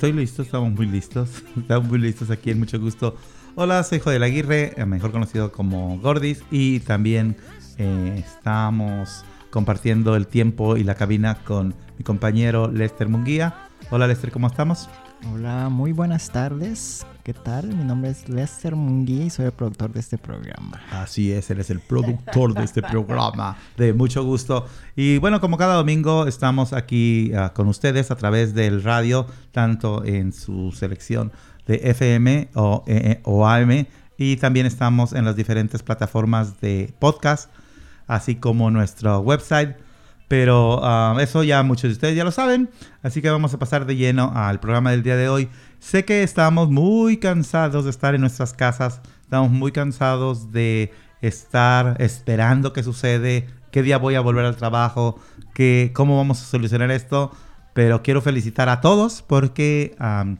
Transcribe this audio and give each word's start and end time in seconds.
Estoy 0.00 0.14
listo, 0.14 0.40
estamos 0.40 0.72
muy 0.72 0.86
listos. 0.86 1.28
Estamos 1.58 1.86
muy 1.86 1.98
listos 1.98 2.30
aquí 2.30 2.50
en 2.50 2.58
Mucho 2.58 2.80
Gusto. 2.80 3.16
Hola, 3.54 3.82
soy 3.82 3.98
Joel 3.98 4.22
Aguirre, 4.22 4.72
eh, 4.78 4.86
mejor 4.86 5.12
conocido 5.12 5.52
como 5.52 5.98
Gordis. 5.98 6.42
Y 6.50 6.80
también 6.80 7.36
eh, 7.76 8.24
estamos 8.26 9.26
compartiendo 9.50 10.16
el 10.16 10.26
tiempo 10.26 10.78
y 10.78 10.84
la 10.84 10.94
cabina 10.94 11.44
con 11.44 11.74
mi 11.98 12.02
compañero 12.02 12.70
Lester 12.72 13.10
Munguía. 13.10 13.68
Hola 13.90 14.06
Lester, 14.06 14.32
¿cómo 14.32 14.46
estamos? 14.46 14.88
Hola, 15.28 15.68
muy 15.68 15.92
buenas 15.92 16.30
tardes. 16.30 17.06
¿Qué 17.22 17.34
tal? 17.34 17.68
Mi 17.68 17.84
nombre 17.84 18.10
es 18.10 18.28
Lester 18.28 18.74
Munguía 18.74 19.24
y 19.24 19.30
soy 19.30 19.46
el 19.46 19.52
productor 19.52 19.92
de 19.92 20.00
este 20.00 20.16
programa. 20.16 20.80
Así 20.90 21.30
es, 21.30 21.50
él 21.50 21.60
es 21.60 21.68
el 21.68 21.80
productor 21.80 22.54
de 22.54 22.64
este 22.64 22.80
programa. 22.80 23.56
De 23.76 23.92
mucho 23.92 24.24
gusto. 24.24 24.66
Y 24.96 25.18
bueno, 25.18 25.40
como 25.40 25.58
cada 25.58 25.74
domingo 25.74 26.26
estamos 26.26 26.72
aquí 26.72 27.32
uh, 27.34 27.52
con 27.52 27.68
ustedes 27.68 28.10
a 28.10 28.16
través 28.16 28.54
del 28.54 28.82
radio, 28.82 29.26
tanto 29.52 30.04
en 30.04 30.32
su 30.32 30.72
selección 30.72 31.32
de 31.66 31.80
FM 31.90 32.48
o, 32.54 32.84
eh, 32.86 33.20
o 33.24 33.46
AM, 33.46 33.86
y 34.16 34.36
también 34.36 34.64
estamos 34.64 35.12
en 35.12 35.26
las 35.26 35.36
diferentes 35.36 35.82
plataformas 35.82 36.60
de 36.62 36.94
podcast, 36.98 37.50
así 38.06 38.36
como 38.36 38.70
nuestro 38.70 39.20
website 39.20 39.76
pero 40.30 40.78
uh, 40.78 41.18
eso 41.18 41.42
ya 41.42 41.60
muchos 41.64 41.88
de 41.88 41.92
ustedes 41.94 42.14
ya 42.14 42.22
lo 42.22 42.30
saben. 42.30 42.70
Así 43.02 43.20
que 43.20 43.28
vamos 43.30 43.52
a 43.52 43.58
pasar 43.58 43.84
de 43.84 43.96
lleno 43.96 44.30
al 44.32 44.60
programa 44.60 44.92
del 44.92 45.02
día 45.02 45.16
de 45.16 45.28
hoy. 45.28 45.48
Sé 45.80 46.04
que 46.04 46.22
estamos 46.22 46.70
muy 46.70 47.16
cansados 47.16 47.82
de 47.82 47.90
estar 47.90 48.14
en 48.14 48.20
nuestras 48.20 48.52
casas. 48.52 49.00
Estamos 49.22 49.50
muy 49.50 49.72
cansados 49.72 50.52
de 50.52 50.92
estar 51.20 51.96
esperando 51.98 52.72
qué 52.72 52.84
sucede, 52.84 53.48
qué 53.72 53.82
día 53.82 53.98
voy 53.98 54.14
a 54.14 54.20
volver 54.20 54.44
al 54.44 54.54
trabajo, 54.54 55.18
qué, 55.52 55.90
cómo 55.92 56.16
vamos 56.16 56.40
a 56.40 56.44
solucionar 56.44 56.92
esto. 56.92 57.32
Pero 57.74 58.04
quiero 58.04 58.22
felicitar 58.22 58.68
a 58.68 58.80
todos 58.80 59.22
porque 59.22 59.96
um, 59.98 60.34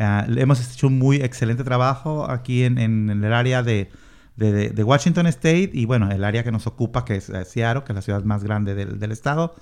uh, 0.00 0.40
hemos 0.40 0.74
hecho 0.74 0.88
un 0.88 0.98
muy 0.98 1.18
excelente 1.18 1.62
trabajo 1.62 2.28
aquí 2.28 2.64
en, 2.64 2.78
en 2.78 3.10
el 3.10 3.32
área 3.32 3.62
de, 3.62 3.92
de, 4.36 4.70
de, 4.70 4.84
Washington 4.84 5.26
State 5.26 5.70
y 5.72 5.86
bueno, 5.86 6.10
el 6.10 6.22
área 6.24 6.44
que 6.44 6.52
nos 6.52 6.66
ocupa, 6.66 7.04
que 7.04 7.16
es 7.16 7.32
Seattle, 7.46 7.84
que 7.84 7.92
es 7.92 7.96
la 7.96 8.02
ciudad 8.02 8.22
más 8.24 8.44
grande 8.44 8.74
del, 8.74 8.98
del 8.98 9.12
estado. 9.12 9.54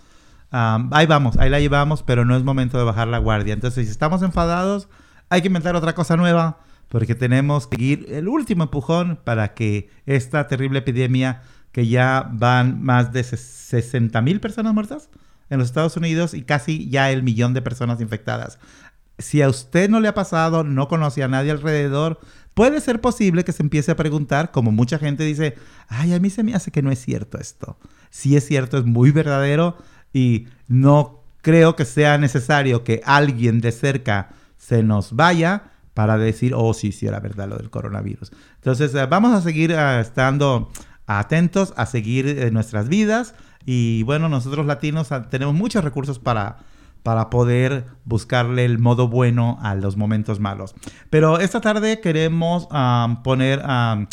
Um, 0.53 0.91
ahí 0.92 1.06
vamos, 1.06 1.36
ahí 1.39 1.50
la 1.50 1.58
llevamos, 1.58 2.03
pero 2.03 2.25
no 2.25 2.36
es 2.36 2.44
momento 2.44 2.78
de 2.78 2.84
bajar 2.84 3.08
la 3.08 3.19
guardia. 3.19 3.55
Entonces, 3.55 3.86
si 3.86 3.91
estamos 3.91 4.22
enfadados, 4.22 4.89
hay 5.28 5.41
que 5.41 5.48
inventar 5.48 5.75
otra 5.75 5.94
cosa 5.94 6.16
nueva, 6.16 6.61
porque 6.89 7.14
tenemos 7.14 7.66
que 7.66 7.83
ir 7.83 8.06
el 8.11 8.28
último 8.28 8.64
empujón 8.64 9.19
para 9.25 9.55
que 9.55 9.91
esta 10.06 10.47
terrible 10.47 10.78
epidemia, 10.78 11.42
que 11.72 11.88
ya 11.88 12.28
van 12.33 12.83
más 12.84 13.12
de 13.12 13.25
60 13.25 14.20
mil 14.22 14.38
personas 14.38 14.75
muertas 14.75 15.09
en 15.50 15.59
los 15.59 15.66
Estados 15.66 15.97
Unidos 15.97 16.34
y 16.34 16.42
casi 16.42 16.88
ya 16.88 17.11
el 17.11 17.25
millón 17.25 17.53
de 17.53 17.62
personas 17.62 18.00
infectadas. 18.00 18.61
Si 19.19 19.42
a 19.42 19.48
usted 19.48 19.91
no 19.91 19.98
le 19.98 20.09
ha 20.09 20.14
pasado, 20.14 20.62
no 20.62 20.86
conoce 20.86 21.22
a 21.25 21.28
nadie 21.28 21.50
alrededor, 21.50 22.20
puede 22.55 22.80
ser 22.80 23.00
posible 23.00 23.44
que 23.44 23.52
se 23.52 23.62
empiece 23.62 23.91
a 23.92 23.97
preguntar, 23.97 24.50
como 24.50 24.72
mucha 24.72 24.98
gente 24.98 25.24
dice, 25.24 25.56
ay, 25.88 26.14
a 26.14 26.20
mí 26.20 26.30
se 26.30 26.42
me 26.42 26.55
hace 26.55 26.70
que 26.70 26.83
no 26.83 26.91
es 26.91 27.00
cierto 27.00 27.38
esto. 27.38 27.77
Si 28.10 28.36
es 28.36 28.47
cierto, 28.47 28.78
es 28.78 28.84
muy 28.84 29.10
verdadero 29.10 29.77
y 30.12 30.47
no 30.69 31.20
creo 31.42 31.77
que 31.77 31.84
sea 31.84 32.16
necesario 32.16 32.84
que 32.84 33.02
alguien 33.05 33.60
de 33.60 33.72
cerca 33.72 34.30
se 34.56 34.82
nos 34.82 35.14
vaya 35.14 35.64
para 35.92 36.16
decir, 36.16 36.55
oh, 36.56 36.75
sí, 36.75 36.91
sí, 36.91 37.06
era 37.06 37.20
verdad 37.20 37.48
lo 37.48 37.56
del 37.56 37.70
coronavirus. 37.70 38.32
Entonces, 38.56 38.94
uh, 38.94 39.06
vamos 39.09 39.32
a 39.32 39.41
seguir 39.41 39.72
uh, 39.72 40.00
estando 40.00 40.71
atentos, 41.06 41.72
a 41.76 41.86
seguir 41.86 42.26
uh, 42.26 42.53
nuestras 42.53 42.88
vidas. 42.88 43.34
Y 43.66 44.03
bueno, 44.03 44.28
nosotros 44.28 44.66
latinos 44.66 45.09
tenemos 45.31 45.54
muchos 45.54 45.84
recursos 45.84 46.19
para, 46.19 46.59
para 47.04 47.31
poder 47.31 47.84
buscarle 48.04 48.65
el 48.65 48.81
modo 48.81 49.06
bueno 49.06 49.59
a 49.62 49.76
los 49.76 49.97
momentos 49.97 50.41
malos. 50.41 50.75
Pero 51.10 51.38
esta 51.38 51.60
tarde 51.60 52.00
queremos 52.00 52.66
poner... 53.22 53.62
Um, 53.65 54.09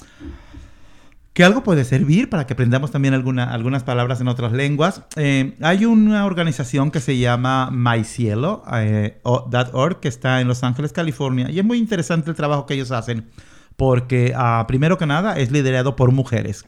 que 1.33 1.45
algo 1.45 1.63
puede 1.63 1.85
servir 1.85 2.29
para 2.29 2.45
que 2.45 2.51
aprendamos 2.53 2.91
también 2.91 3.13
alguna, 3.13 3.45
algunas 3.53 3.83
palabras 3.83 4.19
en 4.19 4.27
otras 4.27 4.51
lenguas. 4.51 5.03
Eh, 5.15 5.55
hay 5.61 5.85
una 5.85 6.25
organización 6.25 6.91
que 6.91 6.99
se 6.99 7.17
llama 7.17 7.69
MyCielo.org 7.71 8.73
eh, 8.73 9.97
que 10.01 10.07
está 10.09 10.41
en 10.41 10.49
Los 10.49 10.63
Ángeles, 10.63 10.91
California, 10.91 11.49
y 11.49 11.59
es 11.59 11.65
muy 11.65 11.77
interesante 11.77 12.29
el 12.29 12.35
trabajo 12.35 12.65
que 12.65 12.73
ellos 12.73 12.91
hacen 12.91 13.29
porque, 13.77 14.35
uh, 14.37 14.67
primero 14.67 14.97
que 14.97 15.05
nada, 15.05 15.37
es 15.37 15.51
liderado 15.51 15.95
por 15.95 16.11
mujeres. 16.11 16.65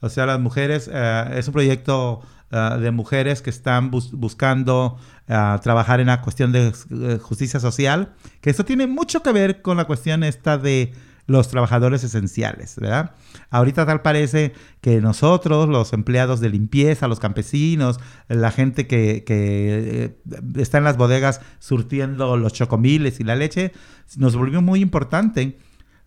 O 0.00 0.08
sea, 0.08 0.26
las 0.26 0.40
mujeres, 0.40 0.88
uh, 0.88 1.32
es 1.34 1.46
un 1.46 1.52
proyecto 1.52 2.22
uh, 2.52 2.78
de 2.78 2.90
mujeres 2.90 3.42
que 3.42 3.50
están 3.50 3.90
bus 3.90 4.12
buscando 4.12 4.98
trabajar 5.26 5.98
en 5.98 6.06
la 6.06 6.22
cuestión 6.22 6.52
de 6.52 6.72
justicia 7.20 7.58
social, 7.58 8.12
que 8.40 8.48
esto 8.48 8.64
tiene 8.64 8.86
mucho 8.86 9.24
que 9.24 9.32
ver 9.32 9.60
con 9.60 9.76
la 9.76 9.84
cuestión 9.84 10.22
esta 10.22 10.56
de 10.56 10.92
los 11.26 11.48
trabajadores 11.48 12.04
esenciales, 12.04 12.76
¿verdad? 12.76 13.12
Ahorita 13.50 13.84
tal 13.84 14.02
parece 14.02 14.52
que 14.80 15.00
nosotros, 15.00 15.68
los 15.68 15.92
empleados 15.92 16.40
de 16.40 16.50
limpieza, 16.50 17.08
los 17.08 17.18
campesinos, 17.18 17.98
la 18.28 18.52
gente 18.52 18.86
que, 18.86 19.24
que 19.24 20.04
eh, 20.04 20.16
está 20.56 20.78
en 20.78 20.84
las 20.84 20.96
bodegas 20.96 21.40
surtiendo 21.58 22.36
los 22.36 22.52
chocomiles 22.52 23.18
y 23.18 23.24
la 23.24 23.34
leche, 23.34 23.72
nos 24.16 24.36
volvió 24.36 24.62
muy 24.62 24.80
importante 24.80 25.58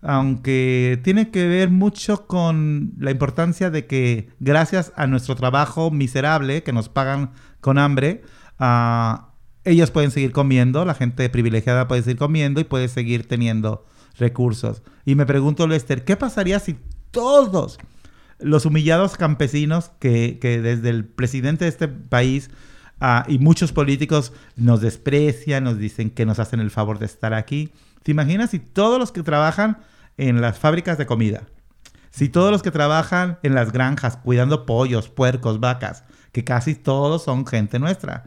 aunque 0.01 0.99
tiene 1.03 1.29
que 1.29 1.45
ver 1.47 1.69
mucho 1.69 2.25
con 2.25 2.93
la 2.97 3.11
importancia 3.11 3.69
de 3.69 3.85
que 3.85 4.29
gracias 4.39 4.93
a 4.95 5.07
nuestro 5.07 5.35
trabajo 5.35 5.91
miserable 5.91 6.63
que 6.63 6.71
nos 6.71 6.87
pagan 6.87 7.31
con 7.59 7.77
hambre, 7.77 8.23
uh, 8.59 9.21
ellos 9.65 9.91
pueden 9.91 10.11
seguir 10.11 10.31
comiendo, 10.31 10.85
la 10.85 10.93
gente 10.93 11.29
privilegiada 11.29 11.87
puede 11.87 12.03
seguir 12.03 12.17
comiendo 12.17 12.61
y 12.61 12.63
puede 12.63 12.87
seguir 12.87 13.27
teniendo 13.27 13.85
recursos. 14.17 14.83
Y 15.05 15.15
me 15.15 15.25
pregunto, 15.25 15.67
Lester, 15.67 16.05
¿qué 16.05 16.15
pasaría 16.15 16.59
si 16.59 16.77
todos 17.11 17.77
los 18.39 18.65
humillados 18.65 19.17
campesinos 19.17 19.91
que, 19.99 20.39
desde 20.41 20.89
el 20.89 21.05
presidente 21.05 21.65
de 21.65 21.69
este 21.69 21.89
país 21.89 22.49
uh, 23.01 23.29
y 23.29 23.37
muchos 23.39 23.73
políticos 23.73 24.31
nos 24.55 24.79
desprecian, 24.79 25.65
nos 25.65 25.77
dicen 25.77 26.09
que 26.09 26.25
nos 26.25 26.39
hacen 26.39 26.61
el 26.61 26.71
favor 26.71 26.99
de 26.99 27.05
estar 27.05 27.33
aquí? 27.33 27.73
¿Te 28.03 28.11
imaginas 28.11 28.51
si 28.51 28.59
todos 28.59 28.99
los 28.99 29.11
que 29.11 29.23
trabajan 29.23 29.79
en 30.17 30.41
las 30.41 30.57
fábricas 30.57 30.97
de 30.97 31.05
comida, 31.05 31.43
si 32.11 32.29
todos 32.29 32.51
los 32.51 32.63
que 32.63 32.71
trabajan 32.71 33.39
en 33.43 33.55
las 33.55 33.71
granjas 33.71 34.17
cuidando 34.17 34.65
pollos, 34.65 35.09
puercos, 35.09 35.59
vacas, 35.59 36.03
que 36.31 36.43
casi 36.43 36.75
todos 36.75 37.23
son 37.23 37.45
gente 37.45 37.79
nuestra, 37.79 38.25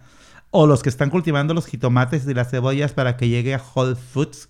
o 0.50 0.66
los 0.66 0.82
que 0.82 0.88
están 0.88 1.10
cultivando 1.10 1.54
los 1.54 1.66
jitomates 1.66 2.26
y 2.26 2.34
las 2.34 2.50
cebollas 2.50 2.92
para 2.92 3.16
que 3.16 3.28
llegue 3.28 3.54
a 3.54 3.62
Whole 3.74 3.96
Foods, 3.96 4.48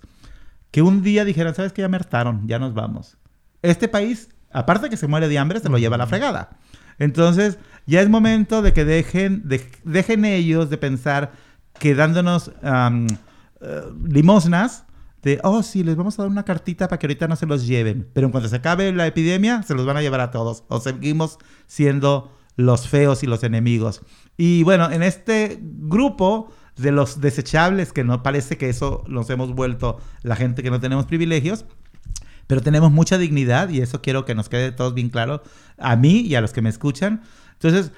que 0.71 0.83
un 0.83 1.03
día 1.03 1.25
dijeran, 1.25 1.55
¿sabes 1.55 1.73
qué? 1.73 1.83
Ya 1.83 1.89
me 1.89 1.97
hartaron, 1.97 2.47
ya 2.49 2.59
nos 2.59 2.75
vamos. 2.75 3.17
Este 3.63 3.89
país, 3.89 4.29
aparte 4.51 4.85
de 4.85 4.91
que 4.91 4.97
se 4.97 5.07
muere 5.07 5.29
de 5.29 5.39
hambre, 5.39 5.61
se 5.61 5.69
lo 5.69 5.79
lleva 5.79 5.95
a 5.95 5.99
la 5.99 6.07
fregada. 6.07 6.51
Entonces, 6.99 7.59
ya 7.87 8.01
es 8.01 8.09
momento 8.09 8.63
de 8.63 8.73
que 8.73 8.85
dejen, 8.85 9.49
de, 9.49 9.65
dejen 9.85 10.25
ellos 10.25 10.71
de 10.71 10.79
pensar 10.79 11.33
que 11.79 11.95
dándonos 11.95 12.51
um, 12.63 13.07
uh, 13.07 14.09
limosnas, 14.09 14.85
de, 15.23 15.41
oh, 15.45 15.63
sí, 15.63 15.85
les 15.85 15.97
vamos 15.97 16.19
a 16.19 16.23
dar 16.23 16.31
una 16.31 16.45
cartita 16.45 16.89
para 16.89 16.99
que 16.99 17.07
ahorita 17.07 17.29
no 17.29 17.37
se 17.37 17.47
los 17.47 17.67
lleven. 17.67 18.09
Pero 18.13 18.27
en 18.27 18.33
cuanto 18.33 18.49
se 18.49 18.57
acabe 18.57 18.93
la 18.93 19.07
epidemia, 19.07 19.63
se 19.63 19.75
los 19.75 19.87
van 19.87 19.97
a 19.97 20.03
llevar 20.03 20.21
a 20.21 20.31
todos. 20.31 20.65
O 20.69 20.81
seguimos 20.81 21.39
siendo 21.67 22.33
los 22.57 22.89
feos 22.89 23.23
y 23.23 23.27
los 23.27 23.45
enemigos. 23.45 24.03
Y 24.37 24.63
bueno, 24.65 24.91
en 24.91 25.03
este 25.03 25.59
grupo 25.61 26.53
de 26.77 26.93
los 26.93 27.21
desechables, 27.21 27.93
que 27.93 28.05
no 28.05 28.23
parece 28.23 28.57
que 28.59 28.69
eso 28.69 29.05
nos 29.07 29.31
hemos 29.31 29.55
vuelto 29.55 29.99
la 30.23 30.37
gente 30.37 30.63
que 30.63 30.71
no 30.71 30.81
tenemos 30.81 31.07
privilegios, 31.07 31.67
pero 32.47 32.61
tenemos 32.61 32.91
mucha 32.91 33.19
dignidad 33.19 33.69
y 33.69 33.81
eso 33.81 34.03
quiero 34.03 34.25
que 34.25 34.35
nos 34.35 34.49
quede 34.49 34.73
todos 34.73 34.95
bien 34.95 35.09
claro 35.09 35.43
a 35.79 35.97
mí 35.97 36.21
y 36.21 36.35
a 36.35 36.41
los 36.41 36.53
que 36.53 36.63
me 36.63 36.69
escuchan. 36.69 37.23
Entonces, 37.53 37.93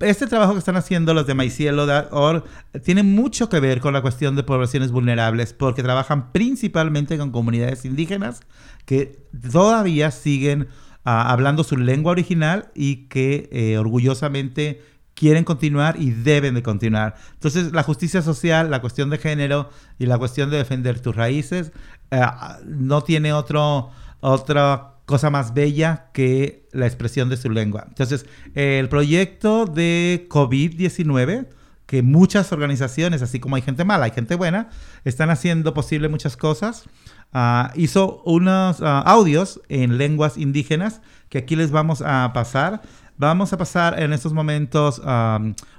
este 0.00 0.26
trabajo 0.26 0.54
que 0.54 0.58
están 0.58 0.76
haciendo 0.76 1.14
los 1.14 1.26
de 1.26 1.34
MyCielo.org 1.34 2.44
tiene 2.84 3.02
mucho 3.02 3.48
que 3.48 3.60
ver 3.60 3.80
con 3.80 3.92
la 3.92 4.02
cuestión 4.02 4.34
de 4.34 4.42
poblaciones 4.42 4.90
vulnerables 4.90 5.52
porque 5.52 5.82
trabajan 5.82 6.32
principalmente 6.32 7.16
con 7.16 7.30
comunidades 7.30 7.84
indígenas 7.84 8.40
que 8.86 9.26
todavía 9.52 10.10
siguen 10.10 10.62
uh, 10.62 10.66
hablando 11.04 11.62
su 11.62 11.76
lengua 11.76 12.12
original 12.12 12.70
y 12.74 13.06
que 13.08 13.48
eh, 13.52 13.78
orgullosamente 13.78 14.82
quieren 15.14 15.44
continuar 15.44 16.00
y 16.00 16.10
deben 16.10 16.54
de 16.54 16.62
continuar. 16.62 17.16
Entonces, 17.34 17.72
la 17.72 17.82
justicia 17.82 18.22
social, 18.22 18.70
la 18.70 18.80
cuestión 18.80 19.10
de 19.10 19.18
género 19.18 19.68
y 19.98 20.06
la 20.06 20.18
cuestión 20.18 20.48
de 20.50 20.58
defender 20.58 21.00
tus 21.00 21.14
raíces 21.14 21.72
eh, 22.10 22.20
no 22.64 23.02
tiene 23.02 23.32
otro, 23.32 23.90
otra 24.20 24.97
cosa 25.08 25.30
más 25.30 25.54
bella 25.54 26.10
que 26.12 26.68
la 26.70 26.86
expresión 26.86 27.30
de 27.30 27.38
su 27.38 27.48
lengua. 27.48 27.86
Entonces, 27.88 28.26
el 28.54 28.90
proyecto 28.90 29.64
de 29.64 30.26
COVID-19 30.28 31.48
que 31.86 32.02
muchas 32.02 32.52
organizaciones, 32.52 33.22
así 33.22 33.40
como 33.40 33.56
hay 33.56 33.62
gente 33.62 33.82
mala, 33.82 34.04
hay 34.04 34.10
gente 34.10 34.34
buena, 34.34 34.68
están 35.04 35.30
haciendo 35.30 35.72
posible 35.72 36.10
muchas 36.10 36.36
cosas. 36.36 36.84
Uh, 37.32 37.72
hizo 37.76 38.22
unos 38.26 38.80
uh, 38.80 38.84
audios 39.06 39.62
en 39.70 39.96
lenguas 39.96 40.36
indígenas 40.36 41.00
que 41.30 41.38
aquí 41.38 41.56
les 41.56 41.70
vamos 41.70 42.02
a 42.04 42.30
pasar. 42.34 42.82
Vamos 43.16 43.54
a 43.54 43.56
pasar 43.56 44.00
en 44.02 44.12
estos 44.12 44.34
momentos 44.34 45.00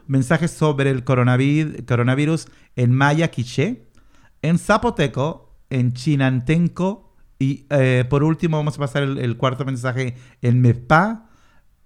mensajes 0.08 0.50
sobre 0.50 0.90
el 0.90 1.04
coronavirus, 1.04 1.84
coronavirus 1.88 2.48
en 2.76 2.92
maya 2.92 3.30
quiché 3.30 3.86
en 4.42 4.58
zapoteco, 4.58 5.56
en 5.70 5.94
chinantenco 5.94 7.09
y 7.40 7.66
eh, 7.70 8.04
por 8.10 8.24
último 8.24 8.58
vamos 8.58 8.76
a 8.76 8.80
pasar 8.80 9.04
el, 9.04 9.38
cuarto 9.38 9.64
mensaje 9.64 10.18
en 10.42 10.62
mepa 10.62 11.30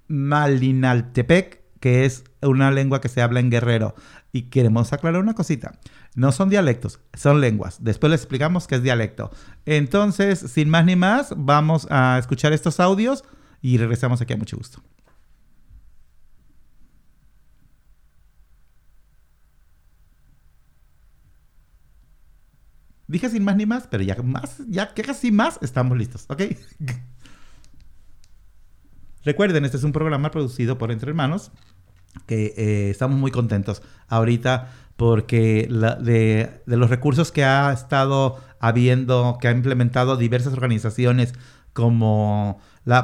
malinaltepec, 0.08 1.62
que 1.80 2.06
es 2.06 2.24
una 2.42 2.72
lengua 2.72 3.00
que 3.00 3.08
se 3.08 3.22
habla 3.22 3.40
en 3.40 3.52
Guerrero. 3.52 3.94
Y 4.32 4.44
queremos 4.44 4.92
aclarar 4.94 5.22
una 5.22 5.36
cosita. 5.36 5.80
No 6.16 6.32
son 6.32 6.50
dialectos, 6.50 7.00
son 7.14 7.40
lenguas. 7.40 7.84
Después 7.84 8.10
les 8.10 8.22
explicamos 8.22 8.68
qué 8.68 8.76
es 8.76 8.84
dialecto. 8.84 9.32
Entonces, 9.66 10.40
sin 10.40 10.70
más 10.70 10.86
ni 10.86 10.96
más, 10.96 11.34
vamos 11.38 11.88
a 11.92 12.18
escuchar 12.18 12.52
estos 12.52 12.80
audios 12.80 13.24
y 13.62 13.78
regresamos 13.78 14.22
aquí 14.22 14.34
a 14.34 14.38
mucho 14.38 14.58
gusto. 14.58 14.82
Dije 23.14 23.30
sin 23.30 23.44
más 23.44 23.56
ni 23.56 23.68
más, 23.68 23.86
pero 23.86 24.04
ya 24.04 24.16
más, 24.24 24.58
ya 24.68 24.92
casi 24.96 25.32
más, 25.32 25.60
estamos 25.62 25.96
listos, 25.96 26.26
¿ok? 26.30 26.42
Recuerden, 29.24 29.66
este 29.66 29.78
es 29.78 29.84
un 29.84 29.92
programa 29.92 30.32
producido 30.32 30.80
por 30.80 30.92
Entre 30.92 31.12
Hermanos, 31.12 31.52
que 32.26 32.56
eh, 32.58 32.90
estamos 32.90 33.20
muy 33.20 33.30
contentos 33.30 33.84
ahorita 34.08 34.74
porque 34.98 35.68
de, 35.70 36.64
los 36.66 36.90
recursos 36.90 37.32
que 37.32 37.44
ha 37.44 37.72
estado 37.72 38.42
habiendo, 38.60 39.38
que 39.40 39.48
ha 39.48 39.52
implementado 39.52 40.18
diversas 40.18 40.54
organizaciones 40.54 41.36
como 41.74 42.60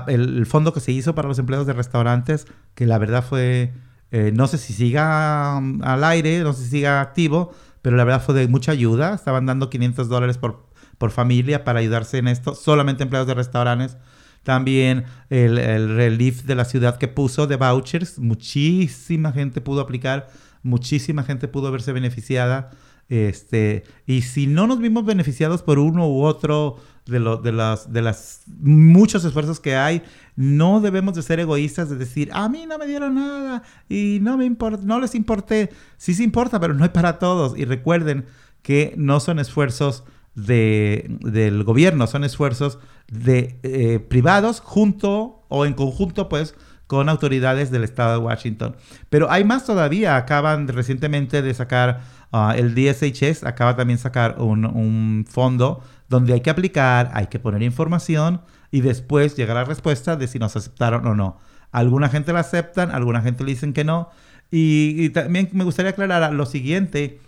el, 0.08 0.44
fondo 0.48 0.74
que 0.74 0.80
se 0.80 0.92
hizo 0.92 1.14
para 1.14 1.28
los 1.28 1.38
empleados 1.38 1.68
de 1.68 1.74
restaurantes, 1.74 2.48
que 2.74 2.88
la 2.88 2.98
verdad 2.98 3.24
fue, 3.24 3.74
eh, 4.10 4.32
no 4.34 4.48
sé 4.48 4.58
si 4.58 4.74
siga 4.74 5.58
um, 5.60 5.84
al 5.84 6.04
aire, 6.04 6.40
no 6.40 6.54
sé 6.54 6.64
si 6.64 6.70
siga 6.72 7.00
activo, 7.00 7.54
pero 7.82 7.96
la 7.96 8.04
verdad 8.04 8.24
fue 8.24 8.36
de 8.36 8.48
mucha 8.48 8.72
ayuda. 8.72 9.14
Estaban 9.14 9.46
dando 9.46 9.70
500 9.70 10.10
dólares 10.10 10.38
por, 10.38 10.66
por 10.98 11.12
familia 11.12 11.64
para 11.64 11.80
ayudarse 11.80 12.18
en 12.18 12.28
esto, 12.28 12.56
solamente 12.56 13.04
empleados 13.04 13.28
de 13.28 13.34
restaurantes. 13.34 13.98
También 14.44 15.06
el, 15.30 15.58
el 15.58 15.96
relief 15.96 16.44
de 16.44 16.56
la 16.56 16.66
ciudad 16.66 16.98
que 16.98 17.08
puso 17.08 17.46
de 17.48 17.58
vouchers, 17.58 18.20
muchísima 18.20 19.32
gente 19.32 19.62
pudo 19.62 19.82
aplicar, 19.82 20.30
muchísima 20.64 21.24
gente 21.24 21.48
pudo 21.48 21.72
verse 21.72 21.92
beneficiada. 21.92 22.72
Este, 23.10 23.84
y 24.06 24.22
si 24.22 24.46
no 24.46 24.68
nos 24.68 24.80
vimos 24.80 25.04
beneficiados 25.04 25.64
por 25.64 25.80
uno 25.80 26.08
u 26.08 26.24
otro 26.24 26.78
de, 27.06 27.20
lo, 27.20 27.38
de, 27.38 27.52
las, 27.52 27.92
de 27.92 28.02
las 28.02 28.44
muchos 28.60 29.24
esfuerzos 29.26 29.60
que 29.60 29.76
hay, 29.76 30.04
no 30.36 30.82
debemos 30.82 31.16
de 31.16 31.22
ser 31.22 31.40
egoístas 31.40 31.90
de 31.90 31.96
decir, 31.96 32.30
a 32.34 32.48
mí 32.50 32.66
no 32.66 32.78
me 32.78 32.88
dieron 32.88 33.16
nada 33.16 33.64
y 33.88 34.20
no, 34.22 34.38
me 34.38 34.46
importa, 34.46 34.84
no 34.84 35.00
les 35.00 35.16
importé. 35.16 35.70
Sí 35.98 36.14
se 36.14 36.24
importa, 36.24 36.60
pero 36.60 36.74
no 36.74 36.86
es 36.86 36.92
para 36.92 37.20
todos. 37.20 37.58
Y 37.58 37.66
recuerden 37.66 38.26
que 38.62 38.94
no 38.98 39.20
son 39.20 39.40
esfuerzos 39.40 40.04
de, 40.36 41.18
del 41.22 41.64
gobierno, 41.64 42.08
son 42.08 42.24
esfuerzos 42.24 42.80
de 43.08 43.60
eh, 43.64 44.00
privados 44.00 44.62
junto 44.62 45.44
o 45.50 45.66
en 45.66 45.74
conjunto, 45.74 46.30
pues, 46.30 46.56
con 46.88 47.10
autoridades 47.10 47.70
del 47.72 47.84
estado 47.84 48.14
de 48.14 48.26
Washington. 48.26 48.76
Pero 49.10 49.30
hay 49.30 49.44
más 49.44 49.66
todavía. 49.66 50.16
Acaban 50.16 50.68
recientemente 50.68 51.42
de 51.42 51.54
sacar 51.54 52.02
Ah, 52.32 52.54
el 52.56 52.76
DSHS 52.76 53.44
acaba 53.44 53.76
también 53.76 53.98
sacar 53.98 54.40
un, 54.40 55.26
fondo 55.28 55.82
donde 56.10 56.34
hay 56.34 56.42
que 56.42 56.50
aplicar, 56.50 57.12
hay 57.14 57.28
que 57.28 57.40
poner 57.40 57.62
información 57.62 58.42
y 58.72 58.82
después 58.82 59.36
llega 59.36 59.54
la 59.54 59.64
respuesta 59.64 60.16
de 60.16 60.28
si 60.28 60.40
nos 60.40 60.56
aceptaron 60.56 61.06
o 61.08 61.16
no. 61.16 61.38
Alguna 61.72 62.10
gente 62.10 62.34
la 62.34 62.40
aceptan, 62.40 62.92
alguna 62.92 63.22
gente 63.22 63.44
le 63.44 63.52
dicen 63.52 63.74
que 63.74 63.84
no. 63.84 64.10
Y, 64.52 65.10
también 65.10 65.50
me 65.54 65.64
gustaría 65.64 65.92
aclarar 65.92 66.34
lo 66.34 66.46
siguiente. 66.48 67.22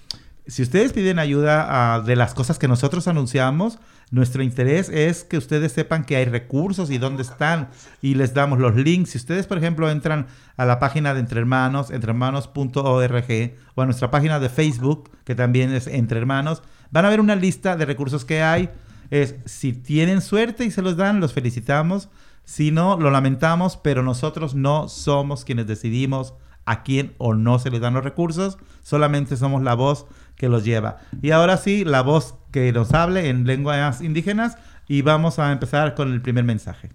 Si 0.48 0.64
ustedes 0.64 0.94
piden 0.94 1.20
ayuda 1.20 1.68
ah, 1.70 2.02
de 2.02 2.16
las 2.16 2.34
cosas 2.34 2.58
que 2.58 2.68
nosotros 2.68 3.08
anunciamos, 3.08 3.78
nuestro 4.12 4.44
interés 4.44 4.90
es 4.90 5.24
que 5.24 5.38
ustedes 5.38 5.72
sepan 5.72 6.04
que 6.04 6.18
hay 6.18 6.26
recursos 6.26 6.92
y 6.92 6.98
dónde 6.98 7.24
están 7.24 7.70
y 8.02 8.16
les 8.16 8.34
damos 8.34 8.60
los 8.60 8.76
links. 8.76 9.12
Si 9.12 9.18
ustedes, 9.18 9.48
por 9.48 9.58
ejemplo, 9.58 9.90
entran 9.90 10.28
a 10.58 10.66
la 10.66 10.80
página 10.80 11.14
de 11.14 11.22
Entre 11.22 11.40
Hermanos, 11.40 11.92
entrehermanos.org 11.92 13.54
o 13.76 13.82
a 13.82 13.86
nuestra 13.86 14.12
página 14.12 14.42
de 14.42 14.50
Facebook, 14.50 15.10
que 15.24 15.34
también 15.34 15.74
es 15.74 15.88
Entre 15.88 16.20
Hermanos, 16.20 16.62
van 16.92 17.06
a 17.06 17.10
ver 17.10 17.22
una 17.22 17.36
lista 17.36 17.78
de 17.78 17.86
recursos 17.86 18.26
que 18.26 18.44
hay. 18.44 18.70
Si 19.46 19.72
tienen 19.72 20.22
suerte 20.22 20.66
y 20.66 20.72
se 20.72 20.82
los 20.82 20.98
dan, 20.98 21.22
los 21.22 21.32
felicitamos. 21.34 22.10
Si 22.44 22.72
no, 22.72 22.98
lo 22.98 23.12
lamentamos, 23.12 23.78
pero 23.78 24.04
nosotros 24.04 24.56
no 24.56 24.90
somos 24.90 25.46
quienes 25.46 25.68
decidimos 25.68 26.34
a 26.66 26.84
quién 26.84 27.14
o 27.18 27.34
no 27.34 27.60
se 27.60 27.72
les 27.72 27.82
dan 27.82 27.94
los 27.94 28.04
recursos, 28.04 28.58
solamente 28.84 29.38
somos 29.38 29.64
la 29.64 29.74
voz 29.74 30.06
que 30.36 30.50
los 30.50 30.64
lleva. 30.64 30.98
Y 31.22 31.32
ahora 31.32 31.58
sí, 31.58 31.86
la 31.86 32.02
voz 32.02 32.36
que 32.52 32.72
nos 32.72 32.94
hable 32.94 33.30
en 33.30 33.46
lenguas 33.46 34.02
indígenas 34.02 34.58
y 34.88 35.02
vamos 35.02 35.40
a 35.40 35.52
empezar 35.52 35.96
con 35.96 36.12
el 36.12 36.22
primer 36.22 36.44
mensaje. 36.44 36.92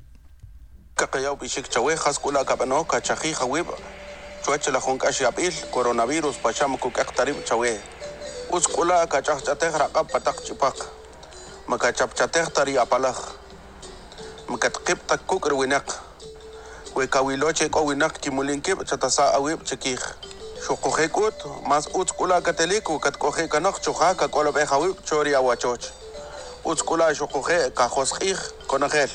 Xucujecut, 20.66 21.44
mas 21.62 21.86
utzkula 21.94 22.42
catelicu, 22.42 22.98
catcojeca 22.98 23.60
noch, 23.60 23.78
chujaca, 23.80 24.26
colobejahuic, 24.28 24.96
choria 25.04 25.38
huachoch. 25.38 25.92
Utzkula 26.64 27.14
xocuje, 27.14 27.70
cajosjij, 27.72 28.36
conajel. 28.66 29.10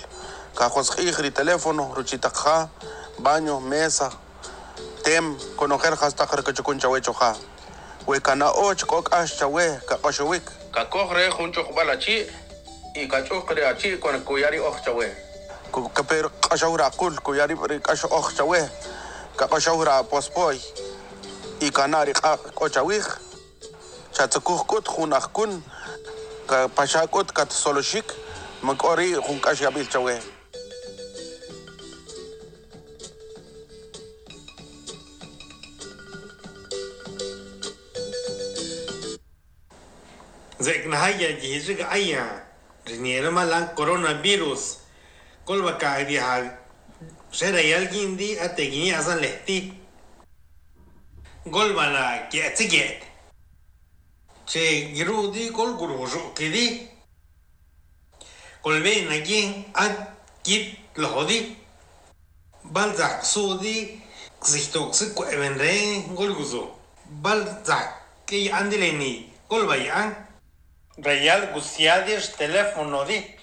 Cajosjij, 0.55 1.19
ri 1.19 1.31
teléfono, 1.31 1.91
ruchitaja, 1.93 2.69
baño, 3.19 3.59
mesa, 3.59 4.11
tem, 5.03 5.37
conajel, 5.57 5.97
hasta 5.99 6.25
jarcachucunchahuechoja. 6.25 7.35
Huecana 8.05 8.51
och, 8.51 8.85
coc 8.87 9.13
ashchahue, 9.13 9.81
cacoshuic. 9.85 10.43
Cacojre, 10.71 11.31
junchochbalachi, 11.31 12.27
y 12.95 13.07
cachucre 13.09 13.67
achi, 13.67 13.97
con 13.99 14.23
cuyari 14.23 14.59
ochchahue. 14.59 15.11
Capero, 15.93 16.31
cachahura, 16.39 16.89
cul, 16.91 17.19
cuyari, 17.19 17.55
cacho 17.81 18.07
ochchahue. 18.09 18.69
Cacachahura, 19.35 20.01
pospoy. 20.03 20.57
ikanari 21.61 22.13
cocha 22.13 22.37
k'ochawij 22.57 23.05
xatzukuj 24.15 24.61
k'ut 24.69 24.85
jun 24.93 25.13
ajkun 25.13 25.51
kapaxa 26.49 27.05
k'ut 27.07 27.29
katsoloxik 27.37 28.07
man 28.65 28.77
k'ori 28.77 29.13
jun 29.13 29.39
k'ax 29.43 29.57
chawe 29.61 29.85
chawej 29.85 30.21
zeknahaya 40.59 41.29
jihizig 41.41 41.81
aya 41.81 42.25
rinielma 42.85 43.45
lan 43.45 43.63
coronavirus 43.77 44.81
kolba 45.45 45.77
ka 45.77 46.01
diha 46.09 46.57
sera 47.31 47.61
yalgindi 47.61 48.37
ategini 48.41 48.93
asan 48.93 49.21
lehti 49.21 49.80
γκολμανα 51.49 52.27
και 52.29 52.51
τσιγκέτ. 52.53 53.01
Και 54.43 54.59
γύρω 54.91 55.21
ότι 55.21 55.49
κολκουρούσο 55.49 56.31
και 56.35 56.45
δι. 56.45 56.89
Κολμένει 58.61 59.01
να 59.01 59.15
γίνει 59.15 59.65
αν 59.71 60.17
κι 60.41 60.77
λόδι. 60.95 61.57
Μπαλτζακ 62.61 63.25
σούδι 63.25 64.03
ξυχτώ 64.39 64.89
ξυκο 64.89 65.23
εμενρέ 65.23 65.73
γκολκουζο. 66.13 66.79
Μπαλτζακ 67.09 67.89
και 68.25 68.51
αντιλένει 68.53 69.25
γκολβαϊάν. 69.47 70.27
Ρεγιάλ 71.03 71.51
κουσιάδιες 71.51 72.35
τελέφωνο 72.35 73.05
δι. 73.05 73.35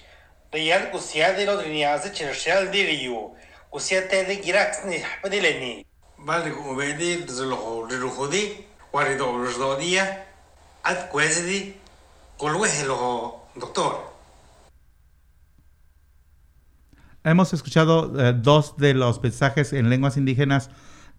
Ρεγιάλ 0.51 0.89
κουσιάδιες 0.89 1.47
ροδρινιάζε 1.47 2.09
τσερσιάλ 2.09 2.69
δίριου. 2.69 3.31
Κουσιάτε 3.69 4.23
δι 4.23 4.33
γυράξνει 4.33 4.99
χαπαδιλένει. 4.99 5.73
Ναι, 5.75 5.88
girax 6.25 6.45
ni 6.45 6.51
hapadileni 6.51 6.53
Vale, 6.53 6.53
obedi 6.67 7.25
zlo 7.27 7.87
ruhudi 7.89 8.65
warido 8.93 9.37
rusdodia 9.37 10.25
at 10.83 11.09
kwezidi 11.11 11.75
kolwehelo 12.37 13.41
doctor. 13.55 14.09
Hemos 17.23 17.53
escuchado 17.53 18.13
eh, 18.19 18.33
dos 18.33 18.77
de 18.77 18.93
los 18.93 19.21
mensajes 19.21 19.73
en 19.73 19.89
lenguas 19.89 20.17
indígenas 20.17 20.69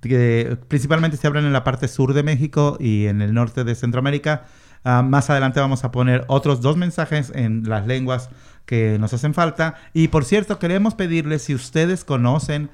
que 0.00 0.56
principalmente 0.68 1.18
se 1.18 1.26
hablan 1.26 1.44
en 1.44 1.52
la 1.52 1.62
parte 1.62 1.86
sur 1.86 2.14
de 2.14 2.22
México 2.22 2.78
y 2.80 3.06
en 3.06 3.20
el 3.20 3.34
norte 3.34 3.64
de 3.64 3.74
Centroamérica. 3.74 4.46
Uh, 4.82 5.02
más 5.02 5.28
adelante 5.28 5.60
vamos 5.60 5.84
a 5.84 5.90
poner 5.90 6.24
otros 6.26 6.62
dos 6.62 6.78
mensajes 6.78 7.30
en 7.34 7.68
las 7.68 7.86
lenguas 7.86 8.30
que 8.64 8.98
nos 8.98 9.12
hacen 9.12 9.34
falta. 9.34 9.74
Y 9.92 10.08
por 10.08 10.24
cierto, 10.24 10.58
queremos 10.58 10.94
pedirles 10.94 11.42
si 11.42 11.54
ustedes 11.54 12.02
conocen 12.04 12.70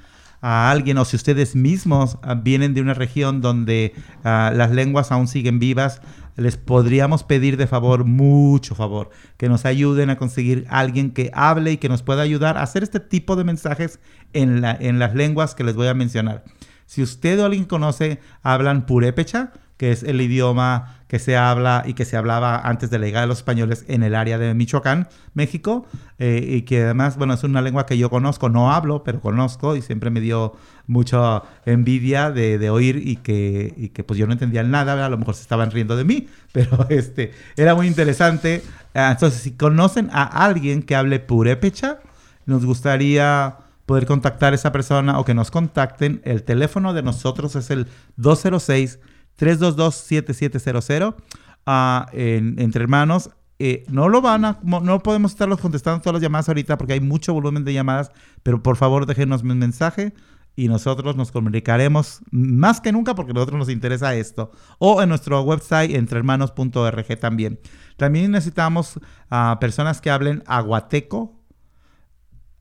a 0.46 0.70
alguien 0.70 0.96
o 0.98 1.04
si 1.04 1.16
ustedes 1.16 1.56
mismos 1.56 2.18
ah, 2.22 2.34
vienen 2.34 2.72
de 2.72 2.80
una 2.80 2.94
región 2.94 3.40
donde 3.40 3.94
ah, 4.22 4.52
las 4.54 4.70
lenguas 4.70 5.10
aún 5.10 5.26
siguen 5.26 5.58
vivas, 5.58 6.00
les 6.36 6.56
podríamos 6.56 7.24
pedir 7.24 7.56
de 7.56 7.66
favor, 7.66 8.04
mucho 8.04 8.76
favor, 8.76 9.10
que 9.38 9.48
nos 9.48 9.64
ayuden 9.64 10.08
a 10.08 10.18
conseguir 10.18 10.64
alguien 10.70 11.10
que 11.10 11.32
hable 11.34 11.72
y 11.72 11.76
que 11.78 11.88
nos 11.88 12.04
pueda 12.04 12.22
ayudar 12.22 12.58
a 12.58 12.62
hacer 12.62 12.84
este 12.84 13.00
tipo 13.00 13.34
de 13.34 13.42
mensajes 13.42 13.98
en, 14.34 14.60
la, 14.60 14.70
en 14.78 15.00
las 15.00 15.16
lenguas 15.16 15.56
que 15.56 15.64
les 15.64 15.74
voy 15.74 15.88
a 15.88 15.94
mencionar. 15.94 16.44
Si 16.84 17.02
usted 17.02 17.40
o 17.40 17.44
alguien 17.44 17.64
conoce, 17.64 18.20
hablan 18.44 18.86
purépecha, 18.86 19.52
que 19.76 19.90
es 19.90 20.04
el 20.04 20.20
idioma 20.20 20.95
que 21.08 21.18
se 21.18 21.36
habla 21.36 21.84
y 21.86 21.94
que 21.94 22.04
se 22.04 22.16
hablaba 22.16 22.58
antes 22.58 22.90
de 22.90 22.98
la 22.98 23.06
llegada 23.06 23.22
de 23.22 23.28
los 23.28 23.38
españoles 23.38 23.84
en 23.88 24.02
el 24.02 24.14
área 24.14 24.38
de 24.38 24.52
Michoacán, 24.54 25.08
México, 25.34 25.86
eh, 26.18 26.44
y 26.46 26.62
que 26.62 26.82
además, 26.82 27.16
bueno, 27.16 27.34
es 27.34 27.44
una 27.44 27.62
lengua 27.62 27.86
que 27.86 27.96
yo 27.96 28.10
conozco, 28.10 28.48
no 28.48 28.72
hablo, 28.72 29.04
pero 29.04 29.20
conozco 29.20 29.76
y 29.76 29.82
siempre 29.82 30.10
me 30.10 30.20
dio 30.20 30.54
mucha 30.86 31.42
envidia 31.64 32.30
de, 32.30 32.70
oír 32.70 33.00
y 33.04 33.16
que, 33.16 33.72
y 33.76 33.90
que 33.90 34.02
pues 34.02 34.18
yo 34.18 34.26
no 34.26 34.32
entendía 34.32 34.62
nada, 34.62 35.04
a 35.04 35.08
lo 35.08 35.18
mejor 35.18 35.34
se 35.34 35.42
estaban 35.42 35.70
riendo 35.70 35.96
de 35.96 36.04
mí, 36.04 36.28
pero 36.52 36.86
este, 36.88 37.32
era 37.56 37.74
muy 37.74 37.86
interesante. 37.86 38.62
Ah, 38.94 39.10
entonces, 39.12 39.42
si 39.42 39.52
conocen 39.52 40.10
a 40.12 40.24
alguien 40.24 40.82
que 40.82 40.96
hable 40.96 41.20
purépecha, 41.20 42.00
nos 42.46 42.64
gustaría 42.64 43.58
poder 43.86 44.06
contactar 44.06 44.52
a 44.52 44.56
esa 44.56 44.72
persona 44.72 45.18
o 45.18 45.24
que 45.24 45.34
nos 45.34 45.50
contacten. 45.52 46.20
El 46.24 46.42
teléfono 46.42 46.92
de 46.92 47.02
nosotros 47.02 47.54
es 47.54 47.70
el 47.70 47.86
206 48.16 48.98
322-7700 49.38 51.14
uh, 51.66 52.06
entre 52.12 52.82
hermanos. 52.82 53.30
Eh, 53.58 53.84
no 53.88 54.10
lo 54.10 54.20
van 54.20 54.44
a, 54.44 54.58
no 54.62 55.02
podemos 55.02 55.32
estarlos 55.32 55.60
contestando 55.60 56.00
todas 56.00 56.14
las 56.14 56.22
llamadas 56.22 56.48
ahorita 56.48 56.76
porque 56.76 56.92
hay 56.92 57.00
mucho 57.00 57.32
volumen 57.32 57.64
de 57.64 57.72
llamadas, 57.72 58.12
pero 58.42 58.62
por 58.62 58.76
favor 58.76 59.06
déjenos 59.06 59.42
un 59.42 59.58
mensaje 59.58 60.12
y 60.56 60.68
nosotros 60.68 61.16
nos 61.16 61.30
comunicaremos 61.30 62.20
más 62.30 62.80
que 62.80 62.90
nunca 62.90 63.14
porque 63.14 63.32
a 63.32 63.34
nosotros 63.34 63.58
nos 63.58 63.68
interesa 63.68 64.14
esto. 64.14 64.50
O 64.78 65.02
en 65.02 65.10
nuestro 65.10 65.42
website 65.42 65.94
entrehermanos.org 65.94 67.18
también. 67.20 67.60
También 67.98 68.30
necesitamos 68.30 68.98
a 69.28 69.58
personas 69.60 70.00
que 70.00 70.10
hablen 70.10 70.42
aguateco, 70.46 71.38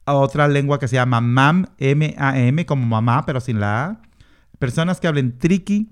otra 0.06 0.48
lengua 0.50 0.78
que 0.78 0.90
se 0.90 0.96
llama 0.96 1.22
MAM, 1.22 1.66
M-A-M, 1.78 2.66
como 2.66 2.86
mamá, 2.86 3.26
pero 3.26 3.40
sin 3.40 3.60
la 3.62 3.86
A. 3.86 4.02
Personas 4.60 5.00
que 5.00 5.08
hablen 5.08 5.38
triqui, 5.38 5.90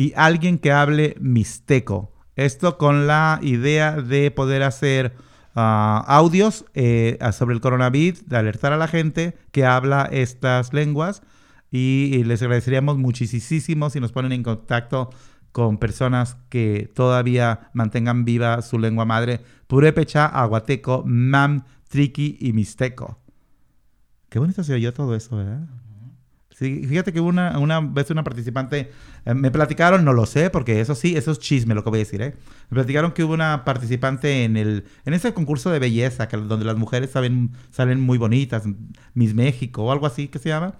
y 0.00 0.14
alguien 0.16 0.56
que 0.56 0.72
hable 0.72 1.14
mixteco. 1.20 2.10
Esto 2.34 2.78
con 2.78 3.06
la 3.06 3.38
idea 3.42 4.00
de 4.00 4.30
poder 4.30 4.62
hacer 4.62 5.14
ah, 5.54 6.02
audios 6.06 6.64
eh, 6.72 7.18
sobre 7.32 7.54
el 7.54 7.60
coronavirus, 7.60 8.26
de 8.26 8.38
alertar 8.38 8.72
a 8.72 8.78
la 8.78 8.88
gente 8.88 9.36
que 9.52 9.66
habla 9.66 10.08
estas 10.10 10.72
lenguas. 10.72 11.22
Y, 11.70 12.24
les 12.24 12.40
agradeceríamos 12.40 12.96
muchísimo 12.96 13.90
si 13.90 14.00
nos 14.00 14.10
ponen 14.10 14.32
en 14.32 14.42
contacto 14.42 15.10
con 15.52 15.76
personas 15.76 16.38
que 16.48 16.90
todavía 16.94 17.68
mantengan 17.74 18.24
viva 18.24 18.62
su 18.62 18.78
lengua 18.78 19.04
madre, 19.04 19.42
purépecha, 19.66 20.24
aguateco, 20.24 21.04
mam, 21.04 21.64
triqui 21.88 22.38
y 22.40 22.54
mixteco. 22.54 23.18
Qué 24.30 24.38
bonito 24.38 24.64
se 24.64 24.72
oyó 24.72 24.94
todo 24.94 25.14
eso, 25.14 25.36
¿verdad? 25.36 25.68
Fíjate 26.60 27.12
que 27.12 27.20
una, 27.20 27.58
una 27.58 27.80
vez 27.80 28.10
una 28.10 28.22
participante, 28.22 28.90
eh, 29.24 29.34
me 29.34 29.50
platicaron, 29.50 30.04
no 30.04 30.12
lo 30.12 30.26
sé, 30.26 30.50
porque 30.50 30.80
eso 30.80 30.94
sí, 30.94 31.16
eso 31.16 31.32
es 31.32 31.38
chisme 31.38 31.74
lo 31.74 31.82
que 31.82 31.90
voy 31.90 31.98
a 31.98 32.00
decir, 32.00 32.20
¿eh? 32.22 32.34
Me 32.68 32.76
platicaron 32.76 33.12
que 33.12 33.24
hubo 33.24 33.32
una 33.34 33.64
participante 33.64 34.44
en 34.44 34.56
el 34.56 34.84
en 35.04 35.14
ese 35.14 35.32
concurso 35.32 35.70
de 35.70 35.78
belleza, 35.78 36.28
que, 36.28 36.36
donde 36.36 36.64
las 36.64 36.76
mujeres 36.76 37.10
saben, 37.10 37.50
salen 37.70 38.00
muy 38.00 38.18
bonitas, 38.18 38.64
Miss 39.14 39.34
México 39.34 39.84
o 39.84 39.92
algo 39.92 40.06
así 40.06 40.28
que 40.28 40.38
se 40.38 40.50
llama. 40.50 40.74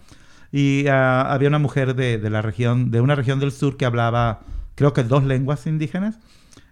Y 0.52 0.86
ah, 0.88 1.32
había 1.32 1.48
una 1.48 1.58
mujer 1.58 1.94
de, 1.94 2.18
de, 2.18 2.30
la 2.30 2.42
región, 2.42 2.90
de 2.90 3.00
una 3.00 3.14
región 3.14 3.40
del 3.40 3.52
sur 3.52 3.76
que 3.76 3.84
hablaba, 3.84 4.40
creo 4.74 4.92
que 4.92 5.04
dos 5.04 5.24
lenguas 5.24 5.66
indígenas. 5.66 6.18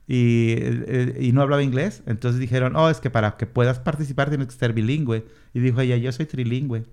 Y, 0.09 0.55
eh, 0.57 1.19
y, 1.21 1.33
no 1.33 1.43
hablaba 1.43 1.63
inglés. 1.63 2.03
Entonces 2.07 2.41
dijeron, 2.41 2.75
oh, 2.77 2.89
es 2.89 2.99
que 2.99 3.11
para 3.11 3.37
que 3.37 3.47
puedas 3.47 3.79
participar 3.79 4.31
tienes 4.31 4.49
que 4.49 4.55
ser 4.55 4.73
bilingüe. 4.73 5.27
Y 5.53 5.61
dijo 5.61 5.81
ella, 5.81 5.97
yo 5.97 6.11
soy 6.13 6.27
trilingüe. 6.27 6.85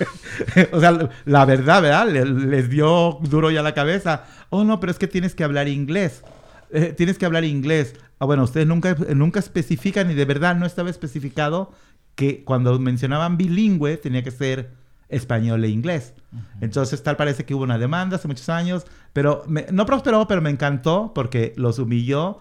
o 0.72 0.80
sea, 0.80 1.10
la 1.24 1.44
verdad, 1.44 1.82
¿verdad? 1.82 2.08
Les, 2.08 2.68
dio 2.68 3.18
duro 3.22 3.50
ya 3.50 3.62
la 3.62 3.74
cabeza. 3.74 4.24
Oh, 4.50 4.64
no, 4.64 4.80
pero 4.80 4.90
es 4.90 4.98
que 4.98 5.08
tienes 5.08 5.34
que 5.34 5.44
hablar 5.44 5.68
inglés. 5.68 6.22
Eh, 6.70 6.94
tienes 6.96 7.18
que 7.18 7.26
hablar 7.26 7.44
inglés. 7.44 7.94
Ah, 8.18 8.24
bueno, 8.24 8.44
ustedes 8.44 8.66
nunca, 8.66 8.96
nunca 9.14 9.40
especifican 9.40 10.10
y 10.10 10.14
de 10.14 10.24
verdad 10.24 10.56
no 10.56 10.66
estaba 10.66 10.90
especificado 10.90 11.72
que 12.14 12.44
cuando 12.44 12.78
mencionaban 12.78 13.36
bilingüe 13.36 13.96
tenía 13.96 14.22
que 14.22 14.30
ser 14.30 14.70
español 15.08 15.64
e 15.64 15.68
inglés. 15.68 16.14
Entonces, 16.60 17.02
tal 17.02 17.16
parece 17.16 17.44
que 17.44 17.54
hubo 17.54 17.64
una 17.64 17.78
demanda 17.78 18.16
hace 18.16 18.28
muchos 18.28 18.48
años, 18.48 18.86
pero 19.12 19.44
no 19.46 19.84
prosperó, 19.84 20.26
pero 20.26 20.40
me 20.40 20.50
encantó 20.50 21.12
porque 21.14 21.52
los 21.56 21.78
humilló 21.78 22.40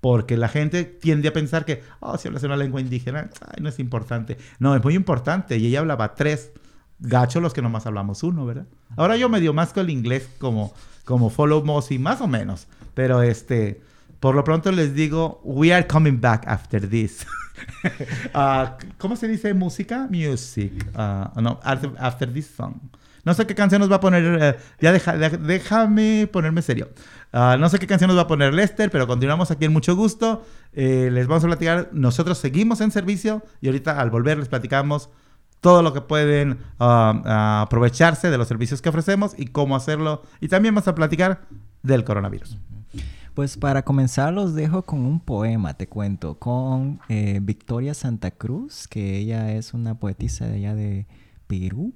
porque 0.00 0.36
la 0.36 0.48
gente 0.48 0.84
tiende 0.84 1.28
a 1.28 1.32
pensar 1.32 1.64
que, 1.64 1.82
oh, 2.00 2.16
si 2.16 2.28
hablas 2.28 2.42
una 2.42 2.56
lengua 2.56 2.80
indígena, 2.80 3.30
no 3.60 3.68
es 3.68 3.78
importante. 3.78 4.38
No, 4.58 4.74
es 4.74 4.82
muy 4.82 4.94
importante. 4.94 5.58
Y 5.58 5.66
ella 5.66 5.80
hablaba 5.80 6.14
tres 6.14 6.52
gacho 7.00 7.40
los 7.40 7.52
que 7.52 7.62
nomás 7.62 7.86
hablamos 7.86 8.22
uno, 8.22 8.46
¿verdad? 8.46 8.66
Ahora 8.96 9.16
yo 9.16 9.28
medio 9.28 9.52
más 9.52 9.72
con 9.72 9.84
el 9.84 9.90
inglés 9.90 10.28
como, 10.38 10.72
como 11.04 11.30
follow 11.30 11.64
Mossy, 11.64 11.98
más 11.98 12.20
o 12.20 12.28
menos. 12.28 12.66
Pero 12.94 13.22
este, 13.22 13.80
por 14.20 14.34
lo 14.34 14.44
pronto 14.44 14.70
les 14.70 14.94
digo, 14.94 15.40
we 15.44 15.72
are 15.72 15.86
coming 15.86 16.20
back 16.20 16.46
after 16.46 16.88
this. 16.88 17.26
Ah, 18.32 18.78
¿Cómo 18.96 19.16
se 19.16 19.28
dice 19.28 19.52
música? 19.52 20.08
Music. 20.10 20.72
Ah, 20.94 21.30
no, 21.36 21.60
after, 21.62 22.32
this 22.32 22.46
song. 22.56 22.74
No 23.22 23.34
sé 23.34 23.46
qué 23.46 23.54
canción 23.54 23.80
nos 23.80 23.90
va 23.90 23.96
a 23.96 24.00
poner. 24.00 24.38
Eh, 24.42 24.58
ya 24.80 24.92
deja, 24.92 25.16
déjame 25.16 26.26
ponerme 26.26 26.62
serio. 26.62 26.88
Ah, 27.32 27.56
no 27.60 27.68
sé 27.68 27.78
qué 27.78 27.86
canción 27.86 28.08
nos 28.08 28.16
va 28.16 28.22
a 28.22 28.26
poner 28.26 28.54
Lester, 28.54 28.90
pero 28.90 29.06
continuamos 29.06 29.50
aquí 29.50 29.66
en 29.66 29.74
mucho 29.74 29.94
gusto. 29.94 30.42
Eh, 30.72 31.10
les 31.12 31.26
vamos 31.26 31.44
a 31.44 31.48
platicar. 31.48 31.90
Nosotros 31.92 32.38
seguimos 32.38 32.80
en 32.80 32.90
servicio 32.90 33.42
y 33.60 33.66
ahorita 33.66 34.00
al 34.00 34.10
volver 34.10 34.38
les 34.38 34.48
platicamos 34.48 35.10
todo 35.60 35.82
lo 35.82 35.92
que 35.92 36.00
pueden 36.00 36.58
um, 36.78 37.22
aprovecharse 37.26 38.30
de 38.30 38.38
los 38.38 38.48
servicios 38.48 38.82
que 38.82 38.88
ofrecemos 38.88 39.34
y 39.36 39.46
cómo 39.46 39.76
hacerlo. 39.76 40.22
Y 40.40 40.48
también 40.48 40.74
vamos 40.74 40.88
a 40.88 40.94
platicar 40.94 41.42
del 41.82 42.04
coronavirus. 42.04 42.58
Pues 43.34 43.56
para 43.56 43.82
comenzar 43.84 44.32
los 44.32 44.54
dejo 44.54 44.82
con 44.82 45.00
un 45.00 45.20
poema, 45.20 45.74
te 45.74 45.86
cuento, 45.86 46.34
con 46.34 47.00
eh, 47.08 47.38
Victoria 47.42 47.94
Santa 47.94 48.32
Cruz, 48.32 48.88
que 48.88 49.18
ella 49.18 49.52
es 49.52 49.72
una 49.72 49.94
poetisa 49.94 50.46
de 50.46 50.56
allá 50.56 50.74
de 50.74 51.06
Perú. 51.46 51.94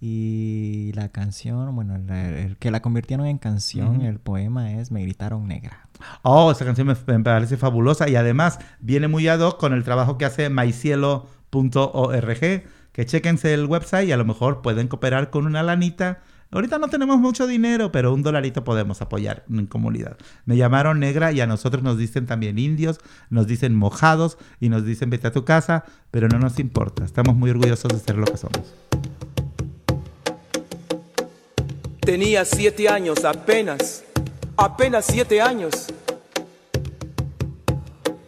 Y 0.00 0.92
la 0.94 1.10
canción, 1.10 1.74
bueno, 1.74 1.96
el 1.96 2.56
que 2.56 2.70
la 2.70 2.80
convirtieron 2.82 3.26
en 3.26 3.38
canción, 3.38 4.02
el 4.02 4.18
poema 4.18 4.72
es 4.72 4.90
Me 4.90 5.02
gritaron 5.02 5.46
negra. 5.46 5.88
Oh, 6.22 6.50
esa 6.50 6.64
canción 6.64 6.88
me, 6.88 6.96
me, 7.06 7.22
parece 7.22 7.56
fabulosa 7.56 8.08
y 8.08 8.16
además 8.16 8.58
viene 8.80 9.08
muy 9.08 9.28
ad 9.28 9.40
hoc 9.40 9.60
con 9.60 9.72
el 9.72 9.84
trabajo 9.84 10.18
que 10.18 10.24
hace 10.24 10.48
maicielo.org 10.48 11.22
que 12.92 13.06
chequense 13.06 13.52
el 13.54 13.66
website 13.66 14.08
y 14.08 14.12
a 14.12 14.16
lo 14.16 14.24
mejor 14.24 14.62
pueden 14.62 14.88
cooperar 14.88 15.30
con 15.30 15.46
una 15.46 15.62
lanita. 15.62 16.22
Ahorita 16.50 16.78
no 16.78 16.88
tenemos 16.88 17.18
mucho 17.18 17.46
dinero, 17.46 17.90
pero 17.90 18.12
un 18.12 18.22
dolarito 18.22 18.62
podemos 18.62 19.00
apoyar 19.00 19.44
en 19.50 19.66
comunidad. 19.66 20.18
Me 20.44 20.58
llamaron 20.58 21.00
negra 21.00 21.32
y 21.32 21.40
a 21.40 21.46
nosotros 21.46 21.82
nos 21.82 21.96
dicen 21.96 22.26
también 22.26 22.58
indios, 22.58 23.00
nos 23.30 23.46
dicen 23.46 23.74
mojados 23.74 24.36
y 24.60 24.68
nos 24.68 24.84
dicen 24.84 25.08
vete 25.08 25.28
a 25.28 25.32
tu 25.32 25.46
casa, 25.46 25.84
pero 26.10 26.28
no 26.28 26.38
nos 26.38 26.58
importa. 26.58 27.04
Estamos 27.04 27.34
muy 27.34 27.50
orgullosos 27.50 27.90
de 27.90 27.98
ser 27.98 28.18
lo 28.18 28.26
que 28.26 28.36
somos. 28.36 28.74
Tenía 32.00 32.44
siete 32.44 32.88
años 32.88 33.24
apenas, 33.24 34.04
apenas 34.56 35.06
siete 35.06 35.40
años. 35.40 35.86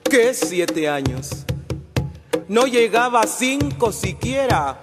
¿Qué 0.04 0.32
siete 0.32 0.88
años? 0.88 1.44
No 2.48 2.66
llegaba 2.66 3.20
a 3.20 3.26
cinco 3.26 3.92
siquiera. 3.92 4.80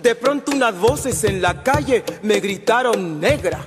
De 0.00 0.14
pronto 0.14 0.52
unas 0.52 0.74
voces 0.78 1.24
en 1.24 1.40
la 1.40 1.62
calle 1.62 2.04
me 2.22 2.40
gritaron 2.40 3.20
negra. 3.20 3.64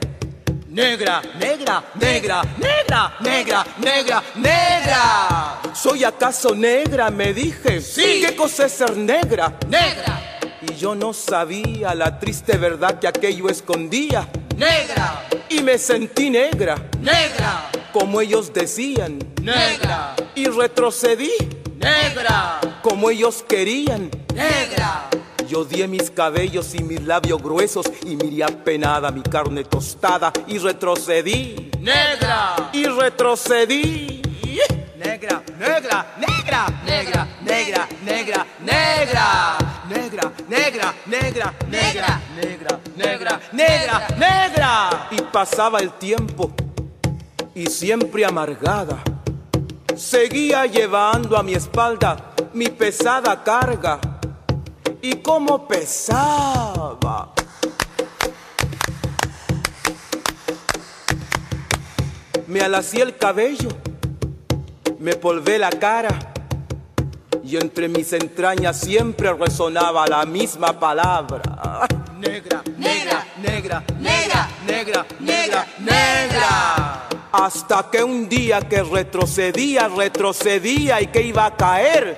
Negra, 0.67 1.23
negra, 1.39 1.83
negra, 1.95 2.43
negra, 2.57 3.15
negra, 3.21 3.65
negra, 3.79 4.23
negra. 4.35 5.61
¿Soy 5.73 6.03
acaso 6.03 6.53
negra? 6.53 7.09
Me 7.09 7.33
dije. 7.33 7.81
Sí. 7.81 8.21
¿Qué 8.23 8.35
cosa 8.35 8.67
es 8.67 8.73
ser 8.73 8.95
negra? 8.95 9.57
Negra. 9.67 10.39
Y 10.61 10.75
yo 10.75 10.93
no 10.93 11.13
sabía 11.13 11.95
la 11.95 12.19
triste 12.19 12.57
verdad 12.57 12.99
que 12.99 13.07
aquello 13.07 13.49
escondía. 13.49 14.27
Negra. 14.55 15.27
Y 15.49 15.61
me 15.61 15.79
sentí 15.79 16.29
negra. 16.29 16.75
Negra 17.01 17.69
como 18.00 18.22
ellos 18.22 18.54
decían, 18.54 19.18
negra, 19.42 20.16
y 20.36 20.46
retrocedí, 20.46 21.32
negra, 21.77 22.60
como 22.84 23.10
ellos 23.10 23.44
querían, 23.48 24.12
negra. 24.36 25.10
Yo 25.48 25.66
di 25.66 25.88
mis 25.88 26.12
cabellos 26.12 26.75
y 26.75 26.84
mis 26.84 27.01
labios 27.01 27.42
gruesos 27.42 27.88
y 28.06 28.16
miré 28.16 28.44
apenada 28.44 29.10
mi 29.10 29.24
carne 29.24 29.63
tostada 29.63 30.32
y 30.46 30.60
retrocedí, 30.60 31.72
negra, 31.80 32.70
y 32.72 32.86
retrocedí. 32.86 34.22
Negra, 34.96 35.42
negra, 35.58 36.16
negra, 36.20 36.66
negra, 36.86 37.27
negra, 37.42 37.88
negra, 38.06 38.46
negra. 38.60 39.58
negra, 39.89 40.34
negra, 40.48 40.94
negra, 41.08 41.54
negra, 41.68 42.22
negra, 42.38 42.80
negra, 42.96 43.42
negra, 43.54 44.08
negra. 44.20 45.08
Y 45.10 45.22
pasaba 45.32 45.80
el 45.80 45.92
tiempo 45.94 46.51
y 47.57 47.65
siempre 47.65 48.23
amargada. 48.23 48.99
Seguía 49.95 50.67
llevando 50.67 51.35
a 51.35 51.41
mi 51.41 51.55
espalda 51.55 52.33
mi 52.53 52.67
pesada 52.67 53.43
carga. 53.43 53.99
Y 55.01 55.15
como 55.15 55.67
pesaba. 55.67 57.33
Me 62.45 62.61
alací 62.61 63.01
el 63.01 63.17
cabello, 63.17 63.69
me 64.99 65.15
polvé 65.15 65.57
la 65.57 65.69
cara 65.69 66.33
y 67.43 67.57
entre 67.57 67.87
mis 67.87 68.13
entrañas 68.13 68.79
siempre 68.79 69.33
resonaba 69.33 70.05
la 70.07 70.25
misma 70.25 70.79
palabra. 70.79 71.87
Negra, 72.19 72.63
negra, 72.77 73.25
negra, 73.41 73.83
negra, 73.99 74.49
negra, 74.65 75.05
negra, 75.19 75.67
negra. 75.79 77.07
Hasta 77.31 77.89
que 77.91 78.03
un 78.03 78.29
día 78.29 78.62
que 78.62 78.84
retrocedía, 78.84 79.88
retrocedía 79.88 81.01
y 81.01 81.07
que 81.07 81.22
iba 81.22 81.46
a 81.46 81.55
caer. 81.55 82.15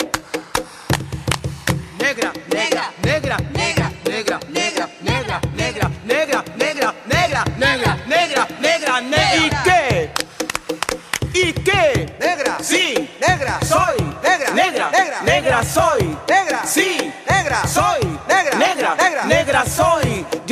Negra, 1.97 2.31
negra, 2.49 2.91
negra, 3.03 3.37
negra, 3.53 3.91
negra, 4.03 4.39
negra, 4.49 4.89
negra, 5.03 5.41
negra, 5.53 5.89
negra, 6.05 6.43
negra, 6.55 6.95
negra, 7.05 7.43
negra, 7.57 7.97
negra, 8.07 8.47
negra, 8.59 9.01
negra. 9.01 9.68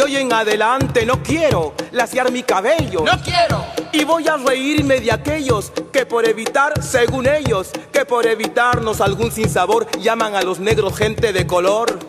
Hoy 0.07 0.15
en 0.15 0.31
adelante 0.31 1.05
no 1.05 1.21
quiero 1.21 1.73
laciar 1.91 2.31
mi 2.31 2.41
cabello. 2.41 3.01
No 3.01 3.21
quiero. 3.21 3.65
Y 3.91 4.05
voy 4.05 4.25
a 4.29 4.37
reírme 4.37 5.01
de 5.01 5.11
aquellos 5.11 5.73
que 5.91 6.05
por 6.05 6.25
evitar, 6.25 6.81
según 6.81 7.27
ellos, 7.27 7.71
que 7.91 8.05
por 8.05 8.25
evitarnos 8.25 9.01
algún 9.01 9.33
sinsabor 9.33 9.85
llaman 9.99 10.33
a 10.35 10.43
los 10.43 10.59
negros 10.59 10.95
gente 10.95 11.33
de 11.33 11.45
color. 11.45 11.99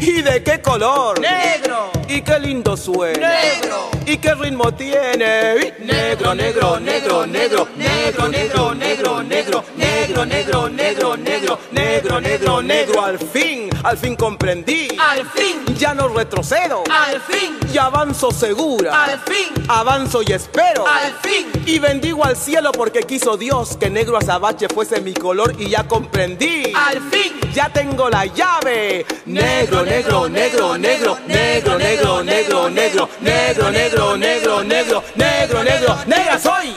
¿Y 0.00 0.22
de 0.22 0.42
qué 0.42 0.60
color? 0.60 1.20
Negro. 1.20 1.90
¿Y 2.08 2.22
qué 2.22 2.38
lindo 2.38 2.76
suena? 2.76 3.28
Negro. 3.28 3.90
¿Y 4.06 4.16
qué 4.18 4.34
ritmo 4.34 4.72
tiene? 4.72 5.74
Negro, 5.80 6.34
negro, 6.34 6.80
negro, 6.80 7.26
negro, 7.26 7.66
negro, 7.76 8.28
negro, 8.28 8.28
negro, 8.28 8.74
negro, 8.74 9.22
negro, 9.22 9.98
negro, 9.98 11.16
negro, 11.16 11.16
negro, 11.16 11.58
negro, 11.72 12.20
negro, 12.20 12.62
negro. 12.62 13.04
Al 13.04 13.18
fin, 13.18 13.68
al 13.82 13.98
fin 13.98 14.16
comprendí. 14.16 14.88
Al 14.98 15.26
fin. 15.28 15.64
Ya 15.76 15.94
no 15.94 16.08
retrocedo. 16.08 16.84
Al 16.90 17.20
fin. 17.20 17.58
Y 17.72 17.78
avanzo 17.78 18.30
segura. 18.30 19.04
Al 19.04 19.18
fin. 19.20 19.52
Avanzo 19.68 20.22
y 20.22 20.32
espero. 20.32 20.86
Al 20.86 21.12
fin. 21.22 21.48
Y 21.66 21.78
bendigo 21.78 22.24
al 22.24 22.36
cielo 22.36 22.72
porque 22.72 23.00
quiso 23.00 23.36
Dios 23.36 23.76
que 23.76 23.90
negro 23.90 24.16
azabache 24.16 24.68
fuese 24.68 25.00
mi 25.00 25.12
color 25.12 25.54
y 25.58 25.68
ya 25.68 25.86
comprendí. 25.86 26.72
Al 26.74 27.00
fin. 27.10 27.37
Ya 27.54 27.68
tengo 27.72 28.08
la 28.08 28.26
llave. 28.26 29.04
Negro, 29.26 29.84
negro, 29.84 30.28
negro, 30.28 30.78
negro, 30.78 31.18
negro, 31.26 31.78
negro, 31.78 32.22
negro, 32.22 32.70
negro, 32.70 32.70
negro, 32.70 33.20
negro, 33.20 34.16
negro, 34.16 34.64
negro, 34.64 35.02
negro, 35.16 35.64
negro, 35.64 35.96
negra 36.06 36.38
soy. 36.38 36.72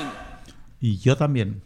Y 0.80 0.98
yo 0.98 1.15
también. 1.17 1.62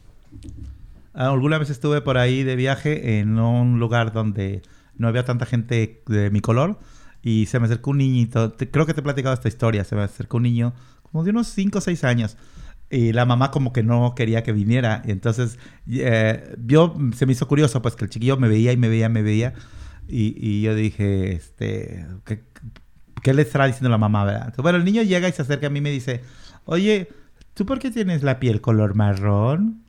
Alguna 1.13 1.57
vez 1.57 1.69
estuve 1.69 2.01
por 2.01 2.17
ahí 2.17 2.43
de 2.43 2.55
viaje 2.55 3.19
en 3.19 3.39
un 3.39 3.79
lugar 3.79 4.11
donde 4.11 4.61
no 4.97 5.07
había 5.07 5.23
tanta 5.23 5.45
gente 5.45 6.01
de 6.07 6.29
mi 6.29 6.41
color 6.41 6.77
y 7.21 7.45
se 7.45 7.59
me 7.59 7.65
acercó 7.65 7.91
un 7.91 7.99
niñito. 7.99 8.55
Creo 8.57 8.85
que 8.85 8.93
te 8.93 8.99
he 8.99 9.03
platicado 9.03 9.33
esta 9.33 9.47
historia. 9.47 9.83
Se 9.83 9.95
me 9.95 10.03
acercó 10.03 10.37
un 10.37 10.43
niño 10.43 10.73
como 11.03 11.23
de 11.23 11.31
unos 11.31 11.47
5 11.47 11.77
o 11.77 11.81
6 11.81 12.03
años. 12.03 12.37
Y 12.89 13.13
la 13.13 13.25
mamá 13.25 13.51
como 13.51 13.73
que 13.73 13.83
no 13.83 14.13
quería 14.15 14.43
que 14.43 14.51
viniera. 14.51 15.01
Y 15.05 15.11
entonces 15.11 15.57
eh, 15.89 16.55
yo 16.65 16.95
se 17.15 17.25
me 17.25 17.33
hizo 17.33 17.47
curioso 17.47 17.81
pues 17.81 17.95
que 17.95 18.05
el 18.05 18.09
chiquillo 18.11 18.37
me 18.37 18.47
veía 18.47 18.71
y 18.71 18.77
me 18.77 18.89
veía, 18.89 19.09
me 19.09 19.21
veía. 19.21 19.53
Y, 20.07 20.35
y 20.37 20.61
yo 20.61 20.75
dije, 20.75 21.33
este, 21.33 22.05
¿qué, 22.25 22.43
¿qué 23.23 23.33
le 23.33 23.41
estará 23.41 23.65
diciendo 23.65 23.89
la 23.89 23.97
mamá? 23.97 24.23
¿verdad? 24.23 24.41
Entonces, 24.41 24.63
bueno, 24.63 24.77
el 24.77 24.85
niño 24.85 25.01
llega 25.01 25.27
y 25.27 25.31
se 25.31 25.41
acerca 25.41 25.67
a 25.67 25.69
mí 25.71 25.79
y 25.79 25.81
me 25.81 25.91
dice, 25.91 26.21
oye, 26.65 27.09
¿tú 27.55 27.65
por 27.65 27.79
qué 27.79 27.89
tienes 27.89 28.21
la 28.21 28.39
piel 28.39 28.61
color 28.61 28.93
marrón? 28.95 29.83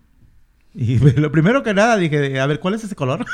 Y 0.75 0.99
lo 1.21 1.33
primero 1.33 1.63
que 1.63 1.75
nada 1.75 1.97
dije, 1.97 2.39
a 2.39 2.47
ver, 2.47 2.61
¿cuál 2.61 2.75
es 2.75 2.85
ese 2.85 2.95
color? 2.95 3.25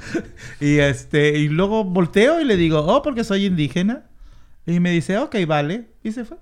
y 0.60 0.78
este, 0.78 1.38
y 1.38 1.48
luego 1.48 1.84
volteo 1.84 2.40
y 2.40 2.44
le 2.44 2.56
digo, 2.56 2.80
oh, 2.80 3.02
porque 3.02 3.24
soy 3.24 3.46
indígena. 3.46 4.06
Y 4.66 4.80
me 4.80 4.90
dice, 4.90 5.18
ok, 5.18 5.36
vale. 5.46 5.88
Y 6.02 6.12
se 6.12 6.24
fue. 6.24 6.38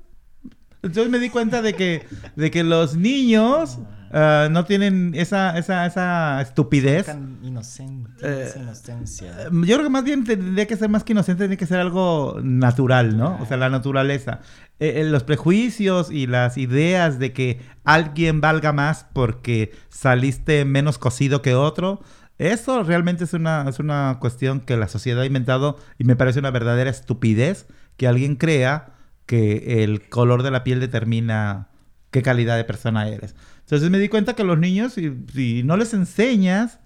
Entonces 0.83 1.11
me 1.11 1.18
di 1.18 1.31
cuenta 1.31 1.62
de 1.62 1.75
que, 1.75 2.07
de 2.35 2.51
que 2.51 2.64
los 2.64 2.97
niños 2.97 3.79
ah, 4.11 4.49
no 4.51 4.64
tienen 4.64 5.12
esa, 5.14 5.57
esa, 5.57 5.87
esa 5.87 6.40
estupidez. 6.42 7.07
Tan 7.07 7.38
inocente, 7.42 8.11
esa 8.47 8.59
inocencia. 8.59 9.33
Yo 9.45 9.77
creo 9.77 9.83
que 9.85 9.90
más 9.90 10.05
bien 10.05 10.25
tendría 10.25 10.66
que 10.66 10.77
ser 10.77 10.88
más 10.88 11.05
que 11.05 11.12
inocente, 11.12 11.45
tiene 11.45 11.57
que 11.57 11.66
ser 11.66 11.79
algo 11.79 12.40
natural, 12.42 13.16
¿no? 13.16 13.38
O 13.40 13.47
sea, 13.47 13.57
la 13.57 13.71
naturaleza. 13.71 14.40
Eh, 14.81 15.01
eh, 15.01 15.05
los 15.05 15.23
prejuicios 15.23 16.11
y 16.11 16.27
las 16.27 16.59
ideas 16.59 17.21
de 17.21 17.33
que 17.33 17.61
alguien 17.85 18.40
valga 18.40 18.73
más 18.73 19.07
porque 19.12 19.73
saliste 19.88 20.64
menos 20.64 20.99
cocido 20.99 21.42
que 21.42 21.55
otro, 21.55 22.03
eso 22.38 22.83
realmente 22.83 23.23
es 23.23 23.35
una, 23.35 23.66
es 23.68 23.79
una 23.79 24.16
cuestión 24.21 24.59
que 24.59 24.77
la 24.77 24.88
sociedad 24.88 25.23
ha 25.23 25.27
inventado 25.27 25.79
y 25.99 26.03
me 26.03 26.16
parece 26.16 26.40
una 26.40 26.51
verdadera 26.51 26.90
estupidez 26.90 27.68
que 27.97 28.09
alguien 28.09 28.35
crea 28.35 28.91
que 29.27 29.83
el 29.85 30.09
color 30.09 30.43
de 30.43 30.51
la 30.51 30.65
piel 30.65 30.81
determina 30.81 31.69
qué 32.11 32.23
calidad 32.23 32.57
de 32.57 32.65
persona 32.65 33.09
eres. 33.09 33.35
Entonces 33.61 33.91
me 33.91 33.99
di 33.99 34.09
cuenta 34.09 34.35
que 34.35 34.45
los 34.45 34.59
niños, 34.59 34.93
si, 34.95 35.13
si 35.33 35.63
no 35.63 35.77
les 35.77 35.95
enseñas 35.95 36.81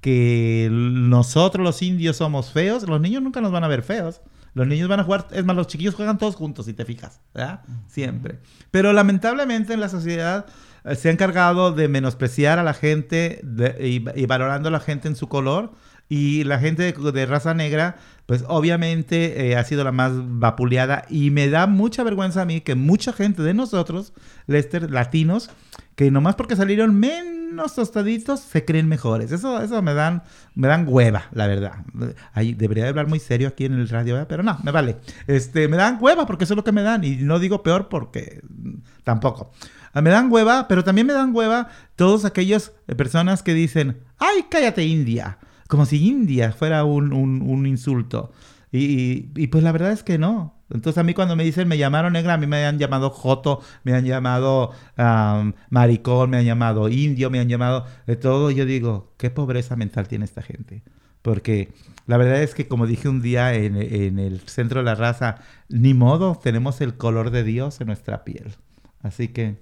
que 0.00 0.68
nosotros 0.70 1.64
los 1.64 1.82
indios 1.82 2.16
somos 2.16 2.52
feos, 2.52 2.88
los 2.88 3.00
niños 3.00 3.22
nunca 3.22 3.40
nos 3.40 3.52
van 3.52 3.64
a 3.64 3.68
ver 3.68 3.82
feos. 3.82 4.20
Los 4.54 4.66
niños 4.66 4.88
van 4.88 5.00
a 5.00 5.04
jugar, 5.04 5.28
es 5.32 5.44
más, 5.44 5.54
los 5.54 5.68
chiquillos 5.68 5.94
juegan 5.94 6.18
todos 6.18 6.34
juntos, 6.34 6.66
si 6.66 6.72
te 6.72 6.84
fijas, 6.84 7.20
¿verdad? 7.34 7.62
Siempre. 7.86 8.40
Pero 8.70 8.92
lamentablemente 8.92 9.74
en 9.74 9.80
la 9.80 9.88
sociedad 9.88 10.46
eh, 10.84 10.96
se 10.96 11.08
ha 11.08 11.12
encargado 11.12 11.70
de 11.72 11.86
menospreciar 11.86 12.58
a 12.58 12.64
la 12.64 12.74
gente 12.74 13.40
de- 13.44 13.76
y, 13.88 14.20
y 14.20 14.26
valorando 14.26 14.68
a 14.68 14.72
la 14.72 14.80
gente 14.80 15.06
en 15.08 15.14
su 15.16 15.28
color. 15.28 15.72
Y 16.08 16.42
la 16.42 16.58
gente 16.58 16.82
de, 16.92 17.12
de 17.12 17.26
raza 17.26 17.54
negra, 17.54 17.98
pues 18.30 18.44
obviamente 18.46 19.48
eh, 19.48 19.56
ha 19.56 19.64
sido 19.64 19.82
la 19.82 19.90
más 19.90 20.12
vapuleada. 20.14 21.04
Y 21.08 21.32
me 21.32 21.48
da 21.48 21.66
mucha 21.66 22.04
vergüenza 22.04 22.42
a 22.42 22.44
mí 22.44 22.60
que 22.60 22.76
mucha 22.76 23.12
gente 23.12 23.42
de 23.42 23.54
nosotros, 23.54 24.12
Lester, 24.46 24.88
latinos, 24.88 25.50
que 25.96 26.12
nomás 26.12 26.36
porque 26.36 26.54
salieron 26.54 26.94
menos 26.94 27.74
tostaditos, 27.74 28.38
se 28.38 28.64
creen 28.64 28.86
mejores. 28.86 29.32
Eso, 29.32 29.60
eso 29.60 29.82
me 29.82 29.94
dan, 29.94 30.22
me 30.54 30.68
dan 30.68 30.84
hueva, 30.86 31.24
la 31.32 31.48
verdad. 31.48 31.84
Ahí 32.32 32.54
debería 32.54 32.84
de 32.84 32.90
hablar 32.90 33.08
muy 33.08 33.18
serio 33.18 33.48
aquí 33.48 33.64
en 33.64 33.72
el 33.72 33.88
radio, 33.88 34.14
¿verdad? 34.14 34.28
pero 34.28 34.44
no, 34.44 34.60
me 34.62 34.70
vale. 34.70 34.98
Este, 35.26 35.66
me 35.66 35.76
dan 35.76 35.98
hueva 36.00 36.24
porque 36.24 36.44
eso 36.44 36.54
es 36.54 36.56
lo 36.56 36.62
que 36.62 36.70
me 36.70 36.82
dan. 36.82 37.02
Y 37.02 37.16
no 37.16 37.40
digo 37.40 37.64
peor 37.64 37.88
porque 37.88 38.42
mm, 38.48 38.74
tampoco. 39.02 39.50
Ah, 39.92 40.02
Me 40.02 40.10
dan 40.10 40.30
hueva, 40.30 40.68
pero 40.68 40.84
también 40.84 41.08
me 41.08 41.14
dan 41.14 41.34
hueva 41.34 41.68
todos 41.96 42.24
aquellas 42.24 42.70
eh, 42.86 42.94
personas 42.94 43.42
que 43.42 43.54
dicen, 43.54 44.04
ay, 44.18 44.44
cállate 44.48 44.84
India. 44.84 45.38
Como 45.70 45.86
si 45.86 46.04
India 46.08 46.50
fuera 46.52 46.82
un, 46.84 47.12
un- 47.12 47.64
insulto. 47.66 48.32
Y, 48.72 49.28
y- 49.36 49.46
pues 49.46 49.62
la 49.62 49.70
verdad 49.72 49.92
es 49.92 50.02
que 50.02 50.18
no. 50.18 50.56
Entonces 50.68 50.98
a 50.98 51.04
mí 51.04 51.14
cuando 51.14 51.36
me 51.36 51.44
dicen 51.44 51.68
me 51.68 51.78
llamaron 51.78 52.12
negra, 52.12 52.34
a 52.34 52.38
mí 52.38 52.46
me 52.48 52.64
han 52.66 52.78
llamado 52.78 53.10
joto, 53.10 53.60
me 53.84 53.92
han 53.94 54.04
llamado 54.04 54.72
am, 54.96 55.54
maricón, 55.70 56.30
me 56.30 56.38
han 56.38 56.44
llamado 56.44 56.88
indio, 56.88 57.30
me 57.30 57.38
han 57.40 57.48
llamado 57.48 57.86
de 58.06 58.16
todo. 58.16 58.50
Yo 58.50 58.66
digo, 58.66 59.12
qué 59.16 59.30
pobreza 59.30 59.76
mental 59.76 60.08
tiene 60.08 60.24
esta 60.24 60.42
gente. 60.42 60.82
Porque 61.22 61.72
la 62.06 62.16
verdad 62.16 62.42
es 62.42 62.54
que 62.54 62.66
como 62.66 62.86
dije 62.88 63.08
un 63.08 63.22
día 63.22 63.54
en, 63.54 63.76
en 63.76 64.18
el 64.18 64.40
centro 64.40 64.80
de 64.80 64.84
la 64.86 64.94
raza, 64.96 65.36
ni 65.68 65.94
modo, 65.94 66.38
tenemos 66.42 66.80
el 66.80 66.96
color 66.96 67.30
de 67.30 67.44
Dios 67.44 67.80
en 67.80 67.86
nuestra 67.88 68.24
piel. 68.24 68.54
Así 69.02 69.28
que, 69.28 69.56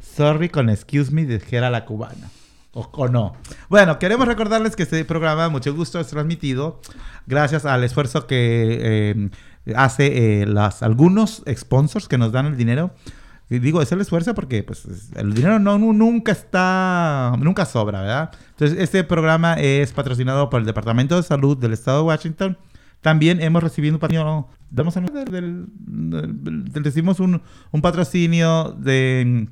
sorry 0.00 0.48
con 0.50 0.68
excuse 0.68 1.10
me, 1.12 1.24
dijera 1.24 1.70
la 1.70 1.84
cubana. 1.86 2.28
O, 2.74 2.88
o 2.92 3.08
no. 3.08 3.34
Bueno, 3.68 3.98
queremos 3.98 4.26
recordarles 4.26 4.76
que 4.76 4.84
este 4.84 5.04
programa, 5.04 5.48
mucho 5.50 5.74
gusto, 5.74 6.00
es 6.00 6.06
transmitido 6.08 6.80
gracias 7.26 7.66
al 7.66 7.84
esfuerzo 7.84 8.26
que 8.26 8.78
eh, 8.80 9.30
hace 9.76 10.42
eh, 10.42 10.46
las, 10.46 10.82
algunos 10.82 11.42
sponsors 11.54 12.08
que 12.08 12.16
nos 12.18 12.32
dan 12.32 12.46
el 12.46 12.56
dinero. 12.56 12.92
Y 13.50 13.58
digo, 13.58 13.82
es 13.82 13.92
el 13.92 14.00
esfuerzo 14.00 14.34
porque 14.34 14.62
pues, 14.62 14.86
es- 14.86 15.10
el 15.16 15.34
dinero 15.34 15.58
no, 15.58 15.76
nu- 15.78 15.92
nunca 15.92 16.32
está, 16.32 17.34
nunca 17.38 17.66
sobra, 17.66 18.00
¿verdad? 18.00 18.30
Entonces, 18.52 18.78
este 18.78 19.04
programa 19.04 19.54
es 19.54 19.92
patrocinado 19.92 20.48
por 20.48 20.60
el 20.60 20.66
Departamento 20.66 21.16
de 21.16 21.22
Salud 21.22 21.58
del 21.58 21.74
Estado 21.74 21.98
de 21.98 22.04
Washington. 22.04 22.56
También 23.02 23.42
hemos 23.42 23.62
recibido 23.62 23.96
un 23.96 24.00
patrocinio, 24.00 24.48
damos 24.70 24.96
a- 24.96 25.00
del, 25.02 25.24
del- 25.26 25.66
un, 27.20 27.42
un 27.72 27.82
patrocinio 27.82 28.74
de, 28.78 29.48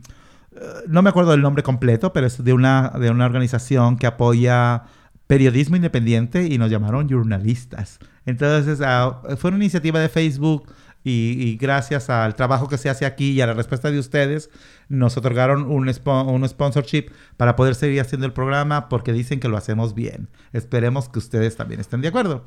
no 0.88 1.02
me 1.02 1.10
acuerdo 1.10 1.30
del 1.30 1.42
nombre 1.42 1.62
completo, 1.62 2.12
pero 2.12 2.26
es 2.26 2.42
de 2.42 2.52
una, 2.52 2.90
de 3.00 3.10
una 3.10 3.26
organización 3.26 3.96
que 3.96 4.06
apoya 4.06 4.84
periodismo 5.26 5.76
independiente 5.76 6.46
y 6.46 6.58
nos 6.58 6.70
llamaron 6.70 7.08
jornalistas. 7.08 8.00
Entonces, 8.26 8.80
ah, 8.84 9.22
fue 9.38 9.50
una 9.50 9.58
iniciativa 9.58 10.00
de 10.00 10.08
Facebook 10.08 10.66
y, 11.04 11.36
y 11.38 11.56
gracias 11.56 12.10
al 12.10 12.34
trabajo 12.34 12.68
que 12.68 12.78
se 12.78 12.90
hace 12.90 13.06
aquí 13.06 13.30
y 13.30 13.40
a 13.40 13.46
la 13.46 13.54
respuesta 13.54 13.90
de 13.90 13.98
ustedes, 13.98 14.50
nos 14.88 15.16
otorgaron 15.16 15.70
un, 15.70 15.88
un 15.88 16.48
sponsorship 16.48 17.10
para 17.36 17.56
poder 17.56 17.74
seguir 17.74 18.00
haciendo 18.00 18.26
el 18.26 18.32
programa 18.32 18.88
porque 18.88 19.12
dicen 19.12 19.40
que 19.40 19.48
lo 19.48 19.56
hacemos 19.56 19.94
bien. 19.94 20.28
Esperemos 20.52 21.08
que 21.08 21.20
ustedes 21.20 21.56
también 21.56 21.80
estén 21.80 22.00
de 22.00 22.08
acuerdo. 22.08 22.44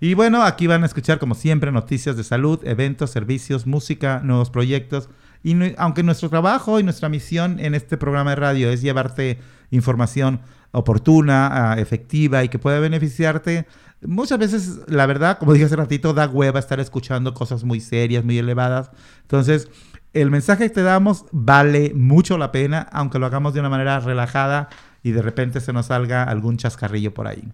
Y 0.00 0.14
bueno, 0.14 0.42
aquí 0.42 0.66
van 0.66 0.82
a 0.82 0.86
escuchar 0.86 1.20
como 1.20 1.36
siempre 1.36 1.70
noticias 1.70 2.16
de 2.16 2.24
salud, 2.24 2.58
eventos, 2.64 3.10
servicios, 3.10 3.66
música, 3.66 4.20
nuevos 4.24 4.50
proyectos. 4.50 5.08
Y 5.42 5.56
aunque 5.76 6.02
nuestro 6.02 6.28
trabajo 6.28 6.78
y 6.78 6.82
nuestra 6.82 7.08
misión 7.08 7.58
en 7.58 7.74
este 7.74 7.96
programa 7.96 8.30
de 8.30 8.36
radio 8.36 8.70
es 8.70 8.82
llevarte 8.82 9.38
información 9.70 10.40
oportuna, 10.70 11.72
ah, 11.72 11.80
efectiva 11.80 12.44
y 12.44 12.48
que 12.48 12.58
pueda 12.58 12.80
beneficiarte, 12.80 13.66
muchas 14.02 14.38
veces, 14.38 14.80
la 14.86 15.06
verdad, 15.06 15.38
como 15.38 15.52
dije 15.52 15.66
hace 15.66 15.76
ratito, 15.76 16.14
da 16.14 16.28
hueva 16.28 16.58
estar 16.58 16.80
escuchando 16.80 17.34
cosas 17.34 17.64
muy 17.64 17.80
serias, 17.80 18.24
muy 18.24 18.38
elevadas. 18.38 18.90
Entonces, 19.22 19.68
el 20.12 20.30
mensaje 20.30 20.64
que 20.64 20.74
te 20.74 20.82
damos 20.82 21.24
vale 21.32 21.92
mucho 21.94 22.38
la 22.38 22.52
pena, 22.52 22.88
aunque 22.92 23.18
lo 23.18 23.26
hagamos 23.26 23.54
de 23.54 23.60
una 23.60 23.68
manera 23.68 24.00
relajada 24.00 24.68
y 25.02 25.12
de 25.12 25.22
repente 25.22 25.60
se 25.60 25.72
nos 25.72 25.86
salga 25.86 26.22
algún 26.22 26.56
chascarrillo 26.56 27.14
por 27.14 27.26
ahí. 27.26 27.48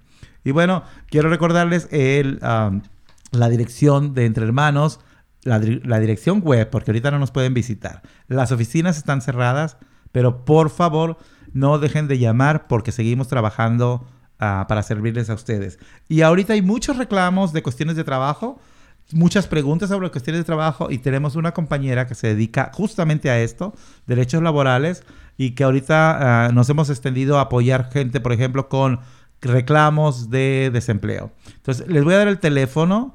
Y 0.44 0.50
bueno, 0.50 0.82
quiero 1.08 1.28
recordarles 1.28 1.88
el, 1.90 2.40
um, 2.42 2.82
la 3.30 3.48
dirección 3.48 4.14
de 4.14 4.26
Entre 4.26 4.44
Hermanos, 4.44 5.00
la, 5.44 5.60
dir- 5.60 5.84
la 5.84 5.98
dirección 6.00 6.40
web, 6.40 6.68
porque 6.70 6.90
ahorita 6.90 7.10
no 7.10 7.18
nos 7.18 7.30
pueden 7.30 7.54
visitar. 7.54 8.02
Las 8.26 8.52
oficinas 8.52 8.96
están 8.96 9.20
cerradas, 9.20 9.76
pero 10.12 10.44
por 10.44 10.70
favor 10.70 11.18
no 11.52 11.78
dejen 11.78 12.08
de 12.08 12.18
llamar 12.18 12.66
porque 12.66 12.92
seguimos 12.92 13.28
trabajando 13.28 14.06
ah, 14.38 14.66
para 14.68 14.82
servirles 14.82 15.30
a 15.30 15.34
ustedes. 15.34 15.78
Y 16.08 16.22
ahorita 16.22 16.52
hay 16.54 16.62
muchos 16.62 16.96
reclamos 16.96 17.52
de 17.52 17.62
cuestiones 17.62 17.96
de 17.96 18.04
trabajo, 18.04 18.60
muchas 19.12 19.46
preguntas 19.46 19.88
sobre 19.88 20.10
cuestiones 20.10 20.40
de 20.40 20.44
trabajo 20.44 20.90
y 20.90 20.98
tenemos 20.98 21.34
una 21.34 21.52
compañera 21.52 22.06
que 22.06 22.14
se 22.14 22.26
dedica 22.28 22.70
justamente 22.74 23.30
a 23.30 23.40
esto, 23.40 23.74
derechos 24.06 24.42
laborales, 24.42 25.04
y 25.38 25.52
que 25.52 25.64
ahorita 25.64 26.46
ah, 26.46 26.52
nos 26.52 26.68
hemos 26.68 26.90
extendido 26.90 27.38
a 27.38 27.42
apoyar 27.42 27.90
gente, 27.92 28.20
por 28.20 28.32
ejemplo, 28.32 28.68
con 28.68 29.00
reclamos 29.40 30.30
de 30.30 30.70
desempleo. 30.72 31.30
Entonces, 31.54 31.86
les 31.86 32.02
voy 32.02 32.14
a 32.14 32.18
dar 32.18 32.28
el 32.28 32.40
teléfono 32.40 33.14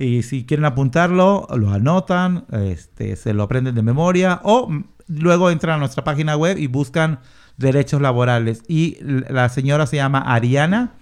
y 0.00 0.22
si 0.22 0.46
quieren 0.46 0.64
apuntarlo, 0.64 1.46
lo 1.54 1.70
anotan, 1.70 2.46
este, 2.52 3.16
se 3.16 3.34
lo 3.34 3.42
aprenden 3.42 3.74
de 3.74 3.82
memoria 3.82 4.40
o 4.44 4.70
luego 5.08 5.50
entran 5.50 5.76
a 5.76 5.78
nuestra 5.78 6.04
página 6.04 6.38
web 6.38 6.56
y 6.56 6.68
buscan 6.68 7.20
derechos 7.58 8.00
laborales. 8.00 8.62
Y 8.66 8.96
la 9.02 9.50
señora 9.50 9.86
se 9.86 9.96
llama 9.96 10.20
Ariana 10.20 10.94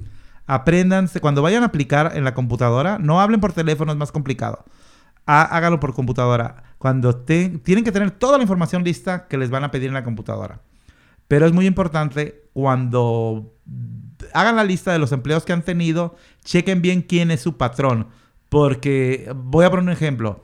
apréndanse. 0.48 1.22
Cuando 1.22 1.42
vayan 1.42 1.64
a 1.64 1.68
aplicar 1.68 2.12
en 2.16 2.24
la 2.24 2.34
computadora, 2.34 2.98
no 3.00 3.22
hablen 3.22 3.40
por 3.40 3.54
teléfono, 3.54 3.92
es 3.92 3.98
más 3.98 4.12
complicado. 4.12 4.66
Há- 5.26 5.44
háganlo 5.56 5.80
por 5.80 5.94
computadora. 5.94 6.64
Cuando 6.84 7.16
te- 7.16 7.48
tienen 7.64 7.86
que 7.86 7.94
tener 7.94 8.12
toda 8.12 8.36
la 8.38 8.42
información 8.44 8.84
lista 8.84 9.30
que 9.30 9.38
les 9.38 9.50
van 9.50 9.64
a 9.64 9.72
pedir 9.72 9.88
en 9.88 9.94
la 9.94 10.04
computadora. 10.04 10.60
Pero 11.30 11.46
es 11.46 11.54
muy 11.54 11.66
importante 11.66 12.44
cuando 12.52 13.54
hagan 14.34 14.58
la 14.58 14.66
lista 14.66 14.92
de 14.92 15.00
los 15.00 15.14
empleos 15.14 15.46
que 15.46 15.54
han 15.54 15.62
tenido, 15.64 16.18
chequen 16.44 16.82
bien 16.82 17.02
quién 17.02 17.32
es 17.32 17.40
su 17.40 17.56
patrón. 17.56 18.08
Porque 18.50 19.32
voy 19.34 19.64
a 19.64 19.70
poner 19.70 19.84
un 19.86 19.92
ejemplo. 19.92 20.44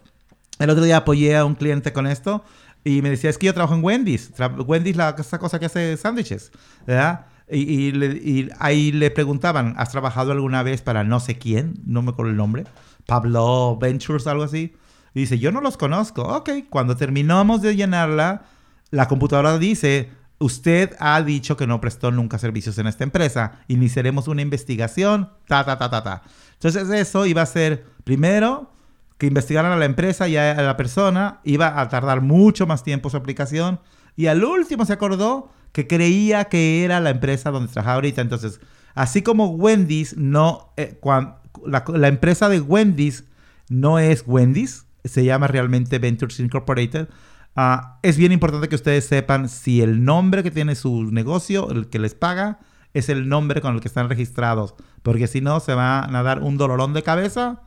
El 0.60 0.70
otro 0.70 0.86
día 0.86 0.96
apoyé 0.96 1.36
a 1.36 1.44
un 1.44 1.56
cliente 1.56 1.92
con 1.92 2.08
esto 2.08 2.46
y 2.86 3.02
me 3.02 3.10
decía, 3.10 3.30
es 3.30 3.38
que 3.38 3.48
yo 3.48 3.54
trabajo 3.54 3.76
en 3.76 3.84
Wendy's. 3.84 4.34
Tra- 4.34 4.66
Wendy's, 4.66 4.96
la, 4.96 5.14
esa 5.20 5.40
cosa 5.40 5.60
que 5.60 5.66
hace 5.66 5.98
sándwiches, 5.98 6.54
¿verdad? 6.88 7.26
Y, 7.52 7.90
y 7.90 7.90
y 7.90 8.50
ahí 8.60 8.94
le 8.94 9.12
preguntaban, 9.12 9.74
¿has 9.78 9.92
trabajado 9.92 10.32
alguna 10.32 10.64
vez 10.64 10.82
para 10.82 11.04
no 11.04 11.20
sé 11.20 11.38
quién? 11.38 11.74
No 11.86 12.02
me 12.02 12.12
acuerdo 12.12 12.32
el 12.32 12.38
nombre. 12.38 12.64
Pablo 13.06 13.78
Ventures, 13.78 14.26
algo 14.26 14.44
así. 14.44 14.74
Y 15.14 15.22
dice, 15.22 15.40
yo 15.40 15.52
no 15.52 15.62
los 15.62 15.78
conozco. 15.78 16.24
Ok, 16.24 16.50
cuando 16.70 16.96
terminamos 16.96 17.62
de 17.62 17.76
llenarla, 17.76 18.44
la 18.92 19.08
computadora 19.08 19.58
dice, 19.58 20.12
usted 20.38 20.96
ha 21.00 21.22
dicho 21.22 21.58
que 21.58 21.68
no 21.68 21.82
prestó 21.82 22.12
nunca 22.12 22.38
servicios 22.38 22.78
en 22.78 22.88
esta 22.88 23.04
empresa. 23.04 23.60
Iniciaremos 23.68 24.28
una 24.28 24.42
investigación, 24.42 25.30
ta, 25.48 25.66
ta, 25.66 25.78
ta, 25.78 25.90
ta, 25.90 26.04
ta. 26.04 26.22
Entonces 26.54 26.90
eso 26.90 27.26
iba 27.26 27.42
a 27.42 27.46
ser, 27.46 27.86
primero, 28.04 28.72
que 29.18 29.28
investigaran 29.28 29.72
a 29.72 29.78
la 29.78 29.86
empresa 29.86 30.28
y 30.28 30.38
a 30.38 30.54
la 30.56 30.78
persona. 30.78 31.40
Iba 31.44 31.80
a 31.80 31.90
tardar 31.90 32.22
mucho 32.22 32.68
más 32.68 32.84
tiempo 32.84 33.10
su 33.10 33.18
aplicación. 33.18 33.80
Y 34.16 34.28
al 34.28 34.44
último 34.44 34.86
se 34.86 34.94
acordó 34.94 35.52
que 35.72 35.88
creía 35.88 36.46
que 36.46 36.84
era 36.84 37.00
la 37.00 37.10
empresa 37.10 37.52
donde 37.52 37.72
trabajaba 37.72 37.96
ahorita. 37.96 38.22
Entonces, 38.22 38.60
así 38.96 39.22
como 39.22 39.48
Wendy's 39.48 40.18
no... 40.18 40.72
eh, 40.78 40.98
cuan- 41.02 41.36
la, 41.66 41.84
la 41.88 42.08
empresa 42.08 42.48
de 42.48 42.60
Wendy's 42.62 43.26
no 43.70 44.00
es 44.00 44.24
Wendy's, 44.26 44.86
se 45.04 45.24
llama 45.24 45.48
realmente 45.48 46.00
Ventures 46.00 46.40
Incorporated. 46.40 47.08
Ah, 47.56 48.00
es 48.04 48.18
bien 48.18 48.32
importante 48.32 48.70
que 48.70 48.76
ustedes 48.76 49.06
sepan 49.06 49.50
si 49.50 49.82
el 49.82 50.04
nombre 50.04 50.44
que 50.44 50.52
tiene 50.52 50.76
su 50.76 51.12
negocio, 51.12 51.70
el 51.72 51.88
que 51.90 52.00
les 52.00 52.16
paga, 52.16 52.60
es 52.94 53.10
el 53.10 53.30
nombre 53.30 53.62
con 53.62 53.76
el 53.76 53.82
que 53.82 53.88
están 53.88 54.10
registrados. 54.10 54.76
Porque 55.04 55.28
si 55.28 55.42
no, 55.42 55.60
se 55.60 55.74
van 55.74 56.16
a 56.16 56.24
dar 56.24 56.42
un 56.42 56.58
dolorón 56.58 56.94
de 56.94 57.04
cabeza 57.04 57.62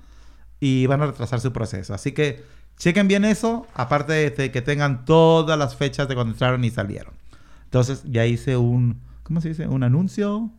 y 0.61 0.87
van 0.87 1.03
a 1.03 1.07
retrasar 1.07 1.41
su 1.41 1.53
proceso. 1.53 1.95
Así 1.95 2.13
que 2.13 2.45
chequen 2.79 3.09
bien 3.09 3.25
eso, 3.25 3.67
aparte 3.75 4.13
de 4.13 4.31
de 4.31 4.51
que 4.51 4.63
tengan 4.63 5.05
todas 5.05 5.59
las 5.59 5.77
fechas 5.77 6.09
de 6.09 6.15
cuando 6.15 6.33
entraron 6.33 6.65
y 6.65 6.71
salieron. 6.71 7.15
Entonces 7.65 8.03
ya 8.05 8.27
hice 8.27 8.57
un, 8.57 9.01
¿cómo 9.23 9.41
se 9.41 9.49
dice? 9.49 9.67
Un 9.67 9.83
anuncio 9.83 10.51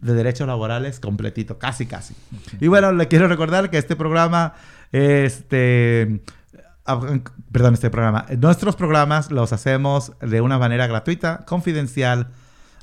de 0.00 0.14
derechos 0.14 0.46
laborales 0.46 1.00
completito, 1.00 1.58
casi, 1.58 1.86
casi. 1.86 2.14
Y 2.60 2.68
bueno, 2.68 2.92
le 2.92 3.08
quiero 3.08 3.28
recordar 3.28 3.70
que 3.70 3.78
este 3.78 3.96
programa, 3.96 4.54
este, 4.92 6.22
ah, 6.84 7.00
perdón, 7.50 7.74
este 7.74 7.90
programa, 7.90 8.26
nuestros 8.38 8.76
programas 8.76 9.30
los 9.30 9.52
hacemos 9.52 10.12
de 10.20 10.40
una 10.40 10.58
manera 10.58 10.86
gratuita, 10.86 11.44
confidencial, 11.46 12.28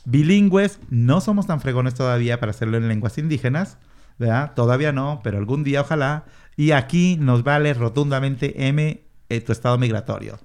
bilingües. 0.06 0.80
No 0.90 1.22
somos 1.22 1.48
tan 1.48 1.62
fregones 1.62 1.94
todavía 1.94 2.40
para 2.40 2.52
hacerlo 2.52 2.78
en 2.78 2.88
lenguas 2.88 3.18
indígenas, 3.18 3.78
¿verdad? 4.18 4.54
Todavía 4.56 4.92
no, 4.92 5.22
pero 5.24 5.38
algún 5.38 5.64
día 5.64 5.82
ojalá. 5.82 6.26
Y 6.58 6.72
aquí 6.72 7.18
nos 7.20 7.44
vale 7.44 7.74
rotundamente 7.74 8.68
M 8.68 9.02
eh, 9.30 9.42
tu 9.42 9.52
estado 9.52 9.78
migratorio. 9.78 10.40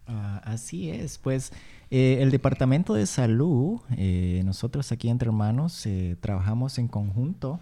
Ah, 0.06 0.40
así 0.44 0.88
es, 0.88 1.18
pues 1.18 1.52
eh, 1.90 2.18
el 2.20 2.30
Departamento 2.30 2.94
de 2.94 3.06
Salud, 3.06 3.80
eh, 3.96 4.42
nosotros 4.44 4.92
aquí 4.92 5.08
entre 5.08 5.28
hermanos 5.28 5.84
eh, 5.84 6.16
trabajamos 6.20 6.78
en 6.78 6.86
conjunto 6.86 7.58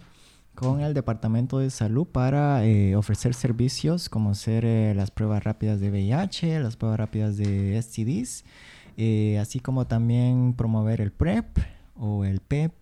con 0.53 0.81
el 0.81 0.93
Departamento 0.93 1.57
de 1.57 1.71
Salud 1.71 2.05
para 2.05 2.63
eh, 2.65 2.95
ofrecer 2.95 3.33
servicios 3.33 4.07
como 4.07 4.35
ser 4.35 4.95
las 4.95 5.09
pruebas 5.09 5.43
rápidas 5.43 5.79
de 5.79 5.89
VIH, 5.89 6.59
las 6.59 6.77
pruebas 6.77 6.99
rápidas 6.99 7.35
de 7.35 7.81
STDs, 7.81 8.45
así 9.41 9.59
como 9.59 9.85
también 9.85 10.53
promover 10.53 11.01
el 11.01 11.11
PrEP 11.11 11.57
o 11.97 12.25
el 12.25 12.39
PEP, 12.39 12.73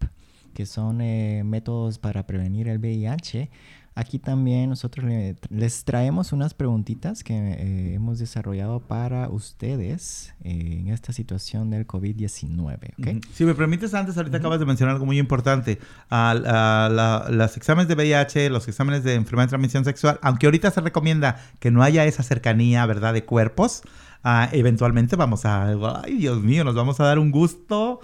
que 0.53 0.65
son 0.65 1.01
eh, 1.01 1.43
métodos 1.45 1.97
para 1.99 2.25
prevenir 2.25 2.67
el 2.67 2.79
VIH. 2.79 3.49
Aquí 3.95 4.17
también 4.17 4.71
nosotros 4.71 5.05
le- 5.05 5.35
les 5.49 5.83
traemos 5.83 6.33
unas 6.33 6.55
preguntitas 6.55 7.23
que 7.23 7.35
eh, 7.35 7.93
hemos 7.93 8.17
desarrollado 8.17 8.79
para 8.79 9.29
ustedes 9.29 10.33
eh, 10.43 10.77
en 10.79 10.87
esta 10.87 11.13
situación 11.13 11.69
del 11.69 11.85
COVID-19. 11.85 12.73
¿ok? 12.73 13.07
Ujú. 13.07 13.19
Si 13.35 13.45
me 13.45 13.53
permites, 13.53 13.93
antes, 13.93 14.17
ahorita 14.17 14.37
acabas 14.37 14.59
de 14.59 14.65
mencionar 14.65 14.93
algo 14.95 15.05
muy 15.05 15.19
importante. 15.19 15.77
Al- 16.09 16.43
a 16.47 16.89
la- 16.91 17.27
los 17.29 17.55
exámenes 17.55 17.87
de 17.87 17.93
VIH, 17.93 18.49
los 18.49 18.67
exámenes 18.67 19.03
de 19.03 19.13
enfermedad 19.13 19.45
de 19.45 19.49
transmisión 19.49 19.85
sexual, 19.85 20.17
aunque 20.23 20.47
ahorita 20.47 20.71
se 20.71 20.81
recomienda 20.81 21.37
que 21.59 21.69
no 21.69 21.83
haya 21.83 22.03
esa 22.05 22.23
cercanía, 22.23 22.83
¿verdad?, 22.87 23.13
de 23.13 23.25
cuerpos, 23.25 23.83
ah, 24.23 24.49
eventualmente 24.53 25.15
vamos 25.15 25.45
a... 25.45 25.67
Ay, 26.03 26.15
Dios 26.17 26.41
mío, 26.41 26.63
nos 26.63 26.73
vamos 26.73 26.99
a 26.99 27.03
dar 27.03 27.19
un 27.19 27.29
gusto. 27.29 27.99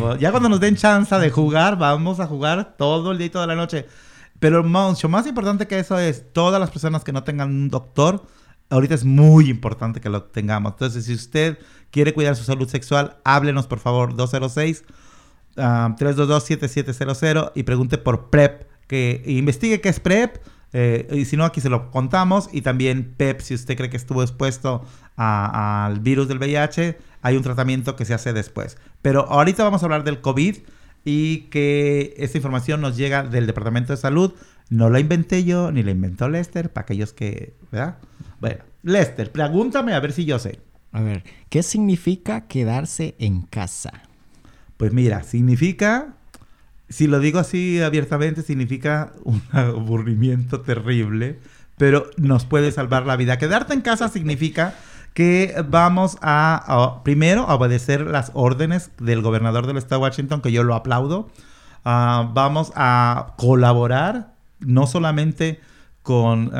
O- 0.00 0.16
Ya 0.16 0.30
cuando 0.30 0.48
nos 0.48 0.60
den 0.60 0.76
chance 0.76 1.14
de 1.16 1.30
jugar, 1.30 1.78
vamos 1.78 2.20
a 2.20 2.26
jugar 2.26 2.74
todo 2.76 3.12
el 3.12 3.18
día 3.18 3.26
y 3.26 3.30
toda 3.30 3.46
la 3.46 3.54
noche. 3.54 3.86
Pero 4.40 4.62
mucho 4.64 5.08
más 5.08 5.26
importante 5.26 5.66
que 5.66 5.78
eso 5.78 5.98
es 5.98 6.32
todas 6.32 6.60
las 6.60 6.70
personas 6.70 7.04
que 7.04 7.12
no 7.12 7.22
tengan 7.22 7.48
un 7.50 7.68
doctor, 7.70 8.26
ahorita 8.70 8.94
es 8.94 9.04
muy 9.04 9.48
importante 9.48 10.00
que 10.00 10.08
lo 10.10 10.24
tengamos. 10.24 10.72
Entonces, 10.72 11.04
si 11.06 11.14
usted 11.14 11.58
quiere 11.90 12.12
cuidar 12.12 12.34
su 12.36 12.44
salud 12.44 12.68
sexual, 12.68 13.16
háblenos 13.24 13.66
por 13.66 13.78
favor 13.78 14.14
206 14.16 14.84
ah, 15.56 15.94
322-7700 15.98 17.52
y 17.54 17.62
pregunte 17.62 17.98
por 17.98 18.30
PrEP, 18.30 18.64
que 18.86 19.22
investigue 19.26 19.80
qué 19.80 19.88
es 19.88 20.00
PrEP. 20.00 20.36
eh, 20.76 21.06
y 21.12 21.24
si 21.24 21.36
no, 21.36 21.44
aquí 21.44 21.60
se 21.60 21.68
lo 21.70 21.90
contamos. 21.92 22.48
Y 22.52 22.62
también 22.62 23.14
PEP, 23.16 23.40
si 23.40 23.54
usted 23.54 23.76
cree 23.76 23.88
que 23.90 23.96
estuvo 23.96 24.22
expuesto 24.22 24.84
al 25.16 26.00
virus 26.00 26.26
del 26.28 26.38
VIH, 26.38 26.98
hay 27.22 27.36
un 27.36 27.42
tratamiento 27.44 27.94
que 27.96 28.04
se 28.04 28.12
hace 28.12 28.32
después. 28.32 28.76
Pero 29.04 29.30
ahorita 29.30 29.62
vamos 29.62 29.82
a 29.82 29.84
hablar 29.84 30.02
del 30.02 30.22
COVID 30.22 30.56
y 31.04 31.40
que 31.50 32.14
esta 32.16 32.38
información 32.38 32.80
nos 32.80 32.96
llega 32.96 33.22
del 33.22 33.46
Departamento 33.46 33.92
de 33.92 33.98
Salud. 33.98 34.32
No 34.70 34.88
la 34.88 34.98
inventé 34.98 35.44
yo, 35.44 35.70
ni 35.70 35.82
la 35.82 35.90
inventó 35.90 36.26
Lester, 36.30 36.72
para 36.72 36.84
aquellos 36.84 37.12
que, 37.12 37.52
¿verdad? 37.70 37.98
Bueno, 38.40 38.64
Lester, 38.82 39.30
pregúntame 39.30 39.92
a 39.92 40.00
ver 40.00 40.12
si 40.12 40.24
yo 40.24 40.38
sé. 40.38 40.58
A 40.90 41.02
ver, 41.02 41.22
¿qué 41.50 41.62
significa 41.62 42.46
quedarse 42.46 43.14
en 43.18 43.42
casa? 43.42 43.92
Pues 44.78 44.94
mira, 44.94 45.22
significa, 45.22 46.14
si 46.88 47.06
lo 47.06 47.20
digo 47.20 47.38
así 47.38 47.82
abiertamente, 47.82 48.40
significa 48.40 49.12
un 49.22 49.42
aburrimiento 49.52 50.62
terrible, 50.62 51.40
pero 51.76 52.08
nos 52.16 52.46
puede 52.46 52.72
salvar 52.72 53.04
la 53.04 53.16
vida. 53.16 53.36
Quedarte 53.36 53.74
en 53.74 53.82
casa 53.82 54.08
significa 54.08 54.74
que 55.14 55.54
vamos 55.68 56.18
a, 56.20 57.00
primero, 57.04 57.48
a 57.48 57.54
obedecer 57.54 58.02
las 58.02 58.32
órdenes 58.34 58.90
del 58.98 59.22
gobernador 59.22 59.66
del 59.66 59.76
estado 59.76 60.00
de 60.00 60.08
Washington, 60.08 60.42
que 60.42 60.50
yo 60.50 60.64
lo 60.64 60.74
aplaudo. 60.74 61.30
Ah, 61.84 62.30
vamos 62.34 62.72
a 62.74 63.34
colaborar, 63.36 64.34
no 64.58 64.86
solamente 64.86 65.60
con 66.02 66.50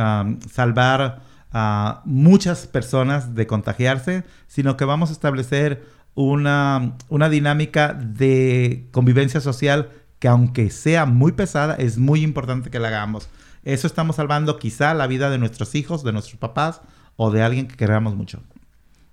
salvar 0.51 1.21
a 1.53 2.01
muchas 2.05 2.67
personas 2.67 3.35
de 3.35 3.47
contagiarse, 3.47 4.25
sino 4.47 4.77
que 4.77 4.85
vamos 4.85 5.11
a 5.11 5.13
establecer 5.13 5.85
una, 6.15 6.95
una 7.09 7.29
dinámica 7.29 7.93
de 7.93 8.89
convivencia 8.93 9.41
social 9.41 9.91
que 10.21 10.29
aunque 10.29 10.71
sea 10.71 11.07
muy 11.07 11.33
pesada, 11.33 11.75
es 11.75 11.99
muy 11.99 12.23
importante 12.23 12.71
que 12.71 12.79
la 12.79 12.89
hagamos. 12.89 13.29
Eso 13.65 13.87
estamos 13.87 14.17
salvando 14.17 14.59
quizá 14.59 14.95
la 14.95 15.07
vida 15.07 15.29
de 15.29 15.39
nuestros 15.39 15.75
hijos, 15.75 16.05
de 16.05 16.13
nuestros 16.13 16.39
papás 16.39 16.81
o 17.17 17.31
de 17.31 17.43
alguien 17.43 17.67
que 17.69 17.77
queramos 17.77 18.15
mucho. 18.15 18.41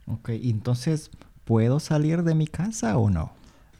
Ok, 0.07 0.29
entonces, 0.29 1.11
¿puedo 1.45 1.79
salir 1.79 2.23
de 2.23 2.35
mi 2.35 2.47
casa 2.47 2.97
o 2.97 3.09
no? 3.09 3.33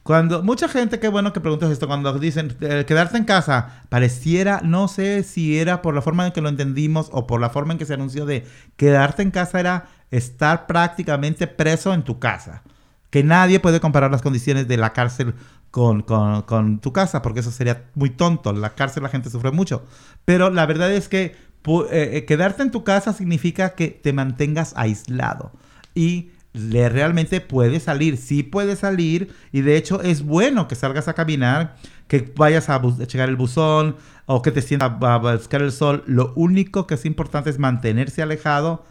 Cuando 0.04 0.42
mucha 0.42 0.68
gente, 0.68 1.00
qué 1.00 1.10
bueno 1.10 1.32
que 1.32 1.42
preguntas 1.42 1.70
esto, 1.72 1.86
cuando 1.88 2.18
dicen 2.18 2.56
eh, 2.62 2.86
quedarse 2.88 3.18
en 3.18 3.24
casa, 3.24 3.84
pareciera, 3.90 4.62
no 4.64 4.88
sé 4.88 5.22
si 5.22 5.60
era 5.60 5.84
por 5.84 5.94
la 5.94 6.02
forma 6.02 6.26
en 6.26 6.32
que 6.34 6.42
lo 6.42 6.50
entendimos 6.50 7.10
o 7.12 7.28
por 7.28 7.40
la 7.40 7.52
forma 7.52 7.74
en 7.74 7.80
que 7.80 7.86
se 7.86 7.94
anunció 7.94 8.26
de 8.26 8.48
quedarte 8.78 9.22
en 9.22 9.30
casa 9.30 9.60
era 9.60 9.86
estar 10.10 10.66
prácticamente 10.66 11.46
preso 11.46 11.94
en 11.94 12.02
tu 12.04 12.18
casa. 12.18 12.64
Que 13.12 13.24
nadie 13.24 13.60
puede 13.60 13.80
comparar 13.80 14.10
las 14.10 14.24
condiciones 14.24 14.68
de 14.68 14.78
la 14.78 14.94
cárcel 14.94 15.36
con, 15.70 16.02
con- 16.02 16.42
con 16.44 16.80
tu 16.80 16.92
casa, 16.94 17.22
porque 17.22 17.42
eso 17.42 17.52
sería 17.52 17.84
muy 17.94 18.10
tonto. 18.10 18.50
En 18.50 18.62
la 18.62 18.72
cárcel 18.74 19.04
la 19.04 19.10
gente 19.10 19.30
sufre 19.30 19.52
mucho. 19.52 19.86
Pero 20.26 20.50
la 20.50 20.66
verdad 20.66 20.92
es 20.92 21.10
que 21.10 21.36
eh, 21.66 22.18
eh, 22.18 22.26
quedarte 22.26 22.64
en 22.64 22.72
tu 22.72 22.84
casa 22.84 23.14
significa 23.14 23.76
que 23.76 23.88
te 23.90 24.14
mantengas 24.14 24.74
aislado. 24.76 25.52
Y 25.94 26.32
le 26.54 26.90
realmente 26.90 27.40
puedes 27.42 27.84
salir, 27.84 28.18
sí 28.18 28.44
puedes 28.44 28.80
salir. 28.80 29.34
Y 29.52 29.62
de 29.62 29.78
hecho 29.78 30.02
es 30.02 30.24
bueno 30.24 30.68
que 30.68 30.76
salgas 30.76 31.08
a 31.08 31.14
caminar, 31.14 31.78
que 32.08 32.32
vayas 32.36 32.70
a, 32.70 32.76
a 32.76 33.08
checar 33.08 33.30
el 33.30 33.36
buzón 33.36 33.96
o 34.26 34.42
que 34.42 34.52
te 34.52 34.62
sientas 34.62 34.92
a, 35.02 35.18
buscar 35.18 35.62
el 35.62 35.72
sol. 35.72 36.04
Lo 36.08 36.34
único 36.36 36.88
que 36.88 36.96
es 36.96 37.06
importante 37.06 37.50
es 37.50 37.60
mantenerse 37.60 38.22
alejado 38.22 38.86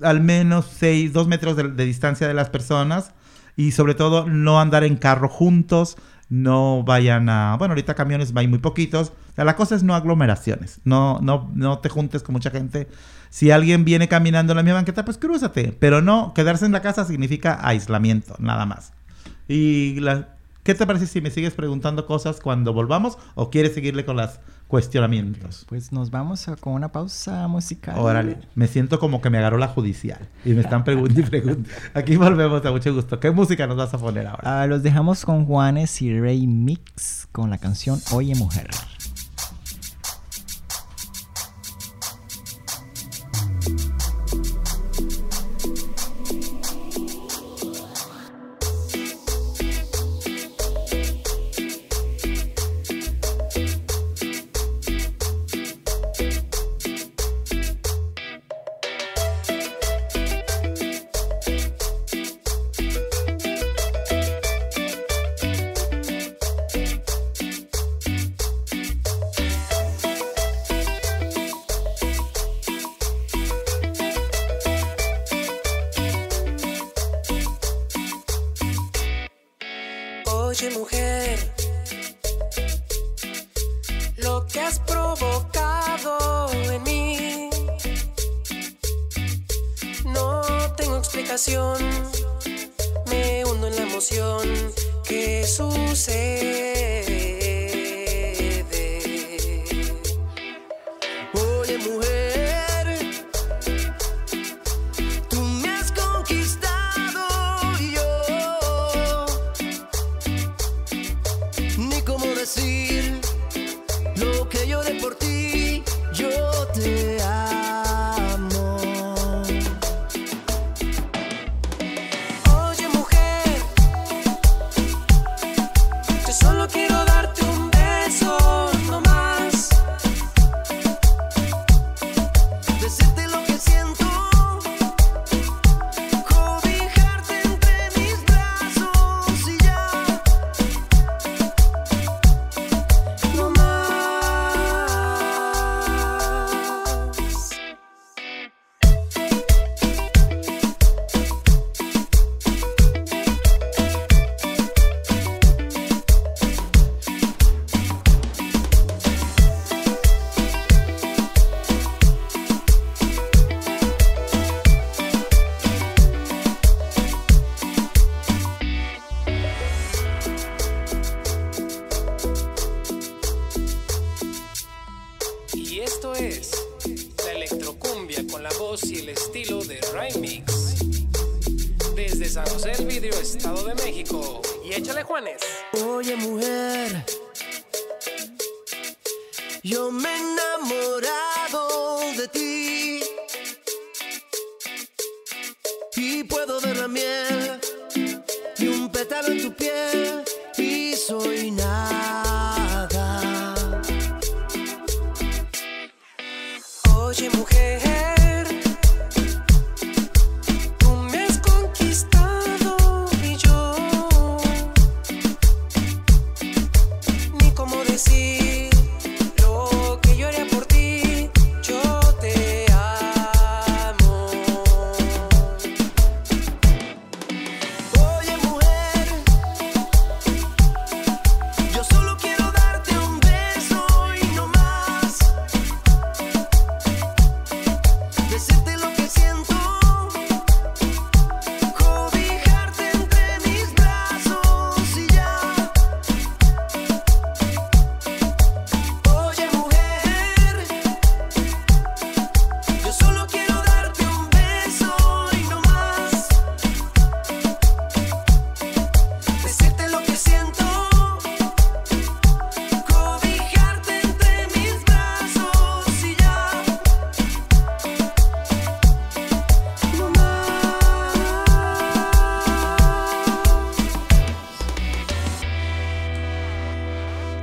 al 0.00 0.20
menos 0.20 0.66
6, 0.78 1.12
2 1.12 1.28
metros 1.28 1.56
de 1.56 1.84
distancia 1.84 2.26
de 2.26 2.34
las 2.34 2.48
personas 2.48 3.12
y 3.56 3.72
sobre 3.72 3.94
todo 3.94 4.26
no 4.26 4.60
andar 4.60 4.84
en 4.84 4.96
carro 4.96 5.28
juntos, 5.28 5.96
no 6.32 6.82
vayan 6.82 7.28
a, 7.28 7.56
bueno, 7.58 7.72
ahorita 7.72 7.94
camiones 7.94 8.32
hay 8.34 8.48
muy 8.48 8.58
poquitos, 8.58 9.12
O 9.32 9.34
sea, 9.34 9.44
la 9.44 9.54
cosa 9.54 9.74
es 9.74 9.82
no 9.82 9.94
aglomeraciones, 9.94 10.80
no, 10.82 11.18
no, 11.20 11.50
no 11.54 11.80
te 11.80 11.90
juntes 11.90 12.22
con 12.22 12.32
mucha 12.32 12.50
gente. 12.50 12.88
Si 13.28 13.50
alguien 13.50 13.84
viene 13.84 14.08
caminando 14.08 14.54
en 14.54 14.56
la 14.56 14.62
misma 14.62 14.78
banqueta, 14.78 15.04
pues 15.04 15.18
crúzate, 15.18 15.76
pero 15.78 16.00
no, 16.00 16.32
quedarse 16.32 16.64
en 16.64 16.72
la 16.72 16.80
casa 16.80 17.04
significa 17.04 17.58
aislamiento, 17.60 18.34
nada 18.38 18.64
más. 18.64 18.94
Y 19.46 20.00
¿qué 20.62 20.74
te 20.74 20.86
parece 20.86 21.06
si 21.06 21.20
me 21.20 21.30
sigues 21.30 21.52
preguntando 21.52 22.06
cosas 22.06 22.40
cuando 22.40 22.72
volvamos 22.72 23.18
o 23.34 23.50
quieres 23.50 23.74
seguirle 23.74 24.06
con 24.06 24.16
los 24.16 24.40
cuestionamientos? 24.72 25.66
Pues 25.68 25.92
nos 25.92 26.10
vamos 26.10 26.48
a- 26.48 26.56
con 26.56 26.72
una 26.72 26.90
pausa 26.90 27.46
musical. 27.46 27.94
Órale, 27.98 28.38
me 28.54 28.66
siento 28.66 28.98
como 28.98 29.20
que 29.20 29.28
me 29.28 29.36
agarró 29.36 29.58
la 29.58 29.68
judicial 29.68 30.18
y 30.46 30.54
me 30.54 30.62
están 30.62 30.82
preguntando 30.82 31.20
y 31.20 31.24
preguntando. 31.24 31.68
Aquí 31.92 32.16
volvemos 32.16 32.64
a 32.64 32.70
mucho 32.72 32.94
gusto. 32.94 33.20
¿Qué 33.20 33.30
música 33.30 33.66
nos 33.66 33.76
vas 33.76 33.92
a 33.92 33.98
poner 33.98 34.26
ahora? 34.26 34.62
Ah, 34.62 34.66
los 34.66 34.82
dejamos 34.82 35.26
con 35.26 35.44
Juanes 35.44 36.00
y 36.00 36.18
Rey 36.18 36.46
Mix 36.46 37.28
con 37.32 37.50
la 37.50 37.58
canción 37.58 38.00
Oye 38.12 38.34
Mujer. 38.34 38.70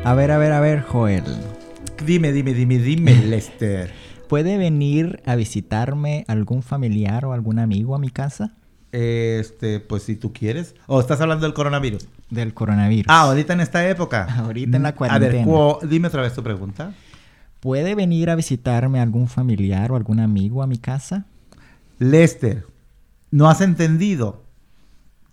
A 0.09 0.15
ver, 0.15 0.31
a 0.31 0.39
ver, 0.39 0.51
a 0.53 0.59
ver, 0.59 0.81
Joel. 0.81 1.23
Dime, 2.03 2.31
dime, 2.31 2.55
dime, 2.55 2.79
dime, 2.79 3.13
Lester. 3.27 3.91
¿Puede 4.27 4.57
venir 4.57 5.21
a 5.27 5.35
visitarme 5.35 6.25
algún 6.27 6.63
familiar 6.63 7.25
o 7.25 7.33
algún 7.33 7.59
amigo 7.59 7.93
a 7.93 7.99
mi 7.99 8.09
casa? 8.09 8.53
Este, 8.91 9.79
pues 9.79 10.01
si 10.01 10.15
tú 10.15 10.33
quieres. 10.33 10.73
¿O 10.87 10.99
estás 10.99 11.21
hablando 11.21 11.45
del 11.45 11.53
coronavirus? 11.53 12.07
Del 12.31 12.55
coronavirus. 12.55 13.05
Ah, 13.07 13.21
ahorita 13.21 13.53
en 13.53 13.61
esta 13.61 13.87
época. 13.87 14.23
Ahorita 14.35 14.77
en 14.77 14.81
la 14.83 14.89
A 14.89 14.91
ver, 14.93 14.97
cuarentena. 14.97 15.45
cu- 15.45 15.77
dime 15.87 16.07
otra 16.07 16.23
vez 16.23 16.33
tu 16.33 16.41
pregunta. 16.41 16.91
¿Puede 17.59 17.93
venir 17.93 18.31
a 18.31 18.35
visitarme 18.35 18.99
algún 18.99 19.27
familiar 19.27 19.91
o 19.91 19.95
algún 19.95 20.19
amigo 20.19 20.63
a 20.63 20.67
mi 20.67 20.79
casa? 20.79 21.25
Lester, 21.99 22.65
¿no 23.29 23.47
has 23.47 23.61
entendido? 23.61 24.43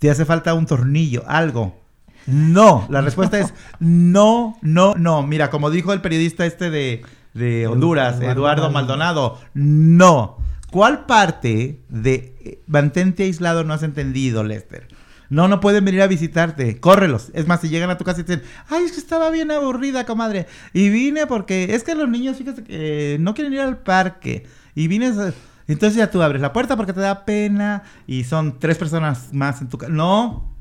Te 0.01 0.11
hace 0.11 0.27
falta 0.27 0.53
un 0.53 0.67
tornillo, 0.67 1.23
algo. 1.27 1.81
No, 2.27 2.87
la 2.91 3.01
respuesta 3.03 3.39
es 3.39 3.55
no, 3.79 4.57
no, 4.63 4.95
no. 4.97 5.23
Mira, 5.23 5.51
como 5.51 5.71
dijo 5.71 5.93
el 5.93 6.01
periodista 6.01 6.45
este 6.47 6.71
de, 6.71 7.03
de 7.35 7.67
Honduras, 7.67 8.21
Eduardo 8.21 8.71
Maldonado. 8.71 9.39
No. 9.55 10.39
¿Cuál 10.71 11.07
parte 11.07 11.81
de 11.89 12.35
eh, 12.41 12.63
mantente 12.67 13.23
aislado 13.23 13.63
no 13.65 13.73
has 13.75 13.83
entendido, 13.83 14.43
Lester? 14.45 14.89
No, 15.29 15.49
no 15.49 15.61
pueden 15.61 15.85
venir 15.85 16.03
a 16.03 16.07
visitarte. 16.07 16.79
Córrelos. 16.81 17.31
Es 17.35 17.47
más, 17.47 17.61
si 17.61 17.69
llegan 17.69 17.91
a 17.91 17.99
tu 17.99 18.05
casa 18.05 18.21
y 18.21 18.25
te 18.25 18.37
dicen, 18.37 18.49
ay, 18.69 18.85
es 18.85 18.93
que 18.93 18.99
estaba 18.99 19.31
bien 19.31 19.51
aburrida, 19.51 20.05
comadre. 20.07 20.47
Y 20.73 20.89
vine 20.89 21.27
porque 21.27 21.75
es 21.75 21.83
que 21.85 21.95
los 21.95 22.09
niños, 22.09 22.37
fíjate, 22.37 22.63
que 22.65 23.15
eh, 23.15 23.19
no 23.19 23.35
quieren 23.35 23.53
ir 23.53 23.61
al 23.61 23.79
parque. 23.79 24.47
Y 24.75 24.89
vine... 24.89 25.07
a- 25.09 25.33
Entonces 25.69 25.97
ya 25.97 26.11
tú 26.11 26.23
abres 26.23 26.43
la 26.43 26.53
puerta 26.53 26.77
porque 26.77 26.93
te 26.93 27.01
da 27.01 27.25
pena 27.25 27.83
y 28.07 28.25
son 28.25 28.59
tres 28.61 28.79
personas 28.79 29.31
más 29.33 29.61
en 29.63 29.69
tu 29.69 29.79
casa. 29.79 29.93
No. 29.93 30.56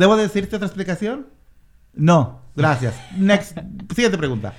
¿Debo 0.00 0.16
decirte 0.16 0.56
otra 0.56 0.66
explicación? 0.66 1.26
No. 1.92 2.40
Gracias. 2.56 2.94
Next. 3.18 3.58
Siguiente 3.94 4.16
pregunta. 4.16 4.54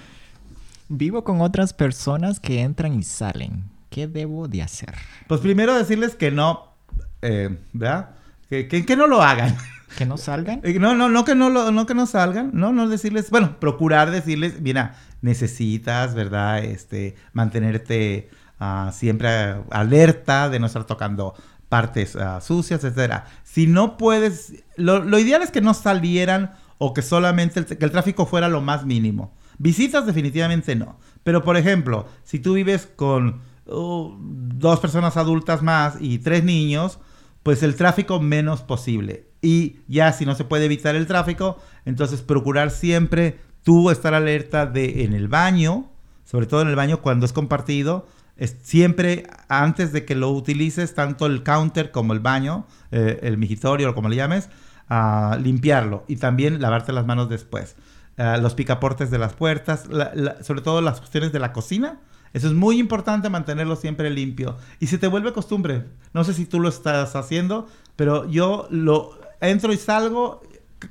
Vivo 0.87 1.23
con 1.23 1.41
otras 1.41 1.73
personas 1.73 2.39
que 2.39 2.61
entran 2.61 2.93
y 2.93 3.01
salen. 3.01 3.63
¿Qué 3.89 4.07
debo 4.07 4.47
de 4.47 4.61
hacer? 4.61 4.93
Pues 5.27 5.41
primero 5.41 5.73
decirles 5.73 6.13
que 6.15 6.29
no, 6.29 6.75
eh, 7.23 7.57
¿verdad? 7.73 8.11
Que, 8.49 8.67
que- 8.67 8.85
que 8.85 8.95
no 8.95 9.07
lo 9.07 9.23
hagan. 9.23 9.57
¿Que 9.97 10.05
no 10.05 10.15
salgan? 10.17 10.61
Eh, 10.63 10.77
No, 10.79 10.93
no, 10.93 11.09
no 11.09 11.25
que 11.25 11.33
no, 11.33 11.49
lo, 11.49 11.71
no 11.71 11.87
que 11.87 11.95
no 11.95 12.05
salgan, 12.05 12.51
no, 12.53 12.71
no 12.71 12.87
decirles, 12.87 13.31
bueno, 13.31 13.59
procurar 13.59 14.11
decirles, 14.11 14.61
mira, 14.61 14.95
necesitas, 15.21 16.13
¿verdad? 16.13 16.63
Este, 16.63 17.15
mantenerte 17.33 18.29
ah, 18.59 18.91
siempre 18.93 19.55
alerta 19.71 20.49
de 20.49 20.59
no 20.59 20.67
estar 20.67 20.83
tocando 20.85 21.33
partes 21.71 22.17
ah, 22.17 22.41
sucias, 22.41 22.83
etcétera. 22.83 23.27
Si 23.43 23.65
no 23.65 23.95
puedes, 23.95 24.61
lo, 24.75 25.17
ideal 25.17 25.41
es 25.41 25.51
que 25.51 25.61
no 25.61 25.73
salieran 25.73 26.51
o 26.79 26.93
que 26.93 27.01
solamente 27.01 27.61
el, 27.61 27.65
que 27.65 27.85
el 27.85 27.91
tráfico 27.91 28.25
fuera 28.25 28.49
lo 28.49 28.59
más 28.59 28.85
mínimo. 28.85 29.33
Visitas 29.57 30.05
definitivamente 30.05 30.75
no. 30.75 30.99
Pero 31.23 31.45
por 31.45 31.55
ejemplo, 31.55 32.07
si 32.25 32.39
tú 32.39 32.55
vives 32.55 32.89
con 32.93 33.39
uh, 33.67 34.17
dos 34.19 34.81
personas 34.81 35.15
adultas 35.15 35.61
más 35.61 35.95
y 36.01 36.19
tres 36.19 36.43
niños, 36.43 36.99
pues 37.41 37.63
el 37.63 37.75
tráfico 37.75 38.19
menos 38.19 38.63
posible. 38.63 39.29
Y 39.41 39.77
ya 39.87 40.11
si 40.11 40.25
no 40.25 40.35
se 40.35 40.43
puede 40.43 40.65
evitar 40.65 40.97
el 40.97 41.07
tráfico, 41.07 41.57
entonces 41.85 42.21
procurar 42.21 42.69
siempre 42.69 43.39
tú 43.63 43.91
estar 43.91 44.13
alerta 44.13 44.65
de 44.65 45.05
en 45.05 45.13
el 45.13 45.29
baño, 45.29 45.89
sobre 46.25 46.47
todo 46.47 46.63
en 46.63 46.67
el 46.67 46.75
baño 46.75 47.01
cuando 47.01 47.25
es 47.25 47.31
compartido, 47.31 48.07
es 48.37 48.57
siempre 48.63 49.27
antes 49.49 49.91
de 49.93 50.05
que 50.05 50.15
lo 50.15 50.29
utilices, 50.31 50.93
tanto 50.95 51.25
el 51.25 51.43
counter 51.43 51.91
como 51.91 52.13
el 52.13 52.19
baño, 52.19 52.65
eh, 52.91 53.19
el 53.23 53.37
migitorio 53.37 53.91
o 53.91 53.95
como 53.95 54.09
le 54.09 54.15
llames, 54.15 54.49
a 54.89 55.37
limpiarlo 55.41 56.03
y 56.07 56.17
también 56.17 56.61
lavarte 56.61 56.91
las 56.91 57.05
manos 57.05 57.29
después. 57.29 57.75
Ah, 58.17 58.37
los 58.37 58.55
picaportes 58.55 59.09
de 59.09 59.17
las 59.17 59.33
puertas, 59.33 59.87
la- 59.87 60.11
la- 60.13 60.43
sobre 60.43 60.61
todo 60.61 60.81
las 60.81 60.99
cuestiones 60.99 61.31
de 61.31 61.39
la 61.39 61.53
cocina. 61.53 61.99
Eso 62.33 62.47
es 62.47 62.53
muy 62.53 62.79
importante 62.79 63.29
mantenerlo 63.29 63.75
siempre 63.75 64.09
limpio. 64.09 64.57
Y 64.79 64.87
se 64.87 64.97
te 64.97 65.07
vuelve 65.07 65.33
costumbre. 65.33 65.85
No 66.13 66.23
sé 66.23 66.33
si 66.33 66.45
tú 66.45 66.59
lo 66.59 66.69
estás 66.69 67.15
haciendo, 67.15 67.67
pero 67.95 68.29
yo 68.29 68.67
lo 68.69 69.17
entro 69.39 69.71
y 69.73 69.77
salgo, 69.77 70.41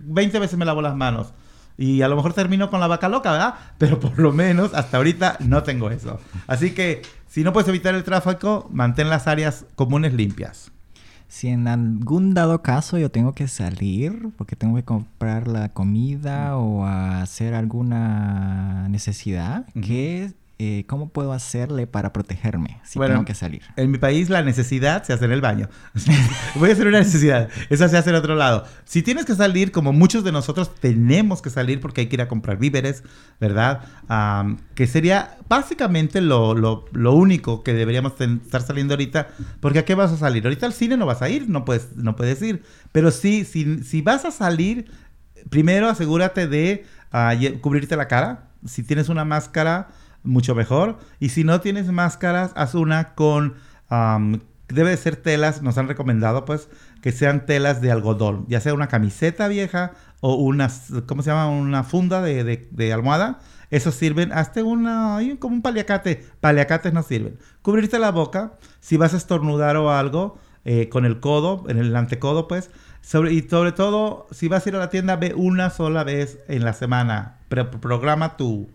20 0.01 0.39
veces 0.39 0.59
me 0.59 0.65
lavo 0.65 0.83
las 0.83 0.97
manos. 0.97 1.33
Y 1.79 2.03
a 2.03 2.09
lo 2.09 2.17
mejor 2.17 2.35
termino 2.35 2.69
con 2.69 2.81
la 2.81 2.87
vaca 2.89 3.09
loca, 3.09 3.33
¿verdad? 3.33 3.55
Pero 3.79 3.99
por 4.01 4.19
lo 4.19 4.33
menos 4.33 4.75
hasta 4.75 4.99
ahorita 4.99 5.37
no 5.41 5.63
tengo 5.63 5.91
eso. 5.91 6.19
Así 6.47 6.73
que 6.73 7.01
si 7.31 7.45
no 7.45 7.53
puedes 7.53 7.69
evitar 7.69 7.95
el 7.95 8.03
tráfico, 8.03 8.69
mantén 8.73 9.09
las 9.09 9.29
áreas 9.29 9.65
comunes 9.77 10.13
limpias. 10.13 10.73
Si 11.29 11.47
en 11.47 11.69
algún 11.69 12.35
dado 12.35 12.61
caso 12.61 12.99
yo 12.99 13.13
tengo 13.13 13.35
que 13.35 13.47
salir 13.47 14.31
porque 14.37 14.57
tengo 14.57 14.75
que 14.75 14.83
comprar 14.83 15.47
la 15.47 15.69
comida 15.69 16.57
o 16.57 16.85
hacer 16.85 17.55
alguna 17.55 18.89
necesidad, 18.89 19.65
¿qué, 19.81 20.33
eh, 20.63 20.85
¿cómo 20.87 21.09
puedo 21.09 21.33
hacerle 21.33 21.87
para 21.87 22.13
protegerme 22.13 22.81
si 22.85 22.99
Bueno, 22.99 23.15
tengo 23.15 23.25
que 23.25 23.35
salir? 23.35 23.63
En 23.77 23.91
mi 23.91 23.97
país 23.97 24.29
la 24.29 24.43
necesidad 24.43 25.03
se 25.05 25.15
hace 25.15 25.25
en 25.25 25.33
el 25.33 25.41
baño. 25.41 25.71
Voy 26.57 26.69
a 26.69 26.73
hacer 26.75 26.87
una 26.87 26.99
necesidad. 26.99 27.49
Esa 27.71 27.89
se 27.89 27.97
hace 27.97 28.11
en 28.11 28.17
otro 28.17 28.35
lado. 28.35 28.65
Si 28.85 29.03
tienes 29.03 29.25
que 29.25 29.35
salir, 29.35 29.73
como 29.73 29.95
muchos 29.95 30.23
de 30.23 30.33
nosotros 30.33 30.75
tenemos 30.75 31.41
que 31.41 31.49
salir 31.49 31.81
porque 31.81 32.03
hay 32.03 32.09
que 32.09 32.17
ir 32.17 32.21
a 32.21 32.29
comprar 32.29 32.59
víveres, 32.59 33.03
¿verdad? 33.41 33.81
Am, 34.09 34.59
que 34.75 34.87
sería 34.87 35.39
básicamente 35.49 36.21
lo, 36.21 36.55
lo- 36.55 36.85
lo 36.93 37.15
único 37.15 37.63
que 37.63 37.73
deberíamos 37.73 38.21
estar 38.21 38.61
saliendo 38.61 38.93
ahorita. 38.95 39.29
Porque 39.61 39.79
¿a 39.79 39.85
qué 39.87 39.95
vas 39.95 40.13
a 40.13 40.19
salir? 40.19 40.45
Ahorita 40.45 40.67
al 40.67 40.75
cine 40.75 40.99
no 40.99 41.07
vas 41.07 41.23
a 41.23 41.31
ir, 41.31 41.49
no 41.49 41.65
puedes, 41.65 41.97
no 41.97 42.17
puedes 42.17 42.43
ir. 42.43 42.63
Pero 42.93 43.11
sí, 43.11 43.47
si, 43.47 43.83
si 43.83 44.03
vas 44.03 44.27
a 44.27 44.31
salir, 44.31 44.91
primero 45.49 45.89
asegúrate 45.89 46.47
de 46.47 46.85
lle- 47.13 47.61
cubrirte 47.63 47.97
la 47.97 48.09
cara. 48.09 48.51
Si 48.67 48.83
tienes 48.83 49.09
una 49.09 49.25
máscara, 49.25 49.89
mucho 50.23 50.55
mejor. 50.55 50.99
Y 51.19 51.31
si 51.31 51.45
no 51.45 51.61
tienes 51.61 51.91
máscaras, 51.91 52.53
haz 52.57 52.75
una 52.75 53.15
con... 53.15 53.55
debe 54.69 54.91
de 54.91 54.97
ser 54.97 55.17
telas, 55.17 55.63
nos 55.63 55.79
han 55.79 55.89
recomendado 55.89 56.45
pues 56.45 56.69
que 57.03 57.13
sean 57.13 57.47
telas 57.47 57.81
de 57.81 57.91
algodón, 57.91 58.45
ya 58.49 58.61
sea 58.61 58.75
una 58.75 58.89
camiseta 58.89 59.49
vieja 59.49 59.93
o 60.21 60.35
una, 60.35 60.71
¿cómo 61.07 61.23
se 61.23 61.31
llama? 61.31 61.49
Una 61.49 61.83
funda 61.83 62.21
de, 62.21 62.69
de- 62.71 62.93
almohada. 62.93 63.39
Esos 63.71 63.95
sirven 63.95 64.33
hasta 64.33 64.63
una, 64.65 65.19
como 65.39 65.55
un 65.55 65.63
paliacate. 65.63 66.27
Paliacates 66.41 66.93
no 66.93 67.03
sirven. 67.03 67.39
Cubrirte 67.63 67.99
la 67.99 68.11
boca, 68.11 68.55
si 68.81 68.97
vas 68.97 69.15
a 69.15 69.17
estornudar 69.17 69.77
o 69.77 69.93
algo, 69.93 70.39
eh, 70.65 70.89
con 70.89 71.05
el 71.07 71.21
codo, 71.21 71.65
en 71.69 71.79
el 71.79 71.95
antecodo, 71.97 72.49
pues. 72.49 72.71
Sobre, 73.01 73.33
y 73.33 73.41
sobre 73.49 73.73
todo, 73.73 74.27
si 74.31 74.49
vas 74.49 74.67
a 74.67 74.69
ir 74.69 74.77
a 74.77 74.81
la 74.81 74.91
tienda, 74.91 75.17
ve 75.17 75.33
una 75.35 75.71
sola 75.71 76.05
vez 76.05 76.39
en 76.49 76.65
la 76.65 76.73
semana. 76.75 77.39
Pro- 77.49 77.71
programa 77.71 78.37
tu, 78.37 78.69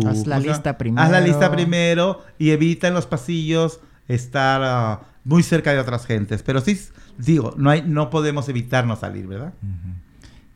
tu- 0.00 0.08
Haz 0.08 0.26
la 0.26 0.38
lista 0.38 0.70
Haz 0.96 1.10
la 1.10 1.20
lista 1.20 1.50
primero. 1.52 2.16
primero 2.16 2.20
y 2.38 2.50
evita 2.50 2.88
en 2.88 2.94
los 2.94 3.06
pasillos 3.06 3.78
estar 4.08 4.62
ah, 4.64 5.00
muy 5.24 5.42
cerca 5.42 5.72
de 5.72 5.78
otras 5.78 6.06
gentes. 6.06 6.42
Pero 6.42 6.60
sí, 6.62 6.80
digo, 7.18 7.54
no, 7.58 7.68
hay, 7.70 7.82
no 7.86 8.08
podemos 8.10 8.48
evitarnos 8.48 9.00
salir, 9.00 9.26
¿verdad? 9.26 9.52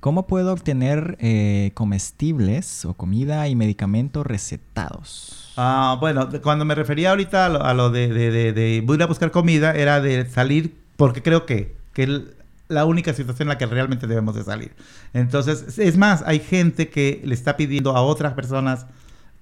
¿Cómo 0.00 0.26
puedo 0.26 0.52
obtener 0.52 1.16
eh, 1.20 1.72
comestibles 1.74 2.84
o 2.84 2.94
comida 2.94 3.46
y 3.48 3.54
medicamentos 3.56 4.24
recetados? 4.26 5.52
Ah, 5.56 5.96
bueno, 6.00 6.28
cuando 6.42 6.64
me 6.64 6.74
refería 6.74 7.10
ahorita 7.10 7.46
a 7.46 7.48
lo, 7.48 7.62
a 7.64 7.74
lo 7.74 7.90
de, 7.90 8.08
de- 8.08 8.84
ir 8.88 9.02
a 9.02 9.06
buscar 9.06 9.30
comida, 9.30 9.72
era 9.72 10.00
de 10.00 10.26
salir 10.26 10.76
porque 10.96 11.22
creo 11.22 11.44
que, 11.46 11.76
que 11.92 12.04
el- 12.04 12.34
la 12.68 12.84
única 12.84 13.12
situación 13.14 13.46
en 13.46 13.50
la 13.50 13.58
que 13.58 13.66
realmente 13.66 14.06
debemos 14.06 14.34
de 14.34 14.42
salir. 14.44 14.72
Entonces, 15.12 15.78
es 15.78 15.96
más, 15.96 16.22
hay 16.26 16.40
gente 16.40 16.88
que 16.88 17.20
le 17.24 17.34
está 17.34 17.56
pidiendo 17.56 17.96
a 17.96 18.02
otras 18.02 18.32
personas 18.34 18.86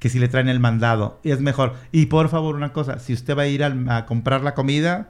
que 0.05 0.11
si 0.11 0.19
le 0.19 0.29
traen 0.29 0.51
el 0.51 0.61
mandado. 0.61 1.19
Y 1.23 1.31
es 1.31 1.41
mejor. 1.41 1.77
Y 1.91 2.05
por 2.07 2.29
favor, 2.29 2.57
una 2.57 2.75
cosa, 2.75 2.99
si 2.99 3.15
usted 3.15 3.35
va 3.35 3.45
a 3.45 3.47
ir 3.47 3.65
a 3.65 4.05
comprar 4.05 4.43
la 4.43 4.53
comida, 4.53 5.09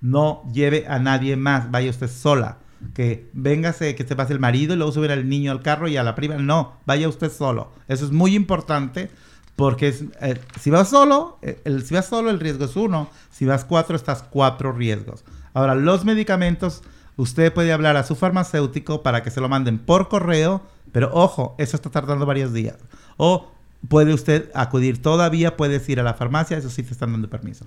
no 0.00 0.42
lleve 0.52 0.84
a 0.88 0.98
nadie 0.98 1.36
más, 1.36 1.70
vaya 1.70 1.90
usted 1.90 2.08
sola. 2.08 2.56
Que 2.92 3.28
véngase, 3.34 3.94
que 3.94 4.04
se 4.04 4.16
pase 4.16 4.32
el 4.32 4.40
marido 4.40 4.74
y 4.74 4.78
luego 4.78 4.90
suben 4.90 5.12
al 5.12 5.28
niño 5.28 5.52
al 5.52 5.62
carro 5.62 5.86
y 5.86 5.96
a 5.96 6.02
la 6.02 6.16
prima. 6.16 6.34
No, 6.38 6.72
vaya 6.86 7.08
usted 7.08 7.30
solo. 7.30 7.70
Eso 7.86 8.04
es 8.04 8.10
muy 8.10 8.34
importante 8.34 9.10
porque 9.54 9.86
es, 9.86 10.02
eh, 10.20 10.40
si 10.58 10.70
vas 10.70 10.88
solo, 10.88 11.38
eh, 11.42 11.60
el, 11.64 11.84
si 11.84 11.94
vas 11.94 12.06
solo 12.06 12.30
el 12.30 12.40
riesgo 12.40 12.64
es 12.64 12.74
uno. 12.74 13.10
Si 13.30 13.46
vas 13.46 13.64
cuatro, 13.64 13.94
estás 13.94 14.24
cuatro 14.24 14.72
riesgos. 14.72 15.22
Ahora, 15.54 15.76
los 15.76 16.04
medicamentos, 16.04 16.82
usted 17.16 17.54
puede 17.54 17.72
hablar 17.72 17.96
a 17.96 18.02
su 18.02 18.16
farmacéutico 18.16 19.04
para 19.04 19.22
que 19.22 19.30
se 19.30 19.40
lo 19.40 19.48
manden 19.48 19.78
por 19.78 20.08
correo, 20.08 20.62
pero 20.90 21.10
ojo, 21.12 21.54
eso 21.58 21.76
está 21.76 21.90
tardando 21.90 22.26
varios 22.26 22.52
días. 22.52 22.74
O 23.16 23.52
puede 23.88 24.12
usted 24.14 24.50
acudir 24.54 25.00
todavía, 25.02 25.56
puedes 25.56 25.88
ir 25.88 26.00
a 26.00 26.02
la 26.02 26.14
farmacia, 26.14 26.56
eso 26.58 26.70
sí 26.70 26.82
te 26.82 26.92
están 26.92 27.12
dando 27.12 27.28
permiso. 27.30 27.66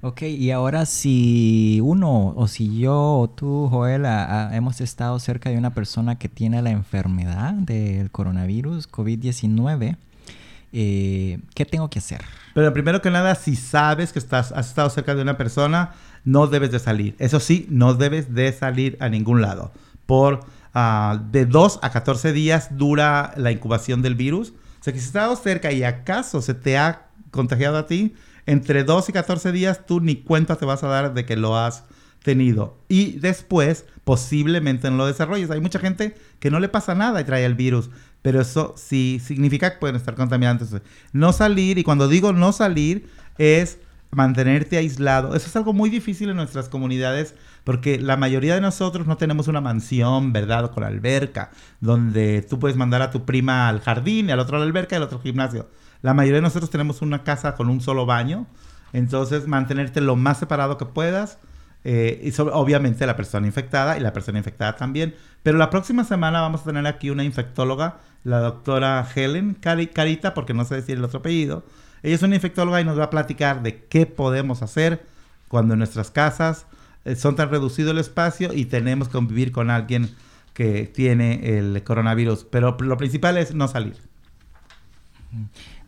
Ok, 0.00 0.22
y 0.22 0.52
ahora 0.52 0.86
si 0.86 1.80
uno 1.82 2.28
o 2.36 2.46
si 2.46 2.78
yo 2.78 2.94
o 3.18 3.28
tú, 3.28 3.66
Joel, 3.68 4.06
a- 4.06 4.48
a- 4.50 4.56
hemos 4.56 4.80
estado 4.80 5.18
cerca 5.18 5.50
de 5.50 5.58
una 5.58 5.74
persona 5.74 6.16
que 6.18 6.28
tiene 6.28 6.62
la 6.62 6.70
enfermedad 6.70 7.52
del 7.54 8.12
coronavirus 8.12 8.88
COVID-19, 8.88 9.96
eh, 10.72 11.40
¿qué 11.52 11.64
tengo 11.64 11.90
que 11.90 11.98
hacer? 11.98 12.20
Pero 12.54 12.72
primero 12.72 13.02
que 13.02 13.10
nada, 13.10 13.34
si 13.34 13.56
sabes 13.56 14.12
que 14.12 14.20
estás, 14.20 14.52
has 14.52 14.68
estado 14.68 14.88
cerca 14.90 15.16
de 15.16 15.22
una 15.22 15.36
persona, 15.36 15.90
no 16.24 16.46
debes 16.46 16.70
de 16.70 16.78
salir. 16.78 17.16
Eso 17.18 17.40
sí, 17.40 17.66
no 17.68 17.94
debes 17.94 18.32
de 18.32 18.52
salir 18.52 18.96
a 19.00 19.08
ningún 19.08 19.40
lado. 19.40 19.72
Por 20.06 20.40
ah, 20.74 21.22
de 21.30 21.46
2 21.46 21.80
a 21.82 21.90
14 21.90 22.32
días 22.32 22.76
dura 22.76 23.32
la 23.36 23.52
incubación 23.52 24.02
del 24.02 24.14
virus. 24.14 24.52
O 24.80 24.84
sea 24.84 24.92
que 24.92 24.98
si 24.98 25.04
has 25.04 25.08
estado 25.08 25.36
cerca 25.36 25.72
y 25.72 25.82
acaso 25.82 26.40
se 26.42 26.54
te 26.54 26.78
ha 26.78 27.08
contagiado 27.30 27.78
a 27.78 27.86
ti, 27.86 28.14
entre 28.46 28.84
2 28.84 29.08
y 29.08 29.12
14 29.12 29.52
días 29.52 29.86
tú 29.86 30.00
ni 30.00 30.16
cuenta 30.16 30.56
te 30.56 30.64
vas 30.64 30.82
a 30.82 30.88
dar 30.88 31.14
de 31.14 31.24
que 31.26 31.36
lo 31.36 31.56
has 31.56 31.84
tenido. 32.22 32.78
Y 32.88 33.18
después 33.18 33.84
posiblemente 34.04 34.90
no 34.90 34.96
lo 34.96 35.06
desarrolles. 35.06 35.50
Hay 35.50 35.60
mucha 35.60 35.78
gente 35.78 36.14
que 36.40 36.50
no 36.50 36.60
le 36.60 36.68
pasa 36.68 36.94
nada 36.94 37.20
y 37.20 37.24
trae 37.24 37.44
el 37.44 37.54
virus. 37.54 37.90
Pero 38.22 38.40
eso 38.40 38.74
sí 38.76 39.20
significa 39.24 39.72
que 39.72 39.78
pueden 39.78 39.96
estar 39.96 40.14
contaminados. 40.14 40.62
Entonces, 40.62 40.88
no 41.12 41.32
salir, 41.32 41.78
y 41.78 41.84
cuando 41.84 42.08
digo 42.08 42.32
no 42.32 42.52
salir, 42.52 43.08
es 43.38 43.78
mantenerte 44.10 44.76
aislado. 44.76 45.34
Eso 45.34 45.46
es 45.46 45.56
algo 45.56 45.72
muy 45.72 45.90
difícil 45.90 46.30
en 46.30 46.36
nuestras 46.36 46.68
comunidades 46.68 47.34
porque 47.68 48.00
la 48.00 48.16
mayoría 48.16 48.54
de 48.54 48.62
nosotros 48.62 49.06
no 49.06 49.18
tenemos 49.18 49.46
una 49.46 49.60
mansión, 49.60 50.32
¿verdad? 50.32 50.70
Con 50.70 50.84
alberca, 50.84 51.50
donde 51.80 52.40
tú 52.40 52.58
puedes 52.58 52.78
mandar 52.78 53.02
a 53.02 53.10
tu 53.10 53.26
prima 53.26 53.68
al 53.68 53.82
jardín, 53.82 54.30
y 54.30 54.32
al 54.32 54.40
otro 54.40 54.56
la 54.56 54.64
alberca 54.64 54.94
y 54.94 54.96
al 54.96 55.02
otro 55.02 55.20
gimnasio. 55.20 55.68
La 56.00 56.14
mayoría 56.14 56.36
de 56.36 56.42
nosotros 56.48 56.70
tenemos 56.70 57.02
una 57.02 57.24
casa 57.24 57.56
con 57.56 57.68
un 57.68 57.82
solo 57.82 58.06
baño. 58.06 58.46
Entonces, 58.94 59.46
mantenerte 59.46 60.00
lo 60.00 60.16
más 60.16 60.38
separado 60.38 60.78
que 60.78 60.86
puedas. 60.86 61.36
eh, 61.84 62.22
y 62.24 62.40
obviamente 62.40 63.04
la 63.06 63.16
persona 63.16 63.46
infectada 63.46 63.98
y 63.98 64.00
la 64.00 64.14
persona 64.14 64.38
infectada 64.38 64.74
también. 64.76 65.14
Pero 65.42 65.58
la 65.58 65.68
próxima 65.68 66.04
semana 66.04 66.40
vamos 66.40 66.62
a 66.62 66.64
tener 66.64 66.86
aquí 66.86 67.10
una 67.10 67.22
infectóloga, 67.22 67.98
la 68.24 68.40
doctora 68.40 69.06
Helen 69.14 69.58
Cari- 69.60 69.92
Carita, 69.92 70.32
porque 70.32 70.54
no 70.54 70.64
sé 70.64 70.76
decir 70.76 70.96
el 70.96 71.04
otro 71.04 71.18
apellido. 71.18 71.64
Ella 72.02 72.14
es 72.14 72.22
una 72.22 72.34
infectóloga 72.36 72.80
y 72.80 72.84
nos 72.86 72.98
va 72.98 73.04
a 73.04 73.10
platicar 73.10 73.62
de 73.62 73.84
qué 73.90 74.06
podemos 74.06 74.62
hacer 74.62 75.04
cuando 75.48 75.76
nuestras 75.76 76.10
casas 76.10 76.64
son 77.16 77.36
tan 77.36 77.50
reducido 77.50 77.90
el 77.90 77.98
espacio 77.98 78.52
y 78.52 78.64
tenemos 78.64 79.08
que 79.08 79.12
convivir 79.12 79.52
con 79.52 79.70
alguien 79.70 80.10
que 80.54 80.90
tiene 80.92 81.58
el 81.58 81.82
coronavirus. 81.84 82.44
Pero 82.50 82.76
lo 82.80 82.96
principal 82.96 83.36
es 83.36 83.54
no 83.54 83.68
salir. 83.68 83.96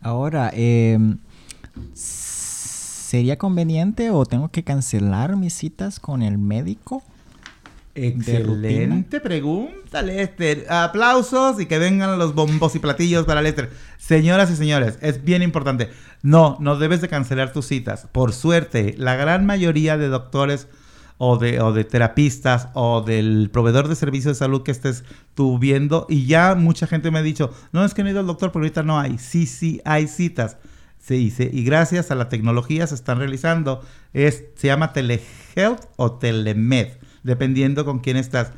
Ahora, 0.01 0.51
em, 0.53 1.17
¿sería 1.93 3.37
conveniente 3.37 4.09
o 4.11 4.25
tengo 4.25 4.49
que 4.49 4.63
cancelar 4.63 5.35
mis 5.35 5.53
citas 5.53 5.99
con 5.99 6.21
el 6.21 6.37
médico? 6.37 7.03
Excelente 7.93 9.19
pregunta, 9.19 10.01
Lester. 10.01 10.65
Aplausos 10.69 11.59
y 11.59 11.65
que 11.65 11.77
vengan 11.77 12.17
los 12.17 12.33
bombos 12.33 12.73
y 12.75 12.79
platillos 12.79 13.25
para 13.25 13.41
Lester. 13.41 13.69
Señoras 13.97 14.49
y 14.49 14.55
señores, 14.55 14.97
es 15.01 15.23
bien 15.23 15.41
importante. 15.41 15.89
No, 16.21 16.55
no 16.61 16.77
debes 16.77 17.01
de 17.01 17.09
cancelar 17.09 17.51
tus 17.51 17.65
citas. 17.65 18.07
Por 18.11 18.31
suerte, 18.31 18.95
la 18.97 19.15
gran 19.15 19.45
mayoría 19.45 19.97
de 19.97 20.07
doctores 20.07 20.67
o 21.23 21.37
de, 21.37 21.61
o 21.61 21.71
de 21.71 21.83
terapistas 21.83 22.69
o 22.73 23.01
del 23.01 23.51
proveedor 23.53 23.87
de 23.87 23.95
servicios 23.95 24.33
de 24.35 24.39
salud 24.39 24.63
que 24.63 24.71
estés 24.71 25.03
tú 25.35 25.59
viendo, 25.59 26.07
y 26.09 26.25
ya 26.25 26.55
mucha 26.55 26.87
gente 26.87 27.11
me 27.11 27.19
ha 27.19 27.21
dicho, 27.21 27.53
no 27.71 27.85
es 27.85 27.93
que 27.93 28.01
no 28.01 28.09
he 28.09 28.11
ido 28.11 28.21
al 28.21 28.25
doctor, 28.25 28.51
pero 28.51 28.63
ahorita 28.63 28.81
no 28.81 28.99
hay. 28.99 29.19
Sí, 29.19 29.45
sí, 29.45 29.81
hay 29.85 30.07
citas. 30.07 30.57
Se 30.97 31.13
dice, 31.13 31.47
y 31.53 31.63
gracias 31.63 32.09
a 32.09 32.15
la 32.15 32.27
tecnología 32.27 32.87
se 32.87 32.95
están 32.95 33.19
realizando. 33.19 33.83
Es, 34.13 34.45
se 34.55 34.65
llama 34.65 34.93
telehealth 34.93 35.85
o 35.95 36.13
telemed, 36.13 36.87
dependiendo 37.21 37.85
con 37.85 37.99
quién 37.99 38.17
estás. 38.17 38.51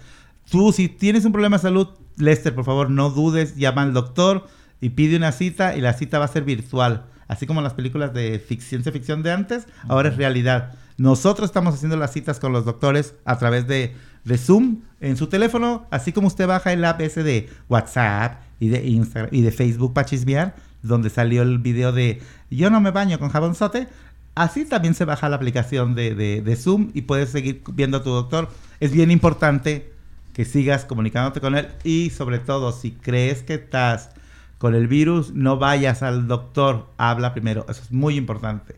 Tú, 0.50 0.72
si 0.72 0.88
tienes 0.88 1.26
un 1.26 1.34
problema 1.34 1.58
de 1.58 1.64
salud, 1.64 1.90
Lester, 2.16 2.56
por 2.56 2.64
favor, 2.64 2.90
no 2.90 3.10
dudes, 3.10 3.58
llama 3.58 3.82
al 3.82 3.92
doctor 3.92 4.48
y 4.80 4.92
pide 4.92 5.18
una 5.18 5.34
cita 5.34 5.76
y 5.76 5.82
la 5.82 5.92
cita 5.92 6.18
va 6.18 6.26
a 6.26 6.30
ser 6.30 6.44
virtual. 6.46 7.08
Así 7.28 7.46
como 7.46 7.62
las 7.62 7.74
películas 7.74 8.14
de 8.14 8.42
fic- 8.42 8.62
ciencia 8.62 8.94
ficción 8.94 9.22
de 9.22 9.32
antes, 9.34 9.68
ahora 9.90 10.08
es 10.10 10.16
realidad. 10.16 10.76
Nosotros 10.98 11.50
estamos 11.50 11.76
haciendo 11.76 11.98
las 11.98 12.12
citas 12.12 12.40
con 12.40 12.54
los 12.54 12.66
doctores 12.66 13.16
a 13.26 13.38
través 13.38 13.68
de, 13.68 13.96
Zoom 14.38 14.82
en 15.02 15.18
su 15.18 15.28
teléfono, 15.28 15.86
así 15.92 16.14
como 16.14 16.28
usted 16.28 16.48
baja 16.48 16.72
el 16.72 16.86
app 16.86 17.02
ese 17.02 17.24
de 17.24 17.50
WhatsApp 17.68 18.42
y 18.60 18.70
de 18.70 18.86
Instagram 18.86 19.30
y 19.34 19.42
de 19.42 19.52
Facebook 19.52 19.94
para 19.94 20.06
chismear, 20.06 20.56
donde 20.82 21.10
salió 21.10 21.42
el 21.42 21.60
video 21.60 21.92
de 21.92 22.22
yo 22.50 22.70
no 22.70 22.80
me 22.80 22.92
baño 22.92 23.20
con 23.20 23.30
jabonzote. 23.30 23.88
Así 24.36 24.66
también 24.66 24.96
se 24.96 25.06
baja 25.06 25.30
la 25.30 25.36
aplicación 25.36 25.94
de 25.94 26.58
Zoom 26.60 26.90
y 26.94 27.02
puedes 27.02 27.30
seguir 27.30 27.62
viendo 27.74 27.98
a 27.98 28.04
tu 28.04 28.10
doctor. 28.10 28.50
Es 28.80 28.92
bien 28.92 29.12
importante 29.12 29.94
que 30.34 30.46
sigas 30.46 30.86
comunicándote 30.86 31.40
con 31.40 31.56
él 31.56 31.68
y 31.84 32.10
sobre 32.10 32.40
todo 32.40 32.72
si 32.72 32.92
crees 32.92 33.44
que 33.44 33.56
estás 33.56 34.10
con 34.58 34.76
el 34.76 34.88
virus, 34.88 35.34
no 35.34 35.58
vayas 35.58 36.04
al 36.04 36.28
doctor, 36.28 36.88
habla 36.98 37.34
primero, 37.34 37.66
eso 37.68 37.82
es 37.84 37.92
muy 37.92 38.16
importante. 38.16 38.76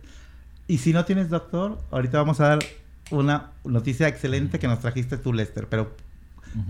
Y 0.67 0.79
si 0.79 0.93
no 0.93 1.05
tienes 1.05 1.29
doctor, 1.29 1.77
ahorita 1.91 2.17
vamos 2.17 2.39
a 2.39 2.47
dar 2.47 2.59
una 3.11 3.51
noticia 3.63 4.07
excelente 4.07 4.57
que 4.59 4.67
nos 4.67 4.79
trajiste 4.79 5.17
tú, 5.17 5.31
Lester, 5.31 5.67
pero 5.69 5.91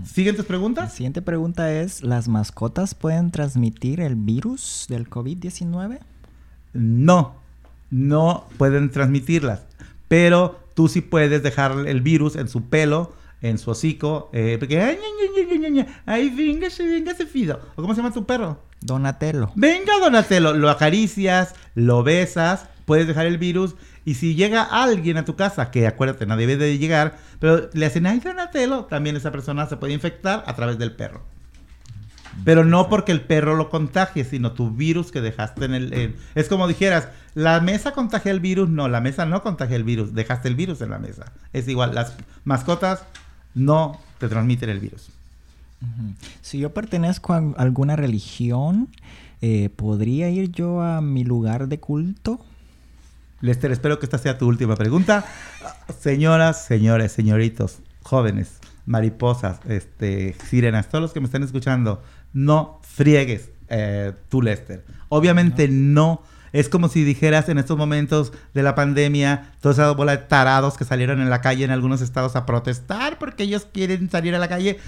¿siguen 0.04 0.36
tus 0.36 0.44
La 0.44 0.48
preguntas? 0.48 0.92
siguiente 0.92 1.22
pregunta 1.22 1.72
es, 1.72 2.02
¿las 2.02 2.28
mascotas 2.28 2.94
pueden 2.94 3.30
transmitir 3.30 4.00
el 4.00 4.16
virus 4.16 4.86
del 4.88 5.08
COVID-19? 5.08 5.98
No, 6.74 7.36
no 7.90 8.46
pueden 8.58 8.90
transmitirlas, 8.90 9.62
pero 10.08 10.60
tú 10.74 10.88
sí 10.88 11.00
puedes 11.00 11.42
dejar 11.42 11.86
el 11.86 12.02
virus 12.02 12.36
en 12.36 12.48
su 12.48 12.64
pelo, 12.64 13.14
en 13.40 13.58
su 13.58 13.70
hocico, 13.70 14.28
eh, 14.34 14.56
porque 14.58 14.82
ay, 14.82 14.98
ay, 16.04 16.30
véngase, 16.30 16.86
véngase, 16.86 17.26
Fido. 17.26 17.60
¿O 17.76 17.82
cómo 17.82 17.94
se 17.94 18.02
llama 18.02 18.12
tu 18.12 18.26
perro? 18.26 18.60
Donatello. 18.82 19.52
Venga, 19.54 19.98
Donatello, 20.00 20.52
lo 20.52 20.68
acaricias, 20.68 21.54
lo 21.74 22.02
besas, 22.02 22.66
puedes 22.86 23.06
dejar 23.06 23.26
el 23.26 23.36
virus. 23.36 23.74
Y 24.06 24.14
si 24.14 24.34
llega 24.34 24.62
alguien 24.62 25.18
a 25.18 25.26
tu 25.26 25.36
casa, 25.36 25.70
que 25.70 25.86
acuérdate, 25.86 26.24
no 26.24 26.36
debe 26.38 26.56
de 26.56 26.78
llegar, 26.78 27.18
pero 27.38 27.68
le 27.74 27.84
hacen, 27.84 28.06
ay, 28.06 28.20
Donatello, 28.20 28.84
también 28.86 29.16
esa 29.16 29.30
persona 29.30 29.66
se 29.66 29.76
puede 29.76 29.92
infectar 29.92 30.42
a 30.46 30.54
través 30.56 30.78
del 30.78 30.92
perro. 30.92 31.22
Pero 32.44 32.64
no 32.64 32.88
porque 32.88 33.12
el 33.12 33.22
perro 33.22 33.56
lo 33.56 33.70
contagie, 33.70 34.24
sino 34.24 34.52
tu 34.52 34.70
virus 34.70 35.10
que 35.10 35.20
dejaste 35.20 35.64
en 35.64 35.74
el... 35.74 35.92
en- 35.94 36.16
es 36.34 36.48
como 36.48 36.68
dijeras, 36.68 37.08
la 37.34 37.60
mesa 37.60 37.92
contagia 37.92 38.30
el 38.30 38.40
virus. 38.40 38.68
No, 38.68 38.88
la 38.88 39.00
mesa 39.00 39.24
no 39.24 39.42
contagia 39.42 39.76
el 39.76 39.84
virus. 39.84 40.14
Dejaste 40.14 40.48
el 40.48 40.54
virus 40.54 40.80
en 40.82 40.90
la 40.90 40.98
mesa. 40.98 41.32
Es 41.54 41.66
igual, 41.66 41.94
las 41.94 42.14
mascotas 42.44 43.04
no 43.54 43.98
te 44.18 44.28
transmiten 44.28 44.68
el 44.68 44.80
virus. 44.80 45.08
Si 46.42 46.58
yo 46.58 46.72
pertenezco 46.74 47.32
a 47.32 47.38
alguna 47.56 47.96
religión, 47.96 48.88
eh, 49.40 49.70
¿podría 49.74 50.28
ir 50.30 50.52
yo 50.52 50.82
a 50.82 51.00
mi 51.00 51.24
lugar 51.24 51.68
de 51.68 51.80
culto? 51.80 52.44
Lester, 53.40 53.70
espero 53.70 53.98
que 53.98 54.06
esta 54.06 54.18
sea 54.18 54.38
tu 54.38 54.46
última 54.46 54.76
pregunta. 54.76 55.24
Señoras, 56.00 56.64
señores, 56.64 57.12
señoritos, 57.12 57.78
jóvenes, 58.02 58.58
mariposas, 58.86 59.60
este, 59.68 60.34
sirenas, 60.48 60.88
todos 60.88 61.02
los 61.02 61.12
que 61.12 61.20
me 61.20 61.26
están 61.26 61.42
escuchando, 61.42 62.02
no 62.32 62.80
friegues 62.82 63.50
eh, 63.68 64.12
Lester. 64.42 64.84
Obviamente 65.08 65.68
no. 65.68 66.22
Es 66.52 66.68
como 66.70 66.88
si 66.88 67.04
dijeras 67.04 67.48
en 67.50 67.58
estos 67.58 67.76
momentos 67.76 68.32
de 68.54 68.62
la 68.62 68.74
pandemia, 68.74 69.52
toda 69.60 69.74
esa 69.74 69.90
bola 69.90 70.12
de 70.12 70.22
tarados 70.24 70.78
que 70.78 70.84
salieron 70.84 71.20
en 71.20 71.28
la 71.28 71.42
calle 71.42 71.64
en 71.64 71.70
algunos 71.70 72.00
estados 72.00 72.34
a 72.36 72.46
protestar 72.46 73.18
porque 73.18 73.42
ellos 73.42 73.66
quieren 73.70 74.08
salir 74.08 74.34
a 74.34 74.38
la 74.38 74.48
calle. 74.48 74.78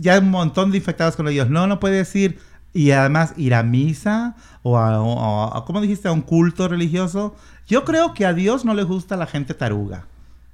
Ya 0.00 0.14
hay 0.14 0.20
un 0.20 0.30
montón 0.30 0.70
de 0.70 0.78
infectados 0.78 1.16
con 1.16 1.28
ellos. 1.28 1.50
No, 1.50 1.66
no 1.66 1.78
puedes 1.78 2.14
ir. 2.16 2.38
Y 2.72 2.90
además 2.90 3.32
ir 3.36 3.54
a 3.54 3.62
misa 3.62 4.36
o 4.62 4.76
a, 4.78 5.00
o 5.00 5.64
¿cómo 5.64 5.80
dijiste? 5.80 6.08
A 6.08 6.12
un 6.12 6.20
culto 6.22 6.68
religioso. 6.68 7.34
Yo 7.66 7.84
creo 7.84 8.12
que 8.14 8.26
a 8.26 8.34
Dios 8.34 8.64
no 8.64 8.74
le 8.74 8.82
gusta 8.82 9.16
la 9.16 9.26
gente 9.26 9.54
taruga. 9.54 10.06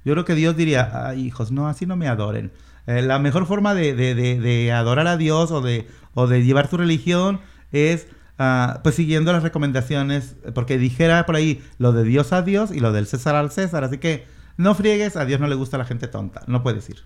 Yo 0.05 0.13
creo 0.13 0.25
que 0.25 0.35
Dios 0.35 0.55
diría, 0.55 0.89
"Ay, 1.07 1.25
hijos, 1.25 1.51
no, 1.51 1.67
así 1.67 1.85
no 1.85 1.95
me 1.95 2.07
adoren. 2.07 2.51
Eh, 2.87 3.01
la 3.01 3.19
mejor 3.19 3.45
forma 3.45 3.73
de, 3.73 3.93
de- 3.95 4.13
de- 4.15 4.71
adorar 4.73 5.07
a 5.07 5.15
Dios 5.17 5.51
o 5.51 5.61
de, 5.61 5.87
o 6.13 6.27
de 6.27 6.43
llevar 6.43 6.69
tu 6.69 6.77
religión 6.77 7.39
es 7.71 8.07
ah, 8.39 8.79
pues 8.83 8.95
siguiendo 8.95 9.31
las 9.31 9.43
recomendaciones, 9.43 10.35
porque 10.55 10.77
dijera 10.77 11.25
por 11.25 11.35
ahí 11.35 11.63
lo 11.77 11.93
de 11.93 12.03
Dios 12.03 12.33
a 12.33 12.41
Dios 12.41 12.71
y 12.71 12.79
lo 12.79 12.91
del 12.91 13.05
César 13.07 13.35
al 13.35 13.51
César. 13.51 13.83
Así 13.83 13.97
que 13.99 14.25
no 14.57 14.75
friegues, 14.75 15.15
a 15.15 15.25
Dios 15.25 15.39
no 15.39 15.47
le 15.47 15.55
gusta 15.55 15.77
la 15.77 15.85
gente 15.85 16.07
tonta. 16.07 16.41
No 16.47 16.63
puedes 16.63 16.89
ir. 16.89 17.03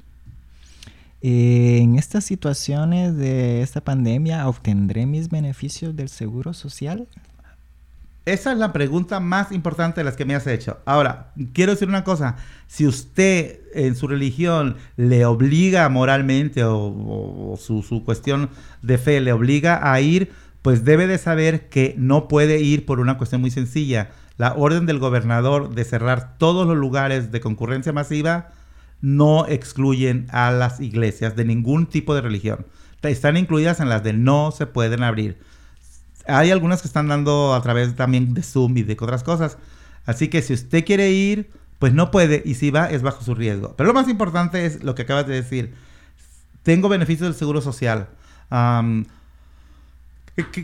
En 1.21 1.97
estas 1.97 2.25
situaciones 2.25 3.17
de 3.17 3.61
esta 3.61 3.81
pandemia, 3.81 4.47
¿obtendré 4.47 5.05
mis 5.07 5.29
beneficios 5.29 5.95
del 5.95 6.09
seguro 6.09 6.53
social? 6.53 7.07
Esa 8.25 8.51
es 8.51 8.57
la 8.57 8.73
pregunta 8.73 9.19
más 9.19 9.51
importante 9.51 10.01
de 10.01 10.03
las 10.03 10.17
que 10.17 10.25
me 10.25 10.35
has 10.35 10.45
hecho. 10.47 10.79
Ahora, 10.85 11.31
quiero 11.53 11.71
decir 11.71 11.87
una 11.87 12.03
cosa. 12.03 12.35
Si 12.67 12.85
usted 12.85 13.61
en 13.73 13.95
su 13.95 14.07
religión 14.07 14.75
le 14.97 15.25
obliga 15.25 15.87
moralmente 15.87 16.63
o, 16.65 17.57
su 17.57 18.03
cuestión 18.03 18.49
de 18.81 18.97
fe 18.97 19.21
le 19.21 19.31
obliga 19.31 19.91
a 19.91 20.01
ir, 20.01 20.33
pues 20.61 20.83
debe 20.83 21.07
de 21.07 21.17
saber 21.17 21.69
que 21.69 21.95
no 21.97 22.27
puede 22.27 22.59
ir 22.59 22.85
por 22.85 22.99
una 22.99 23.17
cuestión 23.17 23.39
muy 23.39 23.49
sencilla. 23.49 24.09
La 24.35 24.53
orden 24.53 24.85
del 24.85 24.99
gobernador 24.99 25.73
de 25.73 25.85
cerrar 25.85 26.37
todos 26.37 26.67
los 26.67 26.75
lugares 26.75 27.31
de 27.31 27.39
concurrencia 27.39 27.93
masiva 27.93 28.51
no 29.01 29.45
excluyen 29.47 30.27
a 30.31 30.51
las 30.51 30.79
iglesias 30.79 31.35
de 31.35 31.45
ningún 31.45 31.85
tipo 31.87 32.15
de 32.15 32.21
religión. 32.21 32.65
Están 33.03 33.37
incluidas 33.37 33.79
en 33.79 33.89
las 33.89 34.03
de 34.03 34.11
no 34.13 34.51
se 34.51 34.65
pueden 34.65 35.03
abrir. 35.03 35.39
Hay 36.27 36.51
algunas 36.51 36.81
que 36.81 36.87
están 36.87 37.07
dando 37.07 37.53
a 37.53 37.61
través 37.61 37.95
también 37.95 38.33
de 38.33 38.43
Zoom 38.43 38.75
y 38.77 38.83
de 38.83 38.97
otras 38.99 39.23
cosas. 39.23 39.57
Así 40.05 40.27
que 40.27 40.41
si 40.41 40.53
usted 40.53 40.83
quiere 40.83 41.11
ir, 41.11 41.49
pues 41.79 41.93
no 41.93 42.11
puede. 42.11 42.41
Y 42.45 42.55
si 42.55 42.69
va, 42.69 42.87
es 42.89 43.01
bajo 43.03 43.23
su 43.23 43.33
riesgo. 43.33 43.75
Pero 43.77 43.87
lo 43.87 43.93
más 43.93 44.09
importante 44.09 44.65
es 44.65 44.83
lo 44.83 44.93
que 44.95 45.03
acabas 45.03 45.25
de 45.27 45.35
decir. 45.35 45.73
Tengo 46.63 46.89
beneficios 46.89 47.29
del 47.29 47.35
seguro 47.37 47.61
social. 47.61 48.09
Am, 48.49 49.05
¿que- 49.05 49.07
que 49.07 49.16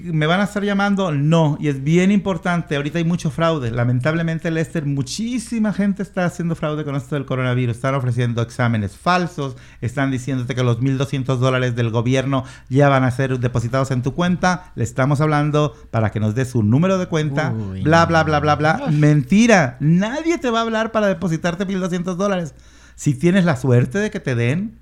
¿Me 0.04 0.28
van 0.28 0.40
a 0.40 0.44
estar 0.44 0.64
llamando? 0.64 1.12
No. 1.12 1.58
Y 1.60 1.68
es 1.68 1.84
bien 1.84 2.12
importante. 2.12 2.76
Ahorita 2.76 3.00
hay 3.00 3.04
mucho 3.04 3.32
fraude. 3.32 3.72
Lamentablemente, 3.72 4.52
Lester, 4.52 4.86
muchísima 4.86 5.74
gente 5.74 6.04
está 6.04 6.26
haciendo 6.26 6.56
fraude 6.56 6.84
con 6.84 6.96
esto 6.96 7.16
del 7.16 7.26
coronavirus. 7.26 7.78
Están 7.78 7.96
ofreciendo 7.96 8.44
exámenes 8.44 8.96
falsos. 8.96 9.58
Están 9.82 10.12
diciéndote 10.12 10.54
que 10.54 10.64
los 10.64 10.80
1.200 10.80 11.38
dólares 11.38 11.76
del 11.76 11.90
gobierno 11.90 12.44
ya 12.70 12.88
van 12.88 13.04
a 13.04 13.10
ser 13.10 13.40
depositados 13.40 13.90
en 13.90 14.04
tu 14.04 14.14
cuenta. 14.14 14.72
Le 14.76 14.84
estamos 14.84 15.22
hablando 15.22 15.76
para 15.90 16.12
que 16.12 16.20
nos 16.20 16.36
dé 16.36 16.46
su 16.46 16.62
número 16.62 17.00
de 17.00 17.08
cuenta. 17.08 17.52
Uy, 17.52 17.82
bla, 17.82 18.06
bla, 18.06 18.24
bla, 18.24 18.40
bla, 18.40 18.56
bla. 18.56 18.88
Mentira. 18.92 19.78
Nadie 19.80 20.38
te 20.38 20.52
va 20.52 20.60
a 20.60 20.64
hablar 20.64 20.92
para 20.92 21.08
depositarte 21.08 21.66
1.200 21.66 22.14
dólares. 22.14 22.54
Si 22.94 23.16
tienes 23.16 23.44
la 23.44 23.56
suerte 23.56 23.98
de 23.98 24.12
que 24.12 24.20
te 24.20 24.36
den, 24.36 24.78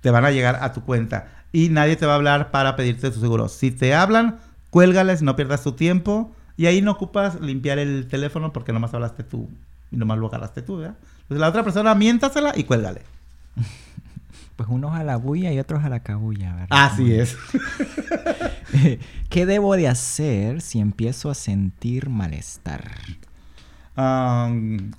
te 0.00 0.10
van 0.10 0.24
a 0.24 0.30
llegar 0.30 0.58
a 0.62 0.72
tu 0.72 0.82
cuenta 0.84 1.41
y 1.52 1.68
nadie 1.68 1.96
te 1.96 2.06
va 2.06 2.12
a 2.12 2.16
hablar 2.16 2.50
para 2.50 2.76
pedirte 2.76 3.10
tu 3.10 3.20
seguro. 3.20 3.48
Si 3.48 3.70
te 3.70 3.94
hablan, 3.94 4.38
cuélgales, 4.70 5.22
no 5.22 5.36
pierdas 5.36 5.62
tu 5.62 5.72
tiempo 5.72 6.34
y 6.56 6.66
ahí 6.66 6.82
no 6.82 6.92
ocupas 6.92 7.40
limpiar 7.40 7.78
el 7.78 8.08
teléfono 8.08 8.52
porque 8.52 8.72
nomás 8.72 8.94
hablaste 8.94 9.22
tú 9.22 9.48
y 9.90 9.96
nomás 9.96 10.18
lo 10.18 10.26
agarraste 10.26 10.62
tú, 10.62 10.78
¿verdad? 10.78 10.96
Entonces 11.22 11.40
la 11.40 11.48
otra 11.48 11.62
persona 11.62 11.94
miéntasela 11.94 12.52
y 12.56 12.64
cuélgale. 12.64 13.02
Pues 14.54 14.68
unos 14.68 14.92
a 14.94 15.02
la 15.02 15.16
bulla 15.16 15.50
y 15.50 15.58
otros 15.58 15.82
a 15.82 15.88
la 15.88 16.00
cabulla, 16.00 16.52
¿verdad? 16.52 16.68
Así 16.70 17.14
es. 17.14 17.38
¿Qué 19.30 19.46
debo 19.46 19.74
de 19.76 19.88
hacer 19.88 20.60
si 20.60 20.78
empiezo 20.78 21.30
a 21.30 21.34
sentir 21.34 22.10
malestar? 22.10 22.84
Um, 23.96 24.90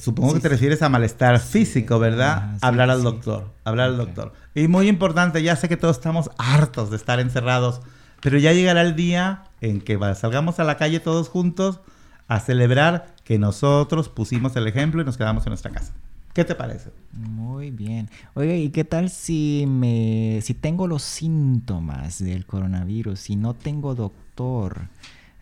supongo 0.00 0.30
Sí, 0.30 0.34
que 0.34 0.40
te 0.40 0.48
sí. 0.48 0.54
refieres 0.54 0.82
a 0.82 0.88
malestar 0.88 1.38
físico, 1.38 1.98
¿verdad? 2.00 2.36
Ajá, 2.36 2.52
sí, 2.54 2.58
hablar 2.62 2.90
al 2.90 2.98
sí. 2.98 3.04
doctor, 3.04 3.52
hablar 3.64 3.90
al 3.90 4.00
Ok. 4.00 4.06
doctor. 4.06 4.32
Y 4.54 4.66
muy 4.68 4.88
importante, 4.88 5.42
ya 5.42 5.54
sé 5.56 5.68
que 5.68 5.76
todos 5.76 5.96
estamos 5.96 6.30
hartos 6.38 6.90
de 6.90 6.96
estar 6.96 7.20
encerrados, 7.20 7.80
pero 8.20 8.38
ya 8.38 8.52
llegará 8.52 8.82
el 8.82 8.96
día 8.96 9.44
en 9.60 9.80
que 9.80 9.98
salgamos 10.16 10.58
a 10.58 10.64
la 10.64 10.76
calle 10.76 10.98
todos 11.00 11.28
juntos 11.28 11.80
a 12.26 12.40
celebrar 12.40 13.14
que 13.24 13.38
nosotros 13.38 14.08
pusimos 14.08 14.56
el 14.56 14.66
ejemplo 14.66 15.00
y 15.02 15.04
nos 15.04 15.16
quedamos 15.16 15.46
en 15.46 15.50
nuestra 15.50 15.70
casa. 15.70 15.92
¿Qué 16.32 16.44
te 16.44 16.56
parece? 16.56 16.90
Muy 17.12 17.70
bien. 17.70 18.10
Oye, 18.34 18.58
¿y 18.58 18.70
qué 18.70 18.82
tal 18.82 19.08
si 19.10 19.66
me 19.68 20.40
si 20.42 20.52
tengo 20.54 20.88
los 20.88 21.02
síntomas 21.02 22.18
del 22.18 22.44
coronavirus 22.44 23.30
y 23.30 23.36
no 23.36 23.54
tengo 23.54 23.94
doctor? 23.94 24.88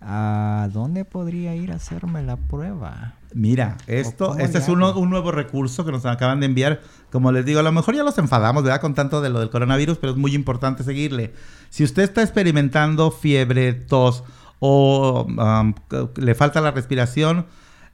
¿A 0.04 0.68
dónde 0.72 1.04
podría 1.04 1.54
ir 1.54 1.70
a 1.70 1.76
hacerme 1.76 2.22
la 2.22 2.36
prueba? 2.36 3.14
Mira, 3.34 3.76
esto, 3.86 4.36
este 4.36 4.58
es 4.58 4.68
un 4.68 5.10
nuevo 5.10 5.30
recurso 5.30 5.84
que 5.84 5.92
nos 5.92 6.04
acaban 6.04 6.40
de 6.40 6.46
enviar. 6.46 6.80
Como 7.10 7.30
les 7.30 7.44
digo, 7.44 7.60
a 7.60 7.62
lo 7.62 7.72
mejor 7.72 7.94
ya 7.94 8.02
los 8.02 8.18
enfadamos, 8.18 8.64
¿verdad? 8.64 8.80
Con 8.80 8.94
tanto 8.94 9.20
de 9.20 9.30
lo 9.30 9.38
del 9.40 9.50
coronavirus, 9.50 9.98
pero 9.98 10.12
es 10.12 10.18
muy 10.18 10.34
importante 10.34 10.82
seguirle. 10.82 11.32
Si 11.70 11.84
usted 11.84 12.02
está 12.02 12.22
experimentando 12.22 13.10
fiebre, 13.10 13.72
tos 13.72 14.24
o 14.58 15.24
um, 15.24 15.74
le 16.16 16.34
falta 16.34 16.60
la 16.60 16.72
respiración, 16.72 17.46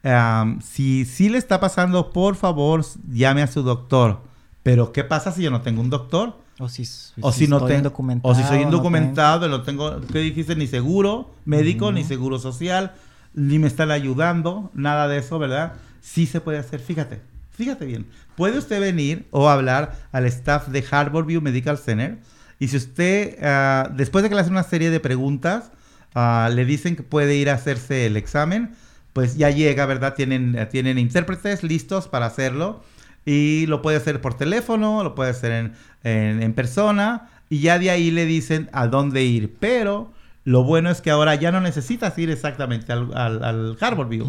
um, 0.02 0.60
si 0.60 1.04
sí 1.04 1.28
le 1.28 1.38
está 1.38 1.60
pasando, 1.60 2.10
por 2.10 2.34
favor, 2.34 2.84
llame 3.10 3.42
a 3.42 3.46
su 3.46 3.62
doctor. 3.62 4.22
Pero, 4.62 4.92
¿qué 4.92 5.04
pasa 5.04 5.30
si 5.30 5.42
yo 5.42 5.50
no 5.50 5.60
tengo 5.60 5.80
un 5.82 5.90
doctor? 5.90 6.34
O 6.60 6.68
si, 6.68 6.82
O 7.20 7.30
si, 7.30 7.46
no 7.46 7.56
estoy 7.56 7.68
tengo, 7.68 7.78
indocumentado, 7.78 8.32
o 8.32 8.34
si 8.34 8.42
soy 8.42 8.58
no 8.58 8.64
indocumentado, 8.64 9.48
no 9.48 9.62
tengo, 9.62 10.00
¿qué 10.12 10.18
dijiste? 10.18 10.56
Ni 10.56 10.66
seguro 10.66 11.32
médico, 11.44 11.92
ni 11.92 12.02
seguro 12.02 12.40
social, 12.40 12.94
ni 13.32 13.60
me 13.60 13.68
están 13.68 13.92
ayudando, 13.92 14.70
nada 14.74 15.06
de 15.06 15.18
eso, 15.18 15.38
¿verdad? 15.38 15.74
Sí 16.00 16.26
se 16.26 16.40
puede 16.40 16.58
hacer, 16.58 16.80
fíjate, 16.80 17.20
fíjate 17.52 17.86
bien. 17.86 18.06
Puede 18.34 18.58
usted 18.58 18.80
venir 18.80 19.28
o 19.30 19.48
hablar 19.48 19.96
al 20.10 20.26
staff 20.26 20.68
de 20.68 20.84
Harborview 20.90 21.40
Medical 21.40 21.78
Center 21.78 22.18
y 22.58 22.68
si 22.68 22.76
usted, 22.76 23.38
ah, 23.42 23.88
después 23.94 24.24
de 24.24 24.28
que 24.28 24.34
le 24.34 24.40
hacen 24.40 24.52
una 24.52 24.64
serie 24.64 24.90
de 24.90 24.98
preguntas, 24.98 25.70
ah, 26.14 26.50
le 26.52 26.64
dicen 26.64 26.96
que 26.96 27.04
puede 27.04 27.36
ir 27.36 27.50
a 27.50 27.54
hacerse 27.54 28.06
el 28.06 28.16
examen, 28.16 28.74
pues 29.12 29.36
ya 29.36 29.50
llega, 29.50 29.86
¿verdad? 29.86 30.14
Tienen, 30.14 30.68
tienen 30.70 30.98
intérpretes 30.98 31.62
listos 31.62 32.08
para 32.08 32.26
hacerlo 32.26 32.82
y 33.30 33.66
lo 33.66 33.82
puede 33.82 33.98
hacer 33.98 34.20
por 34.20 34.34
teléfono, 34.34 35.02
lo 35.04 35.14
puede 35.14 35.30
hacer 35.30 35.52
en, 35.52 35.72
en- 36.02 36.42
en 36.42 36.52
persona 36.54 37.28
y 37.50 37.60
ya 37.60 37.78
de 37.78 37.90
ahí 37.90 38.10
le 38.10 38.24
dicen 38.24 38.68
a 38.72 38.86
dónde 38.86 39.24
ir. 39.24 39.54
Pero 39.60 40.12
lo 40.44 40.62
bueno 40.64 40.88
es 40.90 41.02
que 41.02 41.10
ahora 41.10 41.34
ya 41.34 41.52
no 41.52 41.60
necesitas 41.60 42.16
ir 42.18 42.30
exactamente 42.30 42.90
al, 42.90 43.10
al, 43.14 43.44
al 43.44 43.76
Harborview, 43.78 44.26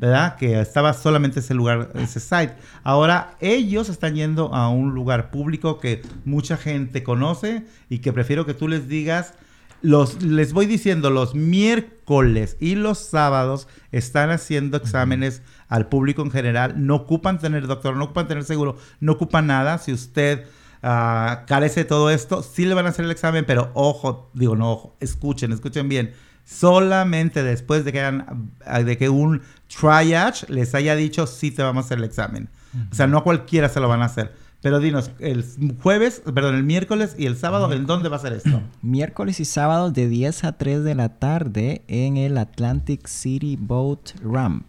¿verdad? 0.00 0.36
Que 0.36 0.60
estaba 0.60 0.92
solamente 0.94 1.38
ese 1.40 1.54
lugar, 1.54 1.90
ese 1.94 2.18
site. 2.18 2.54
Ahora 2.82 3.36
ellos 3.40 3.88
están 3.88 4.14
yendo 4.16 4.52
a 4.52 4.68
un 4.68 4.94
lugar 4.94 5.30
público 5.30 5.78
que 5.78 6.02
mucha 6.24 6.56
gente 6.56 7.04
conoce 7.04 7.64
y 7.88 7.98
que 7.98 8.12
prefiero 8.12 8.46
que 8.46 8.54
tú 8.54 8.66
les 8.66 8.88
digas 8.88 9.34
los, 9.82 10.22
les 10.22 10.52
voy 10.52 10.66
diciendo, 10.66 11.08
los 11.10 11.34
miércoles 11.34 12.56
y 12.60 12.74
los 12.74 12.98
sábados 12.98 13.66
están 13.92 14.30
haciendo 14.30 14.76
exámenes 14.76 15.40
al 15.70 15.86
público 15.86 16.20
en 16.20 16.30
general. 16.30 16.74
No 16.76 16.96
ocupan 16.96 17.38
tener 17.38 17.66
doctor, 17.66 17.96
no 17.96 18.04
ocupan 18.04 18.28
tener 18.28 18.44
seguro, 18.44 18.76
no 19.00 19.12
ocupan 19.12 19.46
nada. 19.46 19.78
Si 19.78 19.92
usted 19.92 20.44
ah, 20.82 21.44
carece 21.46 21.80
de 21.80 21.84
todo 21.86 22.10
esto, 22.10 22.42
sí 22.42 22.66
le 22.66 22.74
van 22.74 22.84
a 22.84 22.90
hacer 22.90 23.06
el 23.06 23.10
examen, 23.10 23.46
pero 23.46 23.70
ojo, 23.72 24.30
digo, 24.34 24.56
no, 24.56 24.72
ojo, 24.72 24.96
escuchen, 25.00 25.52
escuchen 25.52 25.88
bien. 25.88 26.12
Solamente 26.44 27.42
después 27.42 27.84
de 27.84 27.92
que, 27.92 28.00
ah, 28.00 28.82
de 28.82 28.98
que 28.98 29.08
un 29.08 29.40
triage 29.68 30.46
les 30.52 30.74
haya 30.74 30.94
dicho, 30.96 31.26
sí 31.26 31.50
te 31.52 31.62
vamos 31.62 31.84
a 31.84 31.86
hacer 31.86 31.98
el 31.98 32.04
examen. 32.04 32.50
O 32.92 32.94
sea, 32.94 33.06
no 33.06 33.18
a 33.18 33.24
cualquiera 33.24 33.68
se 33.68 33.80
lo 33.80 33.88
van 33.88 34.02
a 34.02 34.06
hacer. 34.06 34.32
Pero 34.62 34.78
dinos, 34.78 35.10
el 35.20 35.44
jueves, 35.82 36.22
perdón, 36.34 36.54
el 36.54 36.64
miércoles 36.64 37.14
y 37.16 37.24
el 37.24 37.36
sábado, 37.36 37.72
¿en 37.72 37.86
dónde 37.86 38.10
va 38.10 38.16
a 38.16 38.20
ser 38.20 38.34
esto? 38.34 38.60
Miércoles 38.82 39.40
y 39.40 39.46
sábados 39.46 39.94
de 39.94 40.06
10 40.06 40.44
a 40.44 40.58
3 40.58 40.84
de 40.84 40.94
la 40.94 41.18
tarde 41.18 41.82
en 41.88 42.18
el 42.18 42.36
Atlantic 42.36 43.06
City 43.06 43.56
Boat 43.58 44.10
Ramp, 44.22 44.66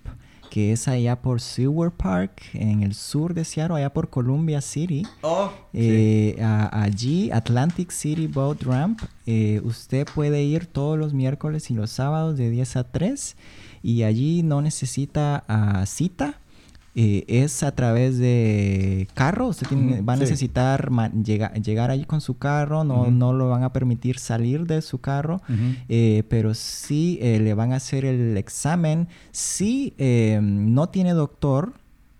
que 0.52 0.74
es 0.74 0.88
allá 0.90 1.16
por 1.22 1.40
Seward 1.40 1.94
Park, 1.94 2.42
en 2.54 2.84
el 2.84 2.94
sur 2.94 3.34
de 3.34 3.46
Seattle, 3.46 3.78
allá 3.78 3.94
por 3.94 4.10
Columbia 4.10 4.60
City. 4.62 5.08
Oh, 5.22 5.50
Eh, 5.74 6.36
a- 6.42 6.84
allí, 6.84 7.32
Atlantic 7.32 7.90
City 7.92 8.28
Boat 8.28 8.62
Ramp, 8.64 9.00
eh, 9.26 9.62
usted 9.64 10.06
puede 10.14 10.44
ir 10.44 10.66
todos 10.66 11.00
los 11.00 11.14
miércoles 11.14 11.72
y 11.72 11.74
los 11.74 11.90
sábados 11.90 12.38
de 12.38 12.50
10 12.50 12.76
a 12.76 12.84
3 12.84 13.38
y 13.82 14.04
allí 14.04 14.44
no 14.44 14.62
necesita 14.62 15.46
ah, 15.48 15.86
cita. 15.86 16.42
Eh, 16.94 17.24
es 17.28 17.64
a 17.64 17.74
través 17.74 18.18
de 18.18 19.08
carro, 19.14 19.48
usted 19.48 19.68
tiene- 19.68 20.02
va 20.02 20.14
a 20.14 20.16
necesitar 20.18 20.90
llega- 21.24 21.54
llegar 21.54 21.90
allí 21.90 22.04
con 22.06 22.20
su 22.22 22.38
carro, 22.38 22.84
no, 22.84 23.10
no 23.12 23.32
lo 23.34 23.50
van 23.50 23.64
a 23.64 23.72
permitir 23.72 24.20
salir 24.20 24.66
de 24.68 24.82
su 24.82 25.00
carro, 25.00 25.42
eh, 25.88 26.24
pero 26.30 26.54
sí 26.54 27.18
eh, 27.22 27.40
le 27.40 27.54
van 27.54 27.72
a 27.74 27.78
hacer 27.78 28.04
el 28.06 28.36
examen. 28.38 29.08
Si 29.32 29.94
eh, 29.98 30.40
no 30.42 30.90
tiene 30.90 31.14
doctor, 31.14 31.74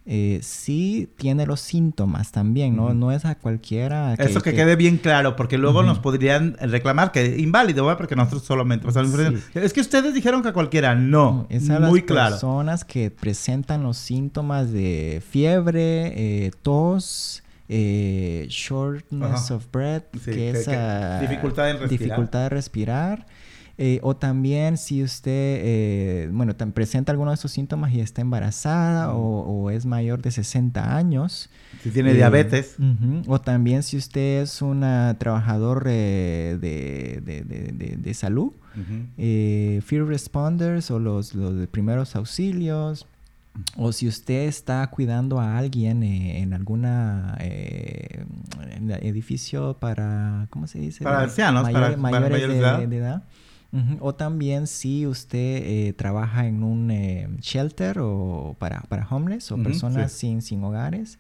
eh, 0.06 0.40
sí 0.42 1.10
tiene 1.18 1.46
los 1.46 1.60
síntomas 1.60 2.32
también, 2.32 2.76
¿no? 2.76 2.94
No 2.94 3.12
es 3.12 3.24
a 3.26 3.36
cualquiera. 3.36 4.16
Eso 4.16 4.42
que, 4.42 4.54
quede 4.54 4.76
bien 4.76 4.98
claro, 4.98 5.36
porque 5.36 5.58
luego 5.60 5.84
nos 5.84 6.00
podrían 6.00 6.58
reclamar 6.60 7.12
que 7.12 7.38
inválido, 7.40 7.86
¿verdad? 7.86 7.98
Porque 8.00 8.16
nosotros 8.16 8.44
solamente 8.44 8.88
Sí. 8.92 9.38
Es 9.54 9.74
que 9.74 9.82
ustedes 9.82 10.14
dijeron 10.14 10.42
que 10.42 10.50
a 10.50 10.54
cualquiera. 10.54 10.96
No, 10.96 11.46
Es 11.50 11.70
a 11.70 11.80
muy 11.80 12.00
las 12.00 12.08
claro. 12.08 12.32
personas 12.32 12.84
que 12.84 13.12
presentan 13.12 13.84
los 13.84 13.98
síntomas 13.98 14.72
de 14.72 15.22
fiebre, 15.30 16.46
eh, 16.48 16.52
tos, 16.64 17.44
eh, 17.70 18.48
shortness 18.50 19.52
of 19.52 19.66
breath, 19.72 20.06
Sí, 20.14 20.20
que 20.26 20.32
que- 20.32 20.50
es 20.52 21.22
dificultad 21.22 21.70
en 21.70 21.80
respirar. 21.80 21.90
dificultad 21.90 22.40
de 22.44 22.50
respirar. 22.50 23.26
Eh, 23.78 24.00
o 24.04 24.16
también 24.16 24.78
si 24.78 25.04
usted, 25.04 25.32
eh, 25.64 26.30
bueno, 26.32 26.54
presenta 26.74 27.12
alguno 27.12 27.32
de 27.32 27.36
estos 27.36 27.52
síntomas 27.52 27.94
y 27.94 28.00
está 28.00 28.22
embarazada 28.22 29.14
o, 29.14 29.42
o 29.64 29.70
es 29.72 29.86
mayor 29.86 30.22
de 30.22 30.32
60 30.32 30.96
años. 30.96 31.50
Si 31.84 31.90
tiene 31.90 32.12
Eh, 32.12 32.16
diabetes. 32.16 32.76
O 33.28 33.42
también 33.42 33.82
si 33.84 33.98
usted 33.98 34.42
es 34.44 34.62
un 34.62 34.82
trabajador 35.18 35.86
eh, 35.88 36.58
de, 36.62 37.22
de- 37.26 37.42
de- 37.44 37.72
de- 37.72 37.96
de 37.98 38.14
salud, 38.14 38.52
eh, 39.18 39.82
Fear 39.86 40.06
Responders 40.06 40.92
o 40.92 41.00
los, 41.00 41.34
los 41.36 41.56
de 41.58 41.68
primeros 41.68 42.16
auxilios, 42.16 43.06
o 43.76 43.92
si 43.92 44.08
usted 44.08 44.44
está 44.48 44.88
cuidando 44.88 45.40
a 45.42 45.58
alguien 45.58 46.04
eh, 46.04 46.40
en 46.40 46.54
alguna 46.54 47.36
eh, 47.42 48.24
edificio 49.02 49.76
para, 49.80 50.48
¿cómo 50.50 50.68
se 50.68 50.80
dice? 50.80 51.04
Para 51.04 51.24
ancianos, 51.24 51.64
para- 51.64 51.88
para 51.88 51.98
mayores 51.98 52.30
mayores 52.30 52.48
de, 52.48 52.54
de 52.54 52.60
edad. 52.60 52.80
de 52.88 52.98
edad. 52.98 53.24
O 54.02 54.14
también 54.14 54.68
si 54.68 55.08
usted 55.08 55.62
eh, 55.64 55.94
trabaja 55.94 56.46
en 56.46 56.62
un 56.64 56.92
eh, 56.92 57.30
shelter 57.40 58.00
o 58.00 58.56
para, 58.60 58.82
para 58.90 59.08
homeless 59.08 59.52
o 59.52 59.58
personas 59.64 60.12
sí. 60.12 60.20
sin, 60.28 60.42
sin 60.42 60.64
hogares. 60.64 61.20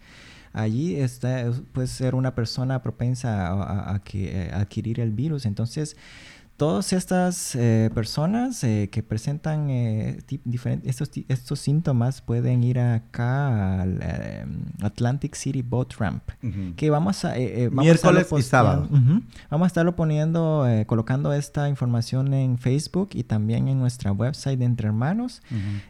Allí 0.53 0.95
está, 0.97 1.49
puede 1.71 1.87
ser 1.87 2.13
una 2.13 2.35
persona 2.35 2.81
propensa 2.83 3.47
a, 3.47 3.53
a- 3.63 3.95
a 3.95 4.03
que- 4.03 4.49
a 4.53 4.59
adquirir 4.59 4.99
el 4.99 5.11
virus. 5.11 5.45
Entonces, 5.45 5.95
todas 6.61 6.93
estas 6.93 7.55
eh, 7.55 7.89
personas 7.91 8.63
eh, 8.63 8.87
que 8.91 9.01
presentan 9.01 9.71
eh, 9.71 10.19
estos, 10.83 11.09
estos 11.27 11.59
síntomas 11.59 12.21
pueden 12.21 12.63
ir 12.63 12.77
acá 12.77 13.81
al 13.81 13.97
eh, 13.99 14.45
Atlantic 14.83 15.33
City 15.33 15.63
Boat 15.63 15.93
Ramp. 15.97 16.21
Que 16.75 16.91
vamos 16.91 17.25
a... 17.25 17.35
eh, 17.35 17.69
vamos 17.69 17.79
a 17.79 17.81
Miércoles 17.81 18.21
estarlo 18.21 18.39
y 18.39 18.43
sábado. 18.43 18.89
Vamos 19.49 19.65
a 19.65 19.67
estarlo 19.69 19.95
poniendo, 19.95 20.67
colocando 20.85 21.33
esta 21.33 21.67
información 21.67 22.31
en 22.35 22.59
Facebook 22.59 23.09
y 23.13 23.23
también 23.23 23.67
en 23.67 23.79
nuestra 23.79 24.11
website 24.11 24.59
de 24.59 24.65
Entre 24.65 24.85
Hermanos. 24.87 25.41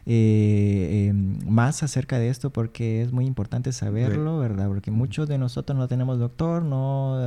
Eh, 0.06 1.12
más 1.46 1.82
acerca 1.82 2.18
de 2.18 2.30
esto 2.30 2.48
porque 2.48 3.02
es 3.02 3.12
muy 3.12 3.26
importante 3.26 3.72
saberlo, 3.72 4.38
¿verdad? 4.38 4.68
Porque 4.68 4.90
muchos 4.90 5.28
de 5.28 5.36
nosotros 5.36 5.76
no 5.76 5.86
tenemos 5.86 6.18
doctor, 6.18 6.62
no, 6.62 7.18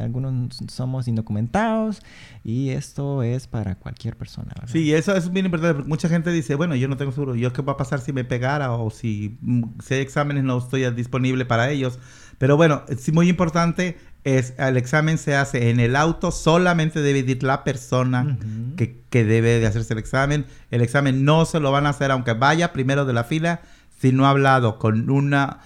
algunos 0.00 0.60
somos 0.68 1.08
indocumentados 1.08 2.02
y 2.44 2.51
esto 2.70 3.22
es 3.22 3.46
para 3.46 3.74
cualquier 3.76 4.16
persona, 4.16 4.52
¿verdad? 4.54 4.72
Sí, 4.72 4.92
eso 4.92 5.14
es 5.14 5.32
bien 5.32 5.46
importante. 5.46 5.74
porque 5.74 5.88
Mucha 5.88 6.08
gente 6.08 6.30
dice, 6.30 6.54
bueno, 6.54 6.74
yo 6.74 6.88
no 6.88 6.96
tengo 6.96 7.12
seguro. 7.12 7.34
¿Yo 7.34 7.52
qué 7.52 7.62
va 7.62 7.74
a 7.74 7.76
pasar 7.76 8.00
si 8.00 8.12
me 8.12 8.24
pegara 8.24 8.72
o 8.72 8.90
si, 8.90 9.38
mm, 9.40 9.62
si 9.80 9.94
hay 9.94 10.00
exámenes 10.00 10.44
no 10.44 10.58
estoy 10.58 10.88
disponible 10.90 11.44
para 11.44 11.70
ellos? 11.70 11.98
Pero 12.38 12.56
bueno, 12.56 12.82
sí, 12.98 13.12
muy 13.12 13.28
importante 13.28 13.98
es 14.24 14.54
el 14.58 14.76
examen 14.76 15.18
se 15.18 15.34
hace 15.34 15.70
en 15.70 15.80
el 15.80 15.96
auto, 15.96 16.30
solamente 16.30 17.00
debe 17.00 17.20
ir 17.20 17.42
la 17.42 17.64
persona 17.64 18.22
Ujú. 18.22 18.76
que, 18.76 19.02
que 19.10 19.24
debe 19.24 19.58
de 19.58 19.66
hacerse 19.66 19.94
el 19.94 19.98
examen. 19.98 20.46
El 20.70 20.80
examen 20.80 21.24
no 21.24 21.44
se 21.44 21.60
lo 21.60 21.72
van 21.72 21.86
a 21.86 21.90
hacer 21.90 22.10
aunque 22.10 22.32
vaya 22.32 22.72
primero 22.72 23.04
de 23.04 23.12
la 23.12 23.24
fila 23.24 23.62
si 24.00 24.12
no 24.12 24.26
ha 24.26 24.30
hablado 24.30 24.78
con 24.78 25.10
una 25.10 25.60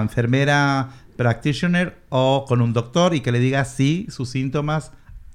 enfermera 0.00 0.90
practitioner 1.16 1.98
o 2.08 2.44
con 2.46 2.62
un 2.62 2.72
doctor 2.72 3.14
y 3.14 3.20
que 3.20 3.32
le 3.32 3.40
diga 3.40 3.64
si 3.64 4.06
sus 4.10 4.30
síntomas 4.30 4.92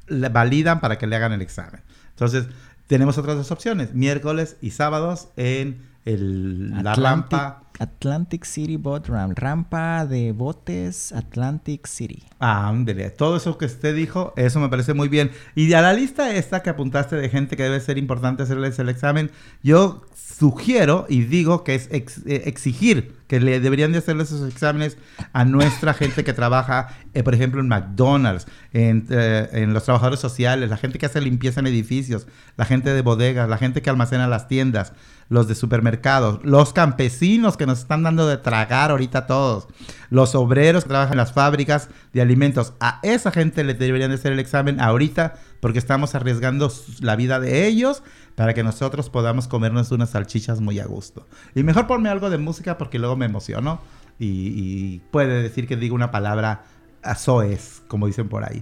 le 0.07 0.29
validan 0.29 0.79
para 0.79 0.97
que 0.97 1.07
le 1.07 1.15
hagan 1.15 1.33
el 1.33 1.41
examen. 1.41 1.81
Entonces, 2.09 2.45
tenemos 2.87 3.17
otras 3.17 3.35
dos 3.35 3.51
opciones, 3.51 3.93
miércoles 3.93 4.57
y 4.61 4.71
sábados 4.71 5.29
en 5.35 5.81
el, 6.05 6.83
la 6.83 6.95
rampa. 6.95 7.63
Atlantic 7.79 8.45
City 8.45 8.77
Boat 8.77 9.07
Ramp, 9.07 9.37
rampa 9.37 10.05
de 10.05 10.31
botes 10.31 11.11
Atlantic 11.11 11.87
City. 11.87 12.23
Ah. 12.39 12.73
Todo 13.17 13.37
eso 13.37 13.57
que 13.57 13.65
usted 13.65 13.95
dijo, 13.95 14.33
eso 14.35 14.59
me 14.59 14.69
parece 14.69 14.93
muy 14.93 15.07
bien. 15.07 15.31
Y 15.55 15.71
a 15.73 15.81
la 15.81 15.93
lista 15.93 16.33
esta 16.33 16.61
que 16.63 16.69
apuntaste 16.69 17.15
de 17.15 17.29
gente 17.29 17.55
que 17.55 17.63
debe 17.63 17.79
ser 17.79 17.97
importante 17.97 18.43
hacerles 18.43 18.77
el 18.79 18.89
examen, 18.89 19.31
yo 19.63 20.05
sugiero 20.15 21.05
y 21.09 21.21
digo 21.21 21.63
que 21.63 21.75
es 21.75 21.89
eh, 21.91 22.43
exigir 22.45 23.15
que 23.27 23.39
le 23.39 23.59
deberían 23.59 23.91
de 23.91 23.97
hacerles 23.97 24.31
esos 24.31 24.47
exámenes 24.51 24.97
a 25.33 25.45
nuestra 25.45 25.93
gente 25.93 26.23
que 26.23 26.33
trabaja, 26.33 26.89
eh, 27.13 27.23
por 27.23 27.33
ejemplo, 27.33 27.59
en 27.59 27.67
McDonald's, 27.67 28.47
en, 28.71 29.05
eh, 29.09 29.49
en 29.51 29.73
los 29.73 29.83
trabajadores 29.83 30.19
sociales, 30.19 30.69
la 30.69 30.77
gente 30.77 30.97
que 30.97 31.05
hace 31.05 31.19
limpieza 31.21 31.59
en 31.59 31.67
edificios, 31.67 32.27
la 32.55 32.65
gente 32.65 32.93
de 32.93 33.01
bodegas, 33.01 33.49
la 33.49 33.57
gente 33.57 33.81
que 33.81 33.89
almacena 33.89 34.27
las 34.27 34.47
tiendas, 34.47 34.93
los 35.29 35.47
de 35.47 35.55
supermercados, 35.55 36.39
los 36.43 36.73
campesinos 36.73 37.57
que 37.57 37.65
nos 37.65 37.79
están 37.79 38.03
dando 38.03 38.27
de 38.27 38.37
tragar 38.37 38.91
ahorita 38.91 39.27
todos, 39.27 39.67
los 40.09 40.35
obreros 40.35 40.83
que 40.83 40.89
trabajan 40.89 41.13
en 41.13 41.17
las 41.17 41.33
fábricas 41.33 41.89
de 42.13 42.21
alimentos. 42.21 42.73
A 42.79 42.99
esa 43.03 43.31
gente 43.31 43.63
le 43.63 43.73
deberían 43.73 44.09
de 44.09 44.15
hacer 44.15 44.31
el 44.31 44.39
examen 44.39 44.79
ahorita 44.79 45.35
porque 45.59 45.79
estamos 45.79 46.15
arriesgando 46.15 46.71
la 47.01 47.15
vida 47.15 47.39
de 47.39 47.67
ellos 47.67 48.03
para 48.35 48.53
que 48.53 48.63
nosotros 48.63 49.09
podamos 49.09 49.47
comernos 49.47 49.91
unas 49.91 50.11
salchichas 50.11 50.61
muy 50.61 50.79
a 50.79 50.85
gusto. 50.85 51.27
Y 51.55 51.63
mejor 51.63 51.87
ponme 51.87 52.09
algo 52.09 52.29
de 52.29 52.37
música 52.37 52.77
porque 52.77 52.99
luego 52.99 53.15
me 53.15 53.25
emociono 53.25 53.81
y, 54.19 54.27
y 54.27 55.01
puede 55.11 55.41
decir 55.41 55.67
que 55.67 55.75
digo 55.75 55.95
una 55.95 56.11
palabra 56.11 56.63
a 57.03 57.15
soez, 57.15 57.81
como 57.87 58.07
dicen 58.07 58.29
por 58.29 58.43
ahí. 58.43 58.61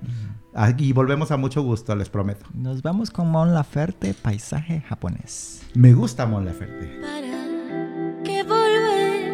Ah, 0.54 0.72
Y 0.78 0.94
volvemos 0.94 1.32
a 1.32 1.38
mucho 1.38 1.62
gusto, 1.64 1.96
les 1.96 2.10
prometo. 2.10 2.46
Nos 2.54 2.82
vamos 2.82 3.12
con 3.12 3.30
Mon 3.30 3.54
Laferte, 3.54 4.14
paisaje 4.14 4.82
japonés. 4.82 5.62
Me 5.74 5.94
gusta 5.94 6.26
Mon 6.26 6.46
Laferte. 6.46 7.00
para 7.02 8.24
que 8.24 8.44
volver. 8.44 9.26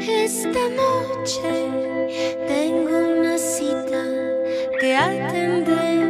Esta 0.00 0.50
noche 0.50 1.70
tengo 2.48 3.20
una 3.20 3.38
cita 3.38 4.02
que 4.80 4.96
atender 4.96 6.05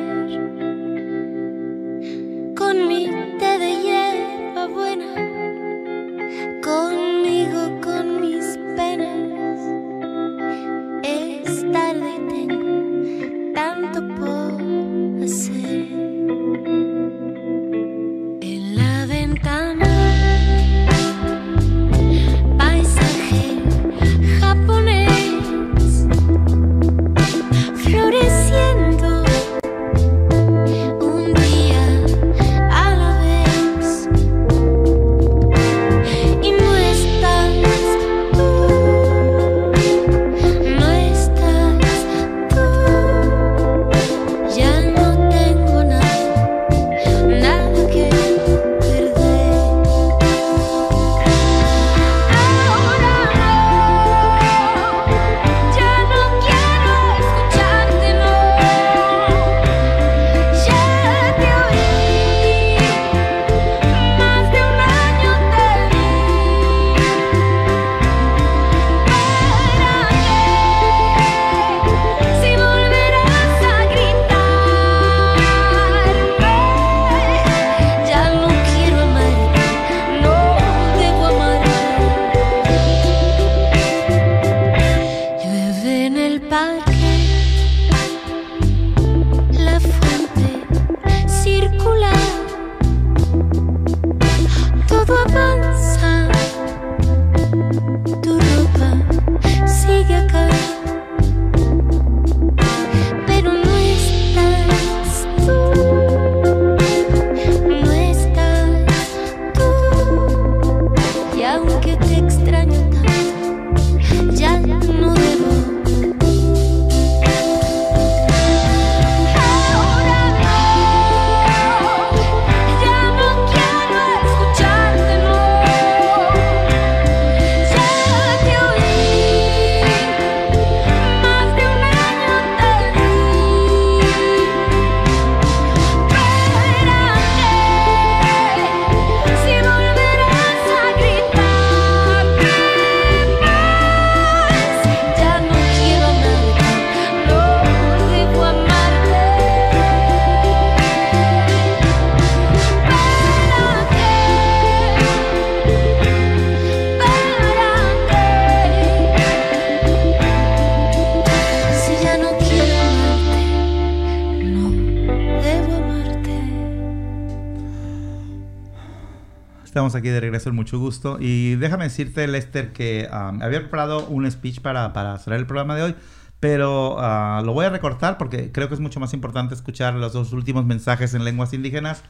en 170.50 170.56
mucho 170.56 170.78
gusto. 170.78 171.18
Y 171.20 171.56
déjame 171.56 171.84
decirte, 171.84 172.26
Lester, 172.26 172.72
que 172.72 173.08
um, 173.10 173.42
había 173.42 173.60
preparado 173.60 174.06
un 174.06 174.30
speech 174.30 174.60
para, 174.60 174.92
para 174.92 175.18
cerrar 175.18 175.38
el 175.38 175.46
programa 175.46 175.76
de 175.76 175.82
hoy, 175.82 175.94
pero 176.40 176.96
uh, 176.96 177.44
lo 177.44 177.52
voy 177.52 177.66
a 177.66 177.70
recortar 177.70 178.18
porque 178.18 178.52
creo 178.52 178.68
que 178.68 178.74
es 178.74 178.80
mucho 178.80 179.00
más 179.00 179.12
importante 179.14 179.54
escuchar 179.54 179.94
los 179.94 180.12
dos 180.12 180.32
últimos 180.32 180.64
mensajes 180.64 181.14
en 181.14 181.24
lenguas 181.24 181.52
indígenas. 181.52 182.02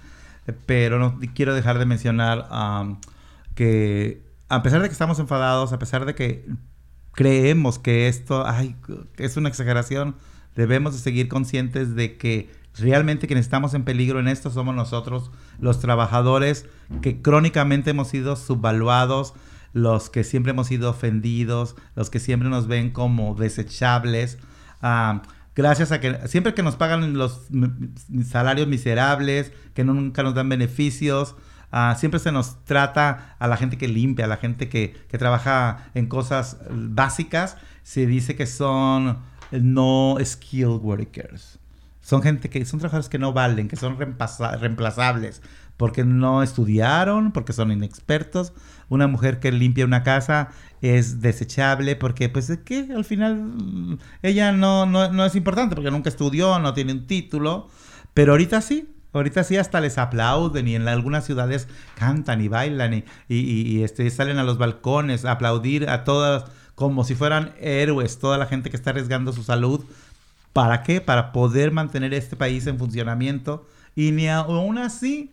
Pero 0.65 0.99
no 1.01 1.19
quiero 1.35 1.55
dejar 1.55 1.79
de 1.79 1.87
mencionar 1.87 2.49
um, 2.53 3.01
que, 3.57 4.23
a 4.49 4.63
pesar 4.63 4.81
de 4.81 4.89
que 4.89 4.93
estamos 4.93 5.19
enfadados, 5.19 5.73
a 5.73 5.79
pesar 5.79 6.05
de 6.05 6.15
que 6.15 6.47
creemos 7.13 7.81
que 7.81 8.07
esto 8.07 8.47
ay, 8.47 8.77
es 9.17 9.37
una 9.37 9.49
exageración, 9.49 10.15
debemos 10.55 10.93
de 10.93 11.01
seguir 11.01 11.29
conscientes 11.29 11.97
de 11.97 12.17
que 12.17 12.51
realmente 12.79 13.27
quienes 13.27 13.47
estamos 13.47 13.75
en 13.75 13.85
peligro 13.85 14.21
en 14.21 14.29
esto 14.29 14.51
somos 14.51 14.75
nosotros, 14.75 15.31
los 15.59 15.81
trabajadores 15.81 16.67
que 17.03 17.23
crónicamente 17.23 17.91
hemos 17.91 18.09
sido 18.09 18.37
subvaluados, 18.37 19.35
los 19.73 20.11
que 20.11 20.25
siempre 20.25 20.51
hemos 20.51 20.69
sido 20.69 20.91
ofendidos, 20.91 21.77
los 21.95 22.11
que 22.11 22.21
siempre 22.21 22.49
nos 22.49 22.67
ven 22.67 22.91
como 22.91 23.35
desechables. 23.35 24.39
Ah, 24.83 25.23
gracias 25.55 25.93
a 25.93 26.01
que 26.01 26.29
siempre 26.29 26.55
que 26.55 26.63
nos 26.63 26.77
pagan 26.77 27.17
los 27.17 27.49
salarios 28.25 28.69
miserables, 28.69 29.53
que 29.75 29.85
nunca 29.85 30.23
nos 30.23 30.35
dan 30.35 30.49
beneficios, 30.49 31.35
ah, 31.73 31.95
siempre 31.99 32.21
se 32.21 32.33
nos 32.33 32.65
trata 32.65 33.37
a 33.39 33.49
la 33.49 33.57
gente 33.57 33.79
que 33.79 33.89
limpia, 33.89 34.27
a 34.27 34.29
la 34.29 34.37
gente 34.39 34.69
que, 34.69 34.95
que 35.09 35.19
trabaja 35.19 35.91
en 35.95 36.07
cosas 36.07 36.59
básicas, 36.71 37.57
se 37.83 38.07
dice 38.07 38.35
que 38.35 38.47
son 38.47 39.19
no 39.51 40.17
skilled 40.23 40.81
workers. 40.83 41.59
Son 42.07 42.23
gente 42.23 42.49
que 42.49 42.65
son 42.65 42.79
trabajadores 42.79 43.09
que 43.09 43.19
no 43.19 43.33
valen, 43.33 43.67
que 43.67 43.75
son 43.75 43.99
reemplaza- 43.99 44.57
reemplazables, 44.61 45.43
porque 45.77 46.05
no 46.05 46.41
estudiaron, 46.45 47.33
porque 47.33 47.53
son 47.53 47.73
inexpertos. 47.73 48.53
Una 48.89 49.09
mujer 49.09 49.41
que 49.41 49.51
limpia 49.51 49.85
una 49.85 50.05
casa 50.05 50.51
es 50.81 51.21
desechable 51.21 51.97
porque, 51.97 52.29
pues, 52.29 52.49
es 52.49 52.59
que 52.59 52.87
al 52.95 53.05
final 53.05 53.35
mm, 53.43 53.99
ella 54.23 54.53
no, 54.53 54.87
no, 54.87 55.11
no 55.11 55.25
es 55.25 55.35
importante 55.35 55.75
porque 55.75 55.91
nunca 55.91 56.09
estudió, 56.09 56.61
no 56.61 56.75
tiene 56.75 56.93
un 56.93 57.09
título. 57.09 57.69
Pero 58.15 58.33
ahorita 58.35 58.61
sí, 58.61 58.89
ahorita 59.13 59.43
sí 59.43 59.57
hasta 59.57 59.81
les 59.81 59.99
aplauden 59.99 60.69
y 60.69 60.77
en 60.77 60.87
algunas 60.87 61.25
ciudades 61.27 61.67
cantan 61.97 62.41
y 62.41 62.47
bailan 62.47 62.95
y, 62.95 63.05
y- 63.29 63.37
y- 63.79 63.83
este, 63.83 64.09
salen 64.11 64.39
a 64.39 64.45
los 64.45 64.59
balcones 64.59 65.25
aplaudir 65.25 65.89
a 65.91 66.05
todas 66.05 66.45
como 66.77 67.03
si 67.05 67.15
fueran 67.17 67.53
héroes, 67.59 68.19
toda 68.21 68.39
la 68.39 68.47
gente 68.47 68.71
que 68.71 68.77
está 68.77 68.91
arriesgando 68.91 69.33
su 69.33 69.43
salud. 69.43 69.85
¿Para 70.57 70.83
qué? 70.83 71.03
Para 71.03 71.33
poder 71.33 71.71
mantener 71.71 72.15
este 72.15 72.35
país 72.35 72.67
en 72.67 72.79
funcionamiento. 72.79 73.67
Y 73.95 74.13
ni 74.13 74.27
aún 74.27 74.79
así, 74.79 75.31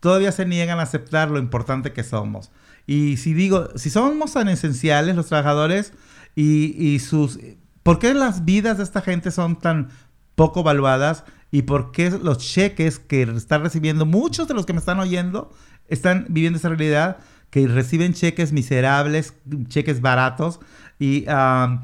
todavía 0.00 0.32
se 0.32 0.44
niegan 0.44 0.78
a 0.78 0.82
aceptar 0.82 1.30
lo 1.30 1.38
importante 1.38 1.94
que 1.94 2.04
somos. 2.04 2.52
Y 2.86 3.16
si 3.16 3.32
digo, 3.32 3.70
si 3.76 3.88
somos 3.88 4.34
tan 4.34 4.50
esenciales 4.50 5.16
los 5.16 5.28
trabajadores 5.28 5.94
y, 6.36 6.74
y 6.76 6.98
sus... 6.98 7.38
¿Por 7.82 7.98
qué 7.98 8.12
las 8.12 8.44
vidas 8.44 8.76
de 8.76 8.84
esta 8.84 9.00
gente 9.00 9.30
son 9.30 9.58
tan 9.58 9.88
poco 10.34 10.62
valuadas? 10.62 11.24
¿Y 11.50 11.62
por 11.62 11.90
qué 11.90 12.10
los 12.10 12.36
cheques 12.36 12.98
que 12.98 13.22
están 13.22 13.62
recibiendo 13.62 14.04
muchos 14.04 14.46
de 14.46 14.52
los 14.52 14.66
que 14.66 14.74
me 14.74 14.80
están 14.80 15.00
oyendo 15.00 15.50
están 15.88 16.26
viviendo 16.28 16.58
esa 16.58 16.68
realidad? 16.68 17.16
Que 17.48 17.66
reciben 17.66 18.12
cheques 18.12 18.52
miserables, 18.52 19.32
cheques 19.68 20.02
baratos 20.02 20.60
y... 20.98 21.24
ah, 21.28 21.82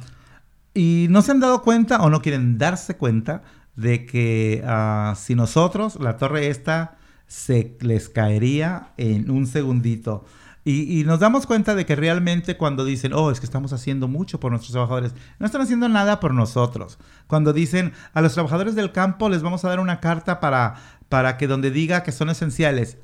y 0.77 1.07
no 1.09 1.23
se 1.23 1.33
han 1.33 1.41
dado 1.41 1.63
cuenta 1.63 2.03
o 2.03 2.11
no 2.11 2.21
quieren 2.21 2.59
darse 2.59 2.99
cuenta 2.99 3.43
de 3.77 4.05
que 4.05 4.63
ah, 4.67 5.15
si 5.17 5.35
nosotros, 5.35 5.99
la 5.99 6.19
torre 6.19 6.49
esta, 6.49 6.99
se 7.27 7.79
les 7.81 8.11
caería 8.11 8.93
en 8.99 9.31
un 9.31 9.47
segundito. 9.47 10.27
Y, 10.65 11.05
nos 11.05 11.21
damos 11.21 11.47
cuenta 11.47 11.77
de 11.77 11.87
que 11.87 11.95
realmente 11.95 12.57
cuando 12.57 12.85
dicen, 12.85 13.13
oh, 13.15 13.31
es 13.31 13.39
que 13.39 13.47
estamos 13.47 13.73
haciendo 13.73 14.09
mucho 14.09 14.41
por 14.41 14.51
nuestros 14.51 14.73
trabajadores, 14.73 15.15
no 15.39 15.47
están 15.47 15.63
haciendo 15.63 15.89
nada 15.89 16.19
por 16.19 16.35
nosotros. 16.35 16.99
Cuando 17.29 17.53
dicen, 17.53 17.93
a 18.13 18.21
los 18.21 18.35
trabajadores 18.35 18.75
del 18.75 18.91
campo 18.91 19.29
les 19.29 19.43
vamos 19.43 19.65
a 19.65 19.69
dar 19.69 19.79
una 19.79 20.01
carta 20.01 20.41
para, 20.41 20.75
para 21.09 21.37
que 21.37 21.47
donde 21.47 21.71
diga 21.71 22.03
que 22.03 22.11
son 22.11 22.31
esenciales, 22.31 22.99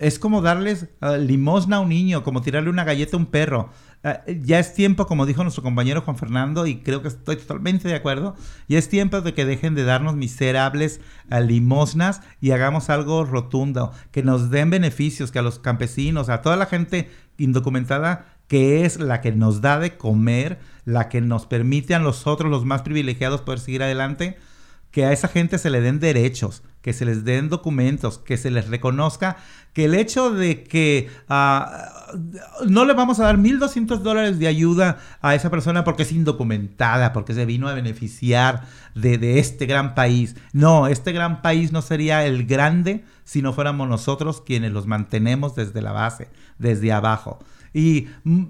es 0.00 0.18
como 0.18 0.40
darles 0.40 0.86
ah, 1.00 1.18
limosna 1.18 1.76
a 1.76 1.80
un 1.80 1.90
niño, 1.90 2.22
como 2.22 2.40
tirarle 2.40 2.70
una 2.70 2.84
galleta 2.84 3.16
a 3.16 3.20
un 3.20 3.26
perro. 3.26 3.70
Ah, 4.02 4.22
ya 4.26 4.58
es 4.58 4.72
tiempo, 4.72 5.06
como 5.06 5.26
dijo 5.26 5.42
nuestro 5.42 5.62
compañero 5.62 6.00
Juan 6.00 6.16
Fernando, 6.16 6.66
y 6.66 6.76
creo 6.76 7.02
que 7.02 7.08
estoy 7.08 7.36
totalmente 7.36 7.86
de 7.86 7.94
acuerdo, 7.94 8.34
ya 8.66 8.78
es 8.78 8.88
tiempo 8.88 9.20
de 9.20 9.34
que 9.34 9.44
dejen 9.44 9.74
de 9.74 9.84
darnos 9.84 10.16
miserables 10.16 11.02
limosnas 11.28 12.22
y 12.40 12.52
hagamos 12.52 12.88
algo 12.88 13.26
rotundo, 13.26 13.92
que 14.10 14.22
nos 14.22 14.50
den 14.50 14.70
beneficios, 14.70 15.30
que 15.30 15.38
a 15.38 15.42
los 15.42 15.58
campesinos, 15.58 16.30
a 16.30 16.40
toda 16.40 16.56
la 16.56 16.64
gente 16.64 17.10
indocumentada, 17.36 18.24
que 18.48 18.86
es 18.86 18.98
la 18.98 19.20
que 19.20 19.32
nos 19.32 19.60
da 19.60 19.78
de 19.78 19.98
comer, 19.98 20.60
la 20.86 21.10
que 21.10 21.20
nos 21.20 21.44
permite 21.44 21.94
a 21.94 21.98
nosotros, 21.98 22.50
los 22.50 22.64
más 22.64 22.80
privilegiados, 22.80 23.42
poder 23.42 23.60
seguir 23.60 23.82
adelante, 23.82 24.38
que 24.90 25.04
a 25.04 25.12
esa 25.12 25.28
gente 25.28 25.58
se 25.58 25.68
le 25.68 25.82
den 25.82 26.00
derechos, 26.00 26.62
que 26.82 26.92
se 26.92 27.04
les 27.04 27.24
den 27.24 27.48
documentos, 27.48 28.18
que 28.18 28.36
se 28.36 28.50
les 28.50 28.68
reconozca 28.68 29.36
que 29.72 29.84
el 29.84 29.94
hecho 29.94 30.30
de 30.30 30.64
que 30.64 31.10
ah, 31.28 32.10
no 32.66 32.84
le 32.84 32.92
vamos 32.94 33.20
a 33.20 33.24
dar 33.24 33.36
1.200 33.36 33.98
dólares 33.98 34.38
de 34.38 34.48
ayuda 34.48 34.98
a 35.20 35.34
esa 35.34 35.50
persona 35.50 35.84
porque 35.84 36.02
es 36.02 36.12
indocumentada, 36.12 37.12
porque 37.12 37.34
se 37.34 37.46
vino 37.46 37.68
a 37.68 37.74
beneficiar 37.74 38.64
de, 38.94 39.38
este 39.38 39.66
gran 39.66 39.94
país. 39.94 40.36
No, 40.52 40.88
este 40.88 41.12
gran 41.12 41.42
país 41.42 41.72
no 41.72 41.82
sería 41.82 42.26
el 42.26 42.46
grande 42.46 43.04
si 43.24 43.42
no 43.42 43.52
fuéramos 43.52 43.88
nosotros 43.88 44.42
quienes 44.44 44.72
los 44.72 44.86
mantenemos 44.86 45.54
desde 45.54 45.82
la 45.82 45.92
base, 45.92 46.28
desde 46.58 46.92
abajo. 46.92 47.38
Y 47.72 48.08
mm, 48.24 48.44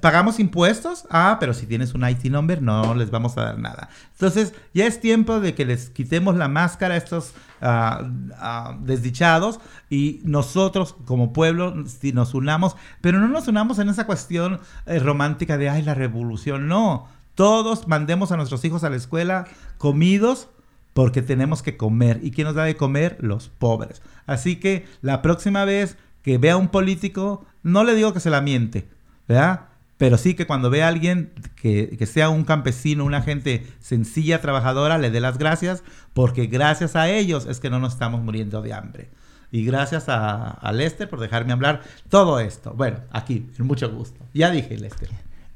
pagamos 0.00 0.38
impuestos, 0.38 1.04
ah, 1.10 1.38
pero 1.40 1.54
si 1.54 1.66
tienes 1.66 1.94
un 1.94 2.08
IT 2.08 2.26
number 2.26 2.62
no 2.62 2.94
les 2.94 3.10
vamos 3.10 3.36
a 3.36 3.42
dar 3.42 3.58
nada. 3.58 3.88
Entonces 4.12 4.54
ya 4.72 4.86
es 4.86 5.00
tiempo 5.00 5.40
de 5.40 5.54
que 5.56 5.64
les 5.64 5.90
quitemos 5.90 6.36
la 6.36 6.46
máscara 6.46 6.94
a 6.94 6.98
estos 6.98 7.32
ah, 7.60 8.08
ah, 8.38 8.76
desdichados 8.80 9.60
y 9.88 10.20
nosotros 10.24 10.96
como 11.04 11.32
pueblo 11.32 11.84
si 11.86 12.12
nos 12.12 12.34
unamos, 12.34 12.76
pero 13.00 13.18
no 13.18 13.28
nos 13.28 13.48
unamos 13.48 13.78
en 13.78 13.88
esa 13.88 14.06
cuestión 14.06 14.60
eh, 14.86 14.98
romántica 14.98 15.58
de, 15.58 15.68
ay, 15.68 15.82
la 15.82 15.94
revolución, 15.94 16.68
no. 16.68 17.08
Todos 17.34 17.88
mandemos 17.88 18.32
a 18.32 18.36
nuestros 18.36 18.64
hijos 18.64 18.84
a 18.84 18.90
la 18.90 18.96
escuela 18.96 19.46
comidos 19.78 20.48
porque 20.92 21.22
tenemos 21.22 21.62
que 21.62 21.76
comer. 21.76 22.20
¿Y 22.22 22.32
quién 22.32 22.46
nos 22.46 22.54
da 22.54 22.64
de 22.64 22.76
comer? 22.76 23.16
Los 23.20 23.48
pobres. 23.48 24.02
Así 24.26 24.56
que 24.56 24.86
la 25.00 25.22
próxima 25.22 25.64
vez 25.64 25.96
que 26.22 26.38
vea 26.38 26.56
un 26.56 26.68
político, 26.68 27.46
no 27.62 27.84
le 27.84 27.94
digo 27.94 28.12
que 28.12 28.20
se 28.20 28.30
la 28.30 28.40
miente, 28.40 28.88
¿verdad? 29.26 29.69
Pero 30.00 30.16
sí 30.16 30.32
que 30.32 30.46
cuando 30.46 30.70
vea 30.70 30.86
a 30.86 30.88
alguien 30.88 31.30
que, 31.56 31.94
que 31.98 32.06
sea 32.06 32.30
un 32.30 32.44
campesino, 32.44 33.04
una 33.04 33.20
gente 33.20 33.66
sencilla, 33.80 34.40
trabajadora, 34.40 34.96
le 34.96 35.10
dé 35.10 35.20
las 35.20 35.36
gracias, 35.36 35.84
porque 36.14 36.46
gracias 36.46 36.96
a 36.96 37.10
ellos 37.10 37.44
es 37.44 37.60
que 37.60 37.68
no 37.68 37.78
nos 37.80 37.92
estamos 37.92 38.22
muriendo 38.22 38.62
de 38.62 38.72
hambre. 38.72 39.10
Y 39.52 39.62
gracias 39.62 40.08
a, 40.08 40.52
a 40.52 40.72
Lester 40.72 41.06
por 41.10 41.20
dejarme 41.20 41.52
hablar 41.52 41.82
todo 42.08 42.40
esto. 42.40 42.72
Bueno, 42.74 43.00
aquí, 43.10 43.50
en 43.58 43.66
mucho 43.66 43.90
gusto. 43.90 44.24
Ya 44.32 44.50
dije, 44.50 44.78
Lester. 44.78 45.10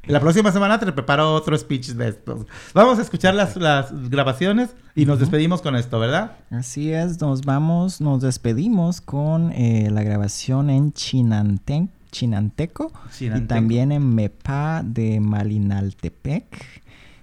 La 0.06 0.20
próxima 0.20 0.52
semana 0.52 0.78
te 0.78 0.92
preparo 0.92 1.32
otro 1.32 1.56
speech 1.56 1.92
de 1.92 2.08
estos. 2.08 2.44
Vamos 2.74 2.98
a 2.98 3.02
escuchar 3.02 3.34
las, 3.34 3.56
las 3.56 4.10
grabaciones 4.10 4.74
y 4.94 5.06
nos 5.06 5.20
despedimos 5.20 5.62
con 5.62 5.74
esto, 5.74 5.98
¿verdad? 5.98 6.32
Así 6.50 6.92
es, 6.92 7.18
nos 7.18 7.40
vamos, 7.40 8.02
nos 8.02 8.20
despedimos 8.20 9.00
con 9.00 9.52
eh, 9.52 9.88
la 9.90 10.02
grabación 10.02 10.68
en 10.68 10.92
Chinante- 10.92 11.88
Chinanteco, 12.14 12.90
y 13.18 13.28
también 13.42 13.90
en 13.90 14.14
Mepa 14.14 14.82
de 14.84 15.18
Malinaltepec, 15.18 16.44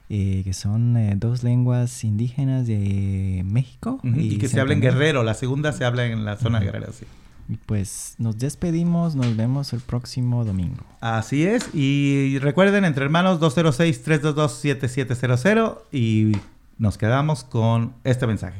eh, 0.10 0.42
que 0.44 0.54
son 0.54 0.98
eh, 0.98 1.14
dos 1.16 1.44
lenguas 1.44 2.04
indígenas 2.04 2.68
de 2.68 3.44
México. 3.46 4.02
Y, 4.04 4.38
que 4.38 4.50
se 4.50 4.60
habla 4.60 4.74
en. 4.74 4.82
Guerrero. 4.82 5.24
La 5.24 5.34
segunda 5.34 5.72
se 5.72 5.86
habla 5.86 6.06
en 6.06 6.26
la 6.26 6.36
zona 6.36 6.60
de 6.60 6.66
Guerrero, 6.66 6.92
sí. 6.92 7.06
Y 7.48 7.56
pues 7.56 8.16
nos 8.18 8.38
despedimos, 8.38 9.16
nos 9.16 9.38
vemos 9.38 9.72
el 9.72 9.80
próximo 9.80 10.44
domingo. 10.44 10.84
Así 11.00 11.46
es. 11.46 11.74
Y 11.74 12.38
recuerden, 12.40 12.84
entre 12.84 13.06
hermanos 13.06 13.40
206-322-7700 13.40 15.78
y 15.94 16.34
nos 16.78 16.98
quedamos 16.98 17.46
con 17.46 17.94
este 18.04 18.28
mensaje. 18.28 18.60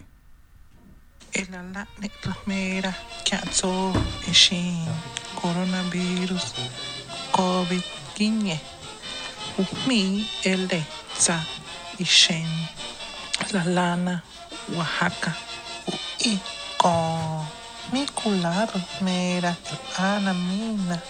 Coronavirus 5.42 6.54
covid 7.32 7.84
kinye 8.14 8.60
mi 9.88 10.26
ele 10.44 10.86
sa 11.18 11.42
ishin 11.98 12.48
la 13.54 13.64
lana 13.66 14.24
Oaxaca 14.78 15.34
y 16.20 16.38
con 16.78 17.46
mi 17.92 18.06
cular 18.06 18.70
mera 19.02 19.58
ana 19.98 20.34
mina 20.34 21.02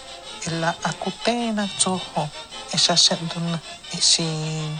la 0.62 0.72
acutena 0.84 1.68
soho 1.78 2.30
esa 2.74 2.96
senduna 2.96 3.60
ishin 3.92 4.80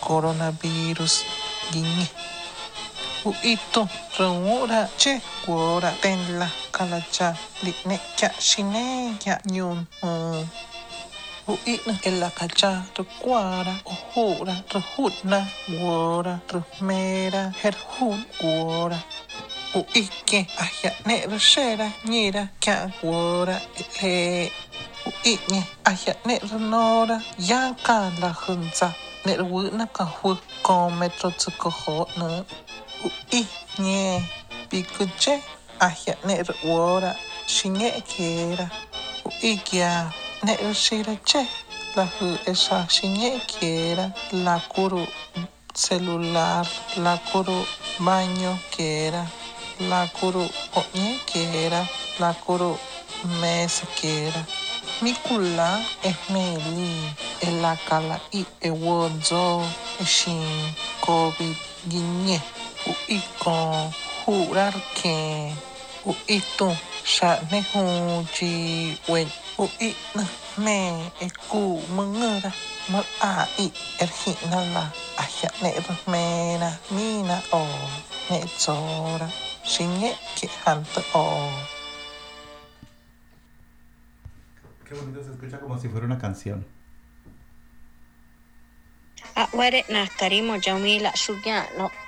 coronavirus 0.00 1.24
kinye 1.72 2.08
Uito, 3.26 3.88
reura, 4.16 4.88
che, 4.96 5.20
guora, 5.44 5.90
tenla, 6.00 6.48
kalacha 6.76 7.28
liknekya 7.64 8.28
xineya 8.48 9.34
ñun 9.54 9.78
hu'ina 11.46 11.94
elakacha 12.08 12.70
rekuara 12.98 13.74
ujura 13.92 14.54
rejutna 14.74 15.38
wora 15.80 16.34
rejmera 16.54 17.42
jerjun 17.60 18.18
wora. 18.42 18.98
Ni 19.76 19.82
ajya'ne 20.64 21.16
rexera 21.32 21.86
ñira 22.10 22.42
kia 22.62 22.90
wora 23.02 23.56
le 24.02 24.50
u'ine 25.08 25.60
ajya'ne 25.90 26.34
renora 26.50 27.16
yanka 27.50 27.96
lajunza 28.22 28.88
ne 29.24 29.32
rewina 29.40 29.86
kahwe 29.96 30.32
kometro 30.66 31.28
u'i 33.06 33.40
ñe 33.84 34.02
pikuche 34.70 35.34
ahya, 35.80 36.16
ne, 36.24 36.42
rewora, 36.42 37.16
shinye, 37.46 38.02
kera. 38.02 38.70
Ui, 39.42 39.56
kya, 39.58 40.12
ne, 40.44 40.56
reshira, 40.56 41.16
che. 41.24 41.46
La 41.96 42.08
esa, 42.46 42.86
shinye, 42.88 43.40
kera. 43.46 44.12
La 44.32 44.60
kuru, 44.68 45.06
celular, 45.74 46.66
la 46.96 47.18
kuru, 47.32 47.64
baño, 47.98 48.58
kera. 48.70 49.26
La 49.88 50.06
kuru, 50.08 50.48
oñe, 50.74 51.18
kera. 51.26 51.88
La 52.18 52.34
kuru, 52.34 52.76
mesa, 53.40 53.86
kera. 54.00 54.46
Mikula 55.02 55.84
es 56.02 56.16
meli, 56.30 57.14
el 57.42 57.60
kala 57.86 58.18
i 58.32 58.46
e 58.60 58.70
wodzo, 58.70 59.62
e 60.00 60.04
shin, 60.04 60.74
covid, 61.04 61.56
ginye, 61.86 62.40
u 62.86 62.94
ikon, 63.06 63.92
hurar 64.24 64.72
ke, 64.94 65.52
u 66.06 66.14
itu, 66.28 66.68
sha 67.04 67.38
ne 67.50 67.60
hu 67.72 67.82
ji 68.34 68.98
wen, 69.08 69.28
u 69.58 69.68
i 69.80 69.94
na 70.14 70.24
me 70.64 70.78
e 71.20 71.28
ku 71.48 71.82
mengera, 71.96 72.52
mal 72.90 73.04
a 73.20 73.46
i 73.58 73.66
er 74.00 74.10
hina 74.20 74.60
la, 74.74 74.84
ahya 75.22 75.50
ne 75.62 75.70
mena, 76.12 76.70
mina 76.90 77.42
o, 77.52 77.62
ne 78.30 78.38
zora, 78.58 79.28
shinye 79.64 80.14
ke 80.36 80.46
hanta 80.64 81.02
o. 81.14 81.24
Qué 84.86 84.94
bonito 84.94 85.22
se 85.24 85.32
escucha 85.32 85.58
como 85.58 85.78
si 85.78 85.88
fuera 85.88 86.06
una 86.06 86.18
canción. 86.18 86.64
Aware 89.34 89.84
na 89.88 90.06
karimo 90.06 90.56
jami 90.64 91.00
la 91.00 91.10
shugya 91.12 91.66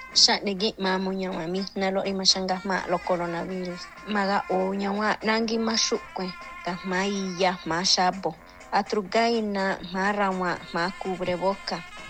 lo 0.09 0.16
sa 0.16 0.40
negi 0.40 0.72
mamu 0.80 1.12
nyawa 1.12 1.44
mi 1.52 1.61
lo 1.92 2.00
ima 2.04 2.24
shanga 2.24 2.61
ma 2.64 2.80
lo 2.88 2.98
coronavirus. 2.98 4.09
Maga 4.09 4.44
o 4.48 4.72
nyawa 4.74 5.20
nangi 5.22 5.59
masukwe. 5.61 6.32
Ka 6.64 6.80
maiya 6.84 7.61
masabo. 7.68 8.34
Atrugai 8.72 9.44
na 9.44 9.76
marawa 9.92 10.56
ma 10.72 10.92
cubre 11.00 11.36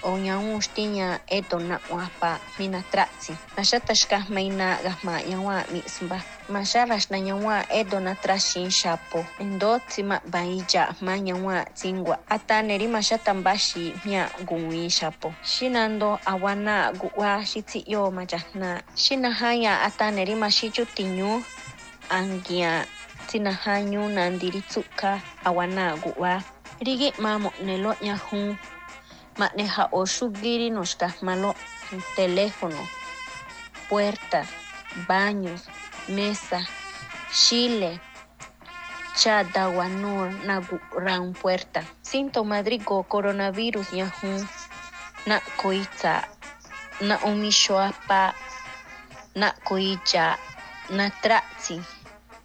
oñauxtiña 0.03 1.21
etonauapa 1.27 2.39
mina 2.59 2.81
tratsi 2.93 3.33
mashataxkaj 3.57 4.25
mainagajma 4.35 5.15
ñawami 5.31 5.81
sba 5.87 6.19
maxarax 6.49 7.11
na 7.13 7.19
ñawa 7.21 7.57
edona 7.69 8.15
traxin 8.17 8.71
xapo. 8.73 9.21
Endo 9.39 9.79
tsima'baiya 9.89 10.97
ma 11.05 11.15
ñawa 11.21 11.65
tsinkua 11.77 12.17
ataneri 12.29 12.89
maxatambaxi 12.89 13.95
mia 14.05 14.25
nku'ui 14.41 14.89
xapo. 14.99 15.29
Xinando 15.45 16.17
awana 16.25 16.75
nku'ua 16.95 17.45
xitsiyo 17.51 18.09
machajna. 18.17 18.81
Xinajaya 18.97 19.73
ataneri 19.85 20.35
maxiyutiñu 20.35 21.45
ankia 22.09 22.73
tsinajañu 23.29 24.09
nandiri 24.17 24.61
tsu'ka 24.71 25.21
awana 25.45 25.85
nku'ua 26.01 26.41
riki 26.81 27.13
ma 27.23 27.37
mo'nelo 27.45 27.93
ñajun. 28.07 28.57
Maneja 29.39 29.89
o 29.93 30.07
shugiri 30.07 30.71
nos 30.71 30.97
malo 31.23 31.55
teléfono 32.17 32.83
puerta 33.89 34.45
baños 35.09 35.63
mesa 36.09 36.61
chile 37.33 38.01
chadawanur 39.19 40.31
na 40.47 40.63
ran 40.95 41.35
puerta. 41.35 41.83
Síntoma 42.03 42.63
drigo 42.63 43.03
coronavirus 43.03 43.93
yahu 43.93 44.47
na 45.27 45.41
koitsa 45.57 46.23
na 47.01 47.19
omishoapa 47.27 48.35
na 49.35 49.53
koicha 49.65 50.39
na 50.91 51.11
tratsi 51.11 51.83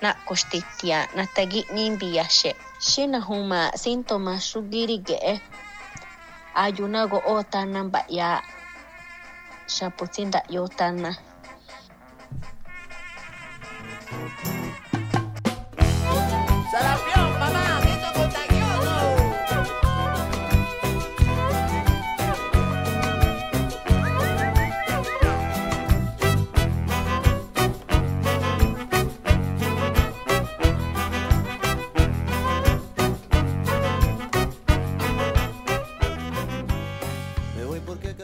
na 0.01 0.13
kostitia 0.25 1.07
na 1.15 1.25
tagi 1.27 1.65
nimbiyashe 1.73 2.55
shina 2.79 3.19
huma 3.21 3.71
ayuna 6.55 7.07
go 7.09 7.19
otana 7.25 7.83
ba 7.91 8.05
ya. 8.09 8.41
Shapotinda 9.67 10.43
yotana 10.49 11.15
Salapi 16.71 17.12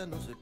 no 0.07 0.21
sé 0.21 0.35